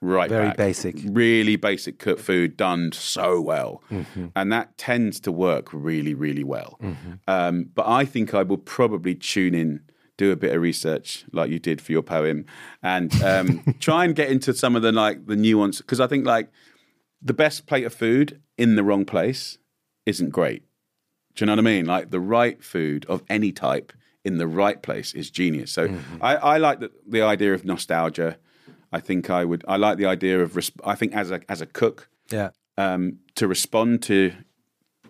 right 0.01 0.28
Very 0.28 0.49
back. 0.49 0.57
basic. 0.57 0.96
really 1.05 1.57
basic 1.57 1.99
cooked 1.99 2.20
food 2.20 2.57
done 2.57 2.92
so 2.92 3.40
well, 3.40 3.82
and 4.34 4.53
that 4.53 4.76
tends 4.78 5.20
to 5.20 5.32
work 5.32 5.68
really, 5.72 6.14
really 6.14 6.44
well. 6.44 6.78
Um, 7.26 7.70
but 7.74 7.86
I 7.86 8.05
think 8.05 8.34
I 8.34 8.42
will 8.42 8.59
probably 8.59 9.14
tune 9.14 9.55
in. 9.55 9.80
Do 10.16 10.32
a 10.32 10.36
bit 10.36 10.53
of 10.53 10.61
research 10.61 11.24
like 11.32 11.49
you 11.49 11.61
did 11.61 11.80
for 11.80 11.92
your 11.92 12.03
poem, 12.03 12.44
and 12.82 13.14
um, 13.22 13.62
try 13.80 14.05
and 14.05 14.16
get 14.16 14.28
into 14.30 14.53
some 14.53 14.74
of 14.74 14.82
the 14.82 14.90
like 14.90 15.26
the 15.26 15.36
nuance 15.36 15.78
because 15.78 16.01
I 16.01 16.09
think 16.09 16.26
like 16.26 16.51
the 17.22 17.32
best 17.34 17.66
plate 17.66 17.84
of 17.84 17.94
food 17.94 18.40
in 18.57 18.74
the 18.74 18.82
wrong 18.82 19.05
place 19.05 19.59
isn't 20.07 20.30
great. 20.30 20.64
Do 21.36 21.44
you 21.44 21.46
know 21.46 21.53
what 21.53 21.61
I 21.61 21.62
mean? 21.62 21.86
Like 21.86 22.11
the 22.11 22.18
right 22.18 22.61
food 22.64 23.07
of 23.09 23.22
any 23.28 23.53
type 23.53 23.92
in 24.24 24.38
the 24.38 24.49
right 24.49 24.82
place 24.82 25.14
is 25.14 25.30
genius. 25.30 25.70
So 25.70 25.88
I, 26.20 26.34
I 26.34 26.57
like 26.59 26.80
the, 26.80 26.90
the 27.09 27.22
idea 27.22 27.55
of 27.55 27.64
nostalgia. 27.64 28.38
I 28.93 29.01
think 29.01 29.28
I 29.30 29.45
would. 29.45 29.64
I 29.68 29.76
like 29.76 29.99
the 29.99 30.07
idea 30.07 30.41
of. 30.43 30.53
Resp- 30.53 30.80
I 30.84 30.95
think 30.95 31.14
as 31.14 31.30
a 31.30 31.41
as 31.49 31.61
a 31.61 31.66
cook, 31.66 32.09
Yeah. 32.30 32.51
um, 32.76 33.18
to 33.34 33.47
respond 33.47 34.03
to 34.05 34.32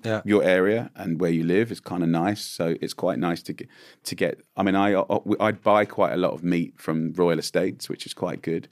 Yeah. 0.05 0.23
your 0.25 0.43
area 0.45 0.91
and 0.95 1.21
where 1.21 1.31
you 1.31 1.45
live 1.45 1.71
is 1.73 1.81
kind 1.81 2.03
of 2.03 2.09
nice. 2.09 2.41
So 2.45 2.77
it's 2.81 2.95
quite 2.95 3.19
nice 3.19 3.43
to 3.45 3.53
get 3.53 3.69
to 4.05 4.15
get. 4.15 4.41
I 4.57 4.63
mean, 4.63 4.75
I 4.77 5.03
I 5.41 5.53
buy 5.53 5.85
quite 5.85 6.13
a 6.13 6.17
lot 6.17 6.33
of 6.33 6.43
meat 6.43 6.75
from 6.77 7.13
Royal 7.15 7.39
Estates, 7.39 7.89
which 7.89 8.07
is 8.07 8.15
quite 8.15 8.43
good. 8.43 8.69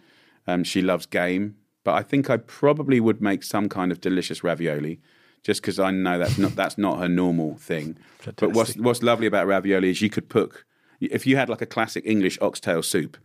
Um, 0.47 0.65
she 0.65 0.81
loves 0.83 1.07
game, 1.07 1.57
but 1.85 1.95
I 1.95 2.03
think 2.03 2.31
I 2.31 2.37
probably 2.37 3.01
would 3.01 3.21
make 3.21 3.43
some 3.43 3.69
kind 3.69 3.91
of 3.93 4.01
delicious 4.01 4.45
ravioli, 4.45 5.01
just 5.43 5.61
because 5.63 5.79
I 5.81 5.91
know 5.91 6.19
that's 6.19 6.39
not 6.39 6.55
that's 6.57 6.79
not 6.79 6.99
her 7.01 7.09
normal 7.09 7.57
thing. 7.57 7.97
But 8.37 8.53
what's 8.53 8.77
what's 8.77 9.03
lovely 9.03 9.27
about 9.27 9.47
ravioli 9.47 9.91
is 9.91 10.01
you 10.01 10.11
could 10.11 10.29
put 10.29 10.65
if 11.01 11.27
you 11.27 11.37
had 11.37 11.49
like 11.49 11.63
a 11.63 11.67
classic 11.67 12.05
English 12.07 12.39
oxtail 12.41 12.83
soup, 12.83 13.17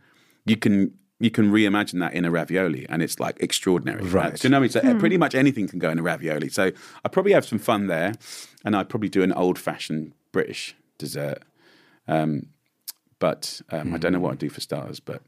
you 0.44 0.56
can. 0.56 0.92
You 1.22 1.30
can 1.30 1.52
reimagine 1.52 2.00
that 2.00 2.14
in 2.14 2.24
a 2.24 2.30
ravioli, 2.30 2.84
and 2.88 3.00
it's 3.02 3.20
like 3.20 3.36
extraordinary. 3.40 4.02
Right. 4.02 4.34
Do 4.34 4.46
you 4.48 4.50
know 4.50 4.60
what 4.60 4.76
I 4.76 4.80
mean? 4.82 4.94
So 4.94 4.98
pretty 4.98 5.16
much 5.16 5.34
anything 5.34 5.68
can 5.68 5.78
go 5.78 5.88
in 5.90 5.98
a 5.98 6.02
ravioli. 6.02 6.48
So 6.48 6.72
I 7.04 7.08
probably 7.08 7.32
have 7.32 7.44
some 7.44 7.58
fun 7.60 7.86
there, 7.86 8.14
and 8.64 8.74
I'd 8.76 8.88
probably 8.88 9.08
do 9.08 9.22
an 9.22 9.32
old-fashioned 9.32 10.12
British 10.32 10.74
dessert. 10.98 11.38
Um, 12.08 12.46
but 13.20 13.60
um, 13.70 13.94
I 13.94 13.98
don't 13.98 14.12
know 14.12 14.18
what 14.20 14.32
I'd 14.32 14.38
do 14.38 14.50
for 14.50 14.60
starters. 14.60 14.98
But 15.00 15.22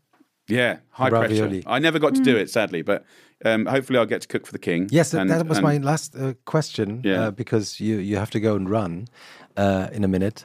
yeah, 0.49 0.79
high 0.91 1.11
Ravioli. 1.11 1.63
pressure. 1.63 1.69
I 1.77 1.79
never 1.79 1.99
got 2.01 2.15
to 2.17 2.23
do 2.23 2.37
it, 2.37 2.51
sadly, 2.51 2.83
but 2.83 3.05
um, 3.45 3.67
hopefully 3.67 3.99
I'll 3.99 4.07
get 4.07 4.23
to 4.23 4.29
cook 4.29 4.47
for 4.47 4.53
the 4.53 4.59
king. 4.59 4.89
Yes, 4.91 5.13
that- 5.13 5.21
And- 5.21 5.31
that 5.31 5.47
was 5.47 5.59
and- 5.59 5.65
my 5.65 5.77
last 5.79 6.17
uh, 6.17 6.35
question. 6.45 7.03
Yeah. 7.05 7.27
Uh, 7.27 7.31
because 7.31 7.79
you 7.81 7.99
you 7.99 8.17
have 8.17 8.31
to 8.31 8.41
go 8.41 8.57
and 8.57 8.69
run 8.69 9.07
uh, 9.57 9.89
in 9.93 10.03
a 10.05 10.09
minute. 10.09 10.45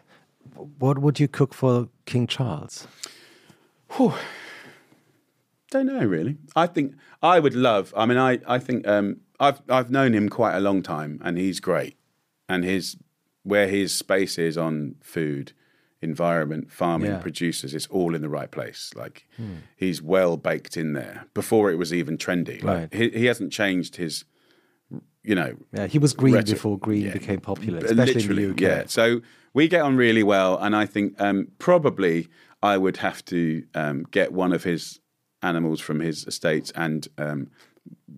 What 0.78 1.00
would 1.00 1.20
you 1.20 1.28
cook 1.28 1.54
for 1.56 1.90
King 2.06 2.28
Charles? 2.28 2.88
Don't 5.72 5.86
know 5.86 6.04
really. 6.04 6.38
I 6.56 6.66
think 6.68 6.96
I 7.22 7.40
would 7.40 7.54
love. 7.56 7.94
I 7.96 8.06
mean, 8.06 8.18
I 8.18 8.40
I 8.48 8.58
think 8.60 8.88
um, 8.88 9.18
I've 9.40 9.62
I've 9.70 9.92
known 9.92 10.14
him 10.14 10.30
quite 10.30 10.56
a 10.56 10.60
long 10.60 10.82
time, 10.82 11.20
and 11.24 11.38
he's 11.38 11.60
great. 11.60 11.98
And 12.48 12.64
his 12.64 12.98
where 13.44 13.68
his 13.68 13.94
space 13.94 14.38
is 14.38 14.58
on 14.58 14.96
food, 15.02 15.54
environment, 16.02 16.72
farming, 16.72 17.12
Yeah. 17.12 17.18
producers, 17.20 17.74
it's 17.74 17.88
all 17.88 18.16
in 18.16 18.22
the 18.22 18.30
right 18.30 18.50
place. 18.52 18.92
Like 18.96 19.28
he's 19.76 20.02
well 20.02 20.38
baked 20.38 20.76
in 20.78 20.94
there 20.94 21.26
before 21.34 21.72
it 21.72 21.76
was 21.78 21.94
even 21.94 22.18
trendy. 22.18 22.64
Like, 22.64 22.78
Right. 22.80 22.94
he, 22.94 23.10
he 23.10 23.26
hasn't 23.26 23.52
changed 23.54 23.96
his, 23.98 24.26
you 25.24 25.36
know, 25.36 25.56
Yeah, 25.74 25.88
he 25.88 26.00
was 26.00 26.14
green 26.14 26.34
Rhetoric. 26.36 26.56
before 26.58 26.78
green 26.80 27.06
Yeah. 27.06 27.14
became 27.14 27.40
popular, 27.40 27.80
especially 27.80 28.14
literally, 28.14 28.44
in 28.44 28.50
the 28.50 28.54
UK. 28.56 28.62
Yeah. 28.62 28.84
So 28.88 29.22
we 29.54 29.68
get 29.68 29.82
on 29.82 29.96
really 29.96 30.24
well, 30.24 30.58
and 30.58 30.76
I 30.76 30.86
think 30.86 31.20
um, 31.22 31.48
probably 31.60 32.28
I 32.64 32.78
would 32.78 32.98
have 32.98 33.24
to 33.26 33.64
um, 33.76 34.06
get 34.12 34.32
one 34.34 34.52
of 34.54 34.64
his 34.64 35.00
animals 35.42 35.80
from 35.80 36.00
his 36.00 36.26
estates 36.28 36.72
and 36.76 37.08
um, 37.18 37.50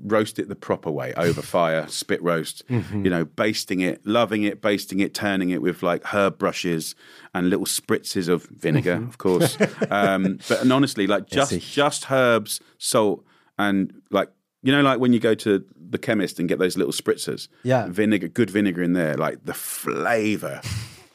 roast 0.05 0.39
it 0.39 0.49
the 0.49 0.55
proper 0.55 0.89
way 0.89 1.13
over 1.15 1.41
fire, 1.41 1.87
spit 1.87 2.21
roast. 2.23 2.67
Mm-hmm. 2.67 3.05
You 3.05 3.11
know, 3.11 3.25
basting 3.25 3.79
it, 3.81 4.05
loving 4.05 4.43
it, 4.43 4.61
basting 4.61 4.99
it, 4.99 5.13
turning 5.13 5.49
it 5.51 5.61
with 5.61 5.83
like 5.83 6.03
herb 6.05 6.37
brushes 6.37 6.95
and 7.33 7.49
little 7.49 7.65
spritzes 7.65 8.27
of 8.27 8.43
vinegar, 8.45 8.95
Mm-hmm. 8.97 9.07
of 9.09 9.17
course. 9.17 9.57
um, 9.91 10.39
but 10.49 10.61
and 10.61 10.73
honestly, 10.73 11.07
like 11.07 11.27
just 11.27 11.59
just 11.61 12.09
herbs, 12.11 12.59
salt, 12.77 13.23
and 13.57 14.01
like. 14.09 14.29
You 14.63 14.71
know, 14.71 14.83
like 14.83 14.99
when 14.99 15.11
you 15.11 15.19
go 15.19 15.33
to 15.33 15.65
the 15.89 15.97
chemist 15.97 16.37
and 16.39 16.47
get 16.47 16.59
those 16.59 16.77
little 16.77 16.93
spritzers, 16.93 17.47
Yeah. 17.63 17.87
vinegar, 17.89 18.27
good 18.27 18.51
vinegar 18.51 18.83
in 18.83 18.93
there, 18.93 19.15
like 19.15 19.43
the 19.43 19.55
flavour 19.55 20.61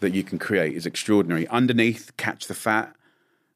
that 0.01 0.15
you 0.15 0.25
can 0.25 0.41
create 0.41 0.75
is 0.75 0.85
extraordinary. 0.85 1.47
Underneath, 1.47 2.11
catch 2.17 2.49
the 2.49 2.55
fat 2.55 2.97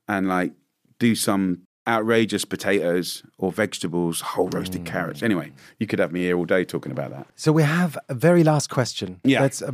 and 0.07 0.29
like 0.29 0.53
do 1.01 1.17
some 1.17 1.63
outrageous 1.89 2.45
potatoes 2.45 3.23
or 3.39 3.51
vegetables, 3.53 4.21
whole 4.21 4.49
roasted 4.51 4.83
Mm. 4.83 4.87
carrots. 4.87 5.23
Anyway, 5.23 5.53
you 5.79 5.87
could 5.87 5.99
have 5.99 6.13
me 6.13 6.21
here 6.21 6.37
all 6.37 6.45
day 6.45 6.65
talking 6.65 6.93
about 6.93 7.11
that. 7.11 7.27
So 7.37 7.53
we 7.53 7.63
have 7.63 7.97
a 8.09 8.15
very 8.15 8.45
last 8.45 8.69
question. 8.71 9.21
Yeah. 9.25 9.41
That's, 9.43 9.63
uh, 9.63 9.73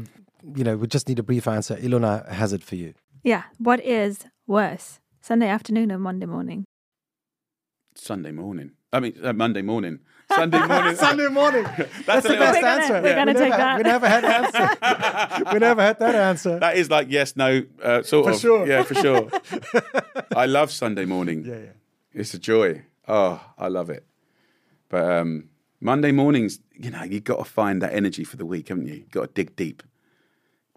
you 0.54 0.64
know, 0.64 0.76
we 0.76 0.86
just 0.86 1.08
need 1.08 1.18
a 1.18 1.22
brief 1.22 1.46
answer. 1.48 1.76
Ilona 1.76 2.28
has 2.28 2.52
it 2.52 2.62
for 2.62 2.76
you. 2.76 2.94
Yeah. 3.24 3.42
What 3.58 3.80
is 3.84 4.24
worse, 4.46 5.00
Sunday 5.20 5.48
afternoon 5.48 5.90
or 5.90 5.98
Monday 5.98 6.26
morning? 6.26 6.64
Sunday 7.96 8.30
morning. 8.32 8.70
I 8.92 9.00
mean, 9.00 9.14
uh, 9.22 9.32
Monday 9.32 9.62
morning. 9.62 9.98
Sunday 10.32 10.58
morning. 10.66 10.96
Sunday 10.96 11.28
morning. 11.28 11.64
That's, 12.06 12.24
a 12.26 12.28
the 12.28 12.36
best 12.36 12.54
We're 12.54 12.60
gonna- 12.60 12.66
answer. 12.82 13.02
we're 13.02 13.14
gonna 13.14 13.32
we 13.32 13.38
take 13.38 13.50
never, 13.50 13.56
that. 13.62 13.76
We 13.78 13.82
never 13.82 14.08
had 14.08 14.24
that 14.24 14.54
answer. 15.40 15.44
we 15.52 15.58
never 15.58 15.82
had 15.82 15.98
that 15.98 16.14
answer. 16.14 16.58
That 16.60 16.76
is 16.76 16.90
like 16.90 17.08
yes, 17.10 17.36
no, 17.36 17.62
uh, 17.82 18.02
sort 18.02 18.26
For 18.26 18.30
of. 18.32 18.38
sure. 18.40 18.66
Yeah, 18.66 18.82
for 18.84 18.94
sure. 18.94 19.28
I 20.36 20.46
love 20.46 20.70
Sunday 20.70 21.04
morning. 21.04 21.44
yeah, 21.44 21.54
yeah. 21.56 21.70
It's 22.16 22.32
a 22.34 22.38
joy. 22.38 22.82
Oh, 23.06 23.40
I 23.58 23.68
love 23.68 23.90
it. 23.90 24.04
But 24.88 25.04
um, 25.12 25.50
Monday 25.80 26.12
mornings, 26.12 26.58
you 26.72 26.90
know, 26.90 27.02
you've 27.02 27.24
got 27.24 27.36
to 27.38 27.44
find 27.44 27.82
that 27.82 27.92
energy 27.92 28.24
for 28.24 28.36
the 28.38 28.46
week, 28.46 28.68
haven't 28.68 28.86
you? 28.86 28.94
You've 28.94 29.10
got 29.10 29.26
to 29.26 29.32
dig 29.34 29.54
deep. 29.54 29.82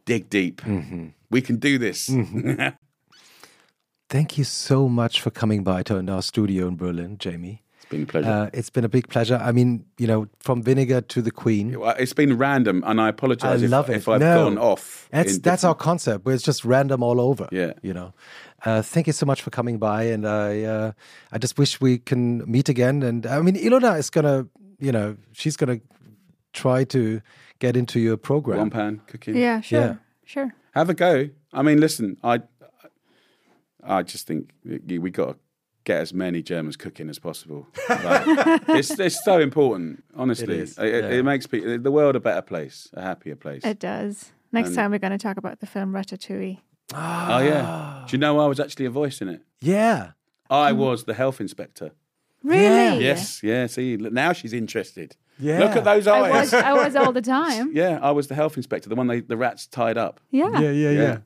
Dig 0.05 0.29
deep. 0.29 0.61
Mm-hmm. 0.61 1.07
We 1.31 1.41
can 1.41 1.55
do 1.55 1.77
this. 1.77 2.09
Thank 4.09 4.37
you 4.37 4.43
so 4.43 4.89
much 4.89 5.21
for 5.21 5.29
coming 5.29 5.63
by 5.63 5.83
to 5.83 6.05
our 6.11 6.21
studio 6.21 6.67
in 6.67 6.75
Berlin, 6.75 7.17
Jamie. 7.19 7.63
it's 7.73 7.85
been 7.89 8.03
a 8.03 8.05
pleasure. 8.07 8.29
Uh, 8.29 8.49
it's 8.53 8.69
been 8.71 8.83
a 8.83 8.89
big 8.89 9.07
pleasure. 9.07 9.39
I 9.41 9.51
mean, 9.51 9.85
you 9.99 10.07
know, 10.07 10.27
from 10.39 10.63
vinegar 10.63 11.01
to 11.01 11.21
the 11.21 11.31
queen. 11.31 11.77
It's 11.99 12.13
been 12.13 12.35
random, 12.37 12.83
and 12.87 12.99
I 12.99 13.05
I 13.05 13.09
apologise 13.09 13.61
if, 13.61 13.69
love 13.69 13.89
it. 13.89 13.97
if 13.97 14.07
I've 14.09 14.19
No. 14.19 14.45
gone 14.45 14.57
off. 14.57 15.07
That's 15.11 15.37
that's 15.39 15.63
our 15.63 15.75
concept, 15.75 16.25
where 16.25 16.33
it's 16.33 16.43
just 16.43 16.65
random 16.65 17.03
all 17.03 17.21
over. 17.21 17.47
Yeah. 17.51 17.73
you 17.83 17.93
know. 17.93 18.13
Uh, 18.65 18.81
thank 18.81 19.07
you 19.07 19.13
so 19.13 19.25
much 19.25 19.41
for 19.41 19.49
coming 19.51 19.77
by, 19.79 20.03
and 20.03 20.25
I 20.27 20.63
uh, 20.63 20.91
I 21.31 21.37
just 21.37 21.57
wish 21.57 21.79
we 21.81 21.97
can 21.97 22.43
meet 22.49 22.69
again. 22.69 23.03
And 23.03 23.25
I 23.25 23.41
mean, 23.41 23.55
Ilona 23.55 23.97
is 23.97 24.09
gonna, 24.09 24.47
you 24.79 24.91
know, 24.91 25.15
she's 25.31 25.55
gonna 25.57 25.79
try 26.53 26.83
to 26.85 27.21
get 27.59 27.75
into 27.77 27.99
your 27.99 28.17
program. 28.17 28.57
one 28.59 28.69
pan 28.69 29.01
cooking. 29.07 29.35
Yeah, 29.37 29.61
sure. 29.61 29.79
Yeah. 29.81 29.95
Sure. 30.25 30.53
Have 30.73 30.89
a 30.89 30.93
go. 30.93 31.29
I 31.53 31.61
mean, 31.63 31.79
listen, 31.79 32.17
I 32.23 32.41
I 33.83 34.03
just 34.03 34.27
think 34.27 34.51
we 34.63 34.99
we 34.99 35.09
got 35.11 35.27
to 35.29 35.35
get 35.85 36.01
as 36.01 36.13
many 36.13 36.41
Germans 36.43 36.75
cooking 36.77 37.09
as 37.09 37.17
possible. 37.19 37.65
Like, 37.89 38.23
it's 38.69 38.99
it's 38.99 39.23
so 39.23 39.39
important. 39.39 40.03
Honestly, 40.15 40.55
It 40.55 40.61
is, 40.61 40.77
It, 40.77 41.03
yeah. 41.03 41.09
it 41.19 41.23
makes 41.23 41.47
pe- 41.47 41.77
the 41.77 41.91
world 41.91 42.15
a 42.15 42.19
better 42.19 42.41
place, 42.41 42.89
a 42.93 43.01
happier 43.01 43.35
place. 43.35 43.63
It 43.63 43.79
does. 43.79 44.31
Next 44.51 44.69
And- 44.69 44.75
time 44.77 44.91
we're 44.91 44.99
going 44.99 45.17
to 45.17 45.27
talk 45.27 45.37
about 45.37 45.59
the 45.59 45.65
film 45.67 45.93
Ratatouille. 45.93 46.59
Oh 46.93 47.39
yeah. 47.39 48.03
Do 48.07 48.15
you 48.15 48.19
know 48.19 48.39
I 48.39 48.47
was 48.47 48.59
actually 48.59 48.85
a 48.85 48.89
voice 48.89 49.21
in 49.21 49.29
it? 49.29 49.41
Yeah, 49.61 50.11
I 50.49 50.71
was 50.71 51.03
the 51.05 51.13
health 51.13 51.39
inspector. 51.41 51.91
Really? 52.43 53.03
Yes, 53.03 53.43
yeah. 53.43 53.67
See, 53.67 53.97
look, 53.97 54.13
now 54.13 54.31
she's 54.33 54.53
interested. 54.53 55.15
Yeah. 55.37 55.59
Look 55.59 55.75
at 55.75 55.83
those 55.83 56.07
I 56.07 56.19
eyes. 56.19 56.51
was, 56.51 56.53
I 56.53 56.73
was 56.73 56.95
all 56.95 57.11
the 57.11 57.21
time. 57.39 57.71
yeah, 57.73 57.99
I 58.01 58.11
was 58.11 58.27
the 58.27 58.35
health 58.35 58.57
inspector, 58.57 58.89
the 58.89 58.95
one 58.95 59.07
they 59.07 59.19
the 59.21 59.37
rats 59.37 59.67
tied 59.67 59.97
up. 59.97 60.19
Yeah. 60.31 60.59
yeah, 60.59 60.71
yeah, 60.71 60.91
yeah. 60.91 61.17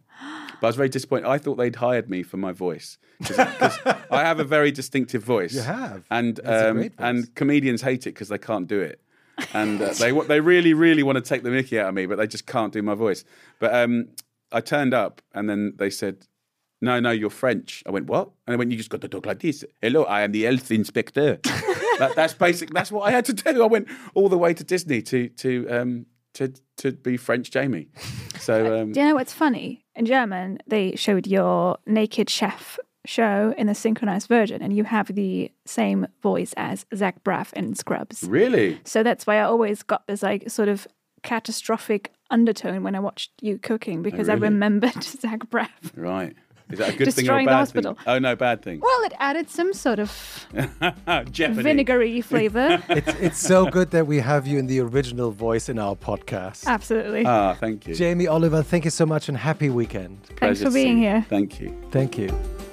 But 0.62 0.68
I 0.68 0.70
was 0.70 0.76
very 0.76 0.90
disappointed. 0.90 1.28
I 1.28 1.38
thought 1.38 1.56
they'd 1.56 1.76
hired 1.76 2.10
me 2.10 2.24
for 2.24 2.38
my 2.38 2.52
voice 2.52 2.98
because 3.20 3.80
I 4.10 4.22
have 4.24 4.40
a 4.40 4.44
very 4.44 4.72
distinctive 4.72 5.24
voice. 5.24 5.54
You 5.56 5.62
have. 5.62 6.04
and 6.10 6.38
That's 6.38 6.48
a 6.48 6.70
um, 6.70 6.78
great 6.78 6.96
voice. 6.96 7.06
and 7.06 7.36
comedians 7.36 7.82
hate 7.82 8.08
it 8.08 8.12
because 8.12 8.30
they 8.30 8.38
can't 8.38 8.68
do 8.68 8.80
it, 8.80 9.02
and 9.54 9.82
uh, 9.82 9.94
they 9.94 10.12
they 10.12 10.40
really 10.40 10.74
really 10.74 11.04
want 11.04 11.18
to 11.18 11.22
take 11.22 11.44
the 11.44 11.50
Mickey 11.52 11.80
out 11.80 11.90
of 11.90 11.96
me, 11.96 12.06
but 12.06 12.18
they 12.18 12.28
just 12.28 12.46
can't 12.46 12.72
do 12.74 12.82
my 12.82 12.96
voice. 12.96 13.24
But 13.60 13.74
um, 13.76 14.10
I 14.54 14.62
turned 14.62 14.94
up, 14.94 15.22
and 15.34 15.50
then 15.50 15.74
they 15.78 15.90
said. 15.90 16.28
No, 16.82 17.00
no, 17.00 17.12
you're 17.12 17.30
French. 17.30 17.82
I 17.88 17.92
went, 17.92 18.08
what? 18.08 18.30
And 18.46 18.54
I 18.54 18.58
went, 18.58 18.70
you 18.70 18.76
just 18.76 18.90
got 18.90 19.00
to 19.00 19.08
talk 19.08 19.26
like 19.26 19.40
this. 19.40 19.64
Hello, 19.82 20.04
I 20.04 20.24
am 20.24 20.34
the 20.34 20.44
health 20.44 20.70
inspector. 20.70 21.40
that, 21.98 22.12
that's 22.14 22.34
basic. 22.34 22.72
That's 22.72 22.92
what 22.92 23.04
I 23.08 23.12
had 23.12 23.24
to 23.24 23.34
do. 23.34 23.64
I 23.64 23.68
went 23.68 23.88
all 24.16 24.28
the 24.28 24.38
way 24.38 24.54
to 24.54 24.66
Disney 24.66 25.02
to 25.04 25.30
to 25.30 25.70
um, 25.70 26.06
to 26.34 26.54
to 26.78 26.92
be 26.92 27.16
French 27.16 27.52
Jamie. 27.52 27.88
So 28.38 28.82
um, 28.82 28.92
Do 28.92 29.00
you 29.00 29.08
know 29.08 29.16
what's 29.16 29.32
funny? 29.32 29.86
In 29.96 30.06
German, 30.06 30.60
they 30.68 30.96
showed 30.98 31.26
your 31.26 31.78
naked 31.86 32.30
chef 32.30 32.78
show 33.06 33.54
in 33.58 33.68
the 33.68 33.76
synchronized 33.76 34.28
version, 34.28 34.62
and 34.62 34.76
you 34.76 34.84
have 34.84 35.08
the 35.14 35.52
same 35.66 36.08
voice 36.22 36.54
as 36.58 36.86
Zach 36.96 37.24
Braff 37.24 37.54
in 37.54 37.76
Scrubs. 37.76 38.24
really, 38.24 38.80
So 38.84 39.04
that's 39.04 39.26
why 39.28 39.38
I 39.38 39.44
always 39.44 39.84
got 39.84 40.08
this 40.08 40.24
like 40.24 40.50
sort 40.50 40.70
of 40.70 40.88
catastrophic 41.24 42.12
undertone 42.30 42.84
when 42.84 42.96
I 42.96 43.00
watched 43.00 43.32
you 43.42 43.58
cooking 43.58 44.02
because 44.04 44.30
I 44.30 44.34
really? 44.34 44.48
remembered 44.50 45.04
Zach 45.22 45.40
Braff. 45.50 45.70
right? 45.96 46.36
Is 46.70 46.80
that 46.80 46.90
a 46.96 46.98
good 46.98 47.14
thing 47.14 47.30
or 47.30 47.36
a 47.36 47.44
Destroying 47.44 47.46
the 47.46 47.52
bad 47.52 47.56
hospital. 47.58 47.94
thing? 47.96 48.04
Oh 48.08 48.20
no, 48.20 48.36
bad 48.36 48.62
thing. 48.64 48.80
Well, 48.80 49.04
it 49.04 49.14
added 49.20 49.50
some 49.50 49.74
sort 49.74 50.00
of 50.00 50.10
vinegary 51.38 52.22
flavor. 52.22 52.82
It's 52.90 53.14
it's 53.20 53.40
so 53.40 53.66
good 53.70 53.92
that 53.92 54.08
we 54.08 54.20
have 54.20 54.48
you 54.48 54.58
in 54.60 54.68
the 54.68 54.80
original 54.80 55.32
voice 55.32 55.70
in 55.70 55.78
our 55.78 55.96
podcast. 55.96 56.66
Absolutely. 56.66 57.26
Ah, 57.26 57.54
thank 57.60 57.86
you. 57.88 57.94
Jamie 57.94 58.28
Oliver, 58.28 58.64
thank 58.64 58.86
you 58.86 58.92
so 58.92 59.06
much 59.06 59.30
and 59.30 59.38
happy 59.38 59.70
weekend. 59.70 60.24
Thanks 60.24 60.40
Pleasure 60.40 60.66
for 60.66 60.70
to 60.72 60.74
being 60.74 60.98
see 60.98 61.04
you. 61.04 61.10
here. 61.10 61.26
Thank 61.30 61.60
you. 61.60 61.76
Thank 61.92 62.18
you. 62.18 62.73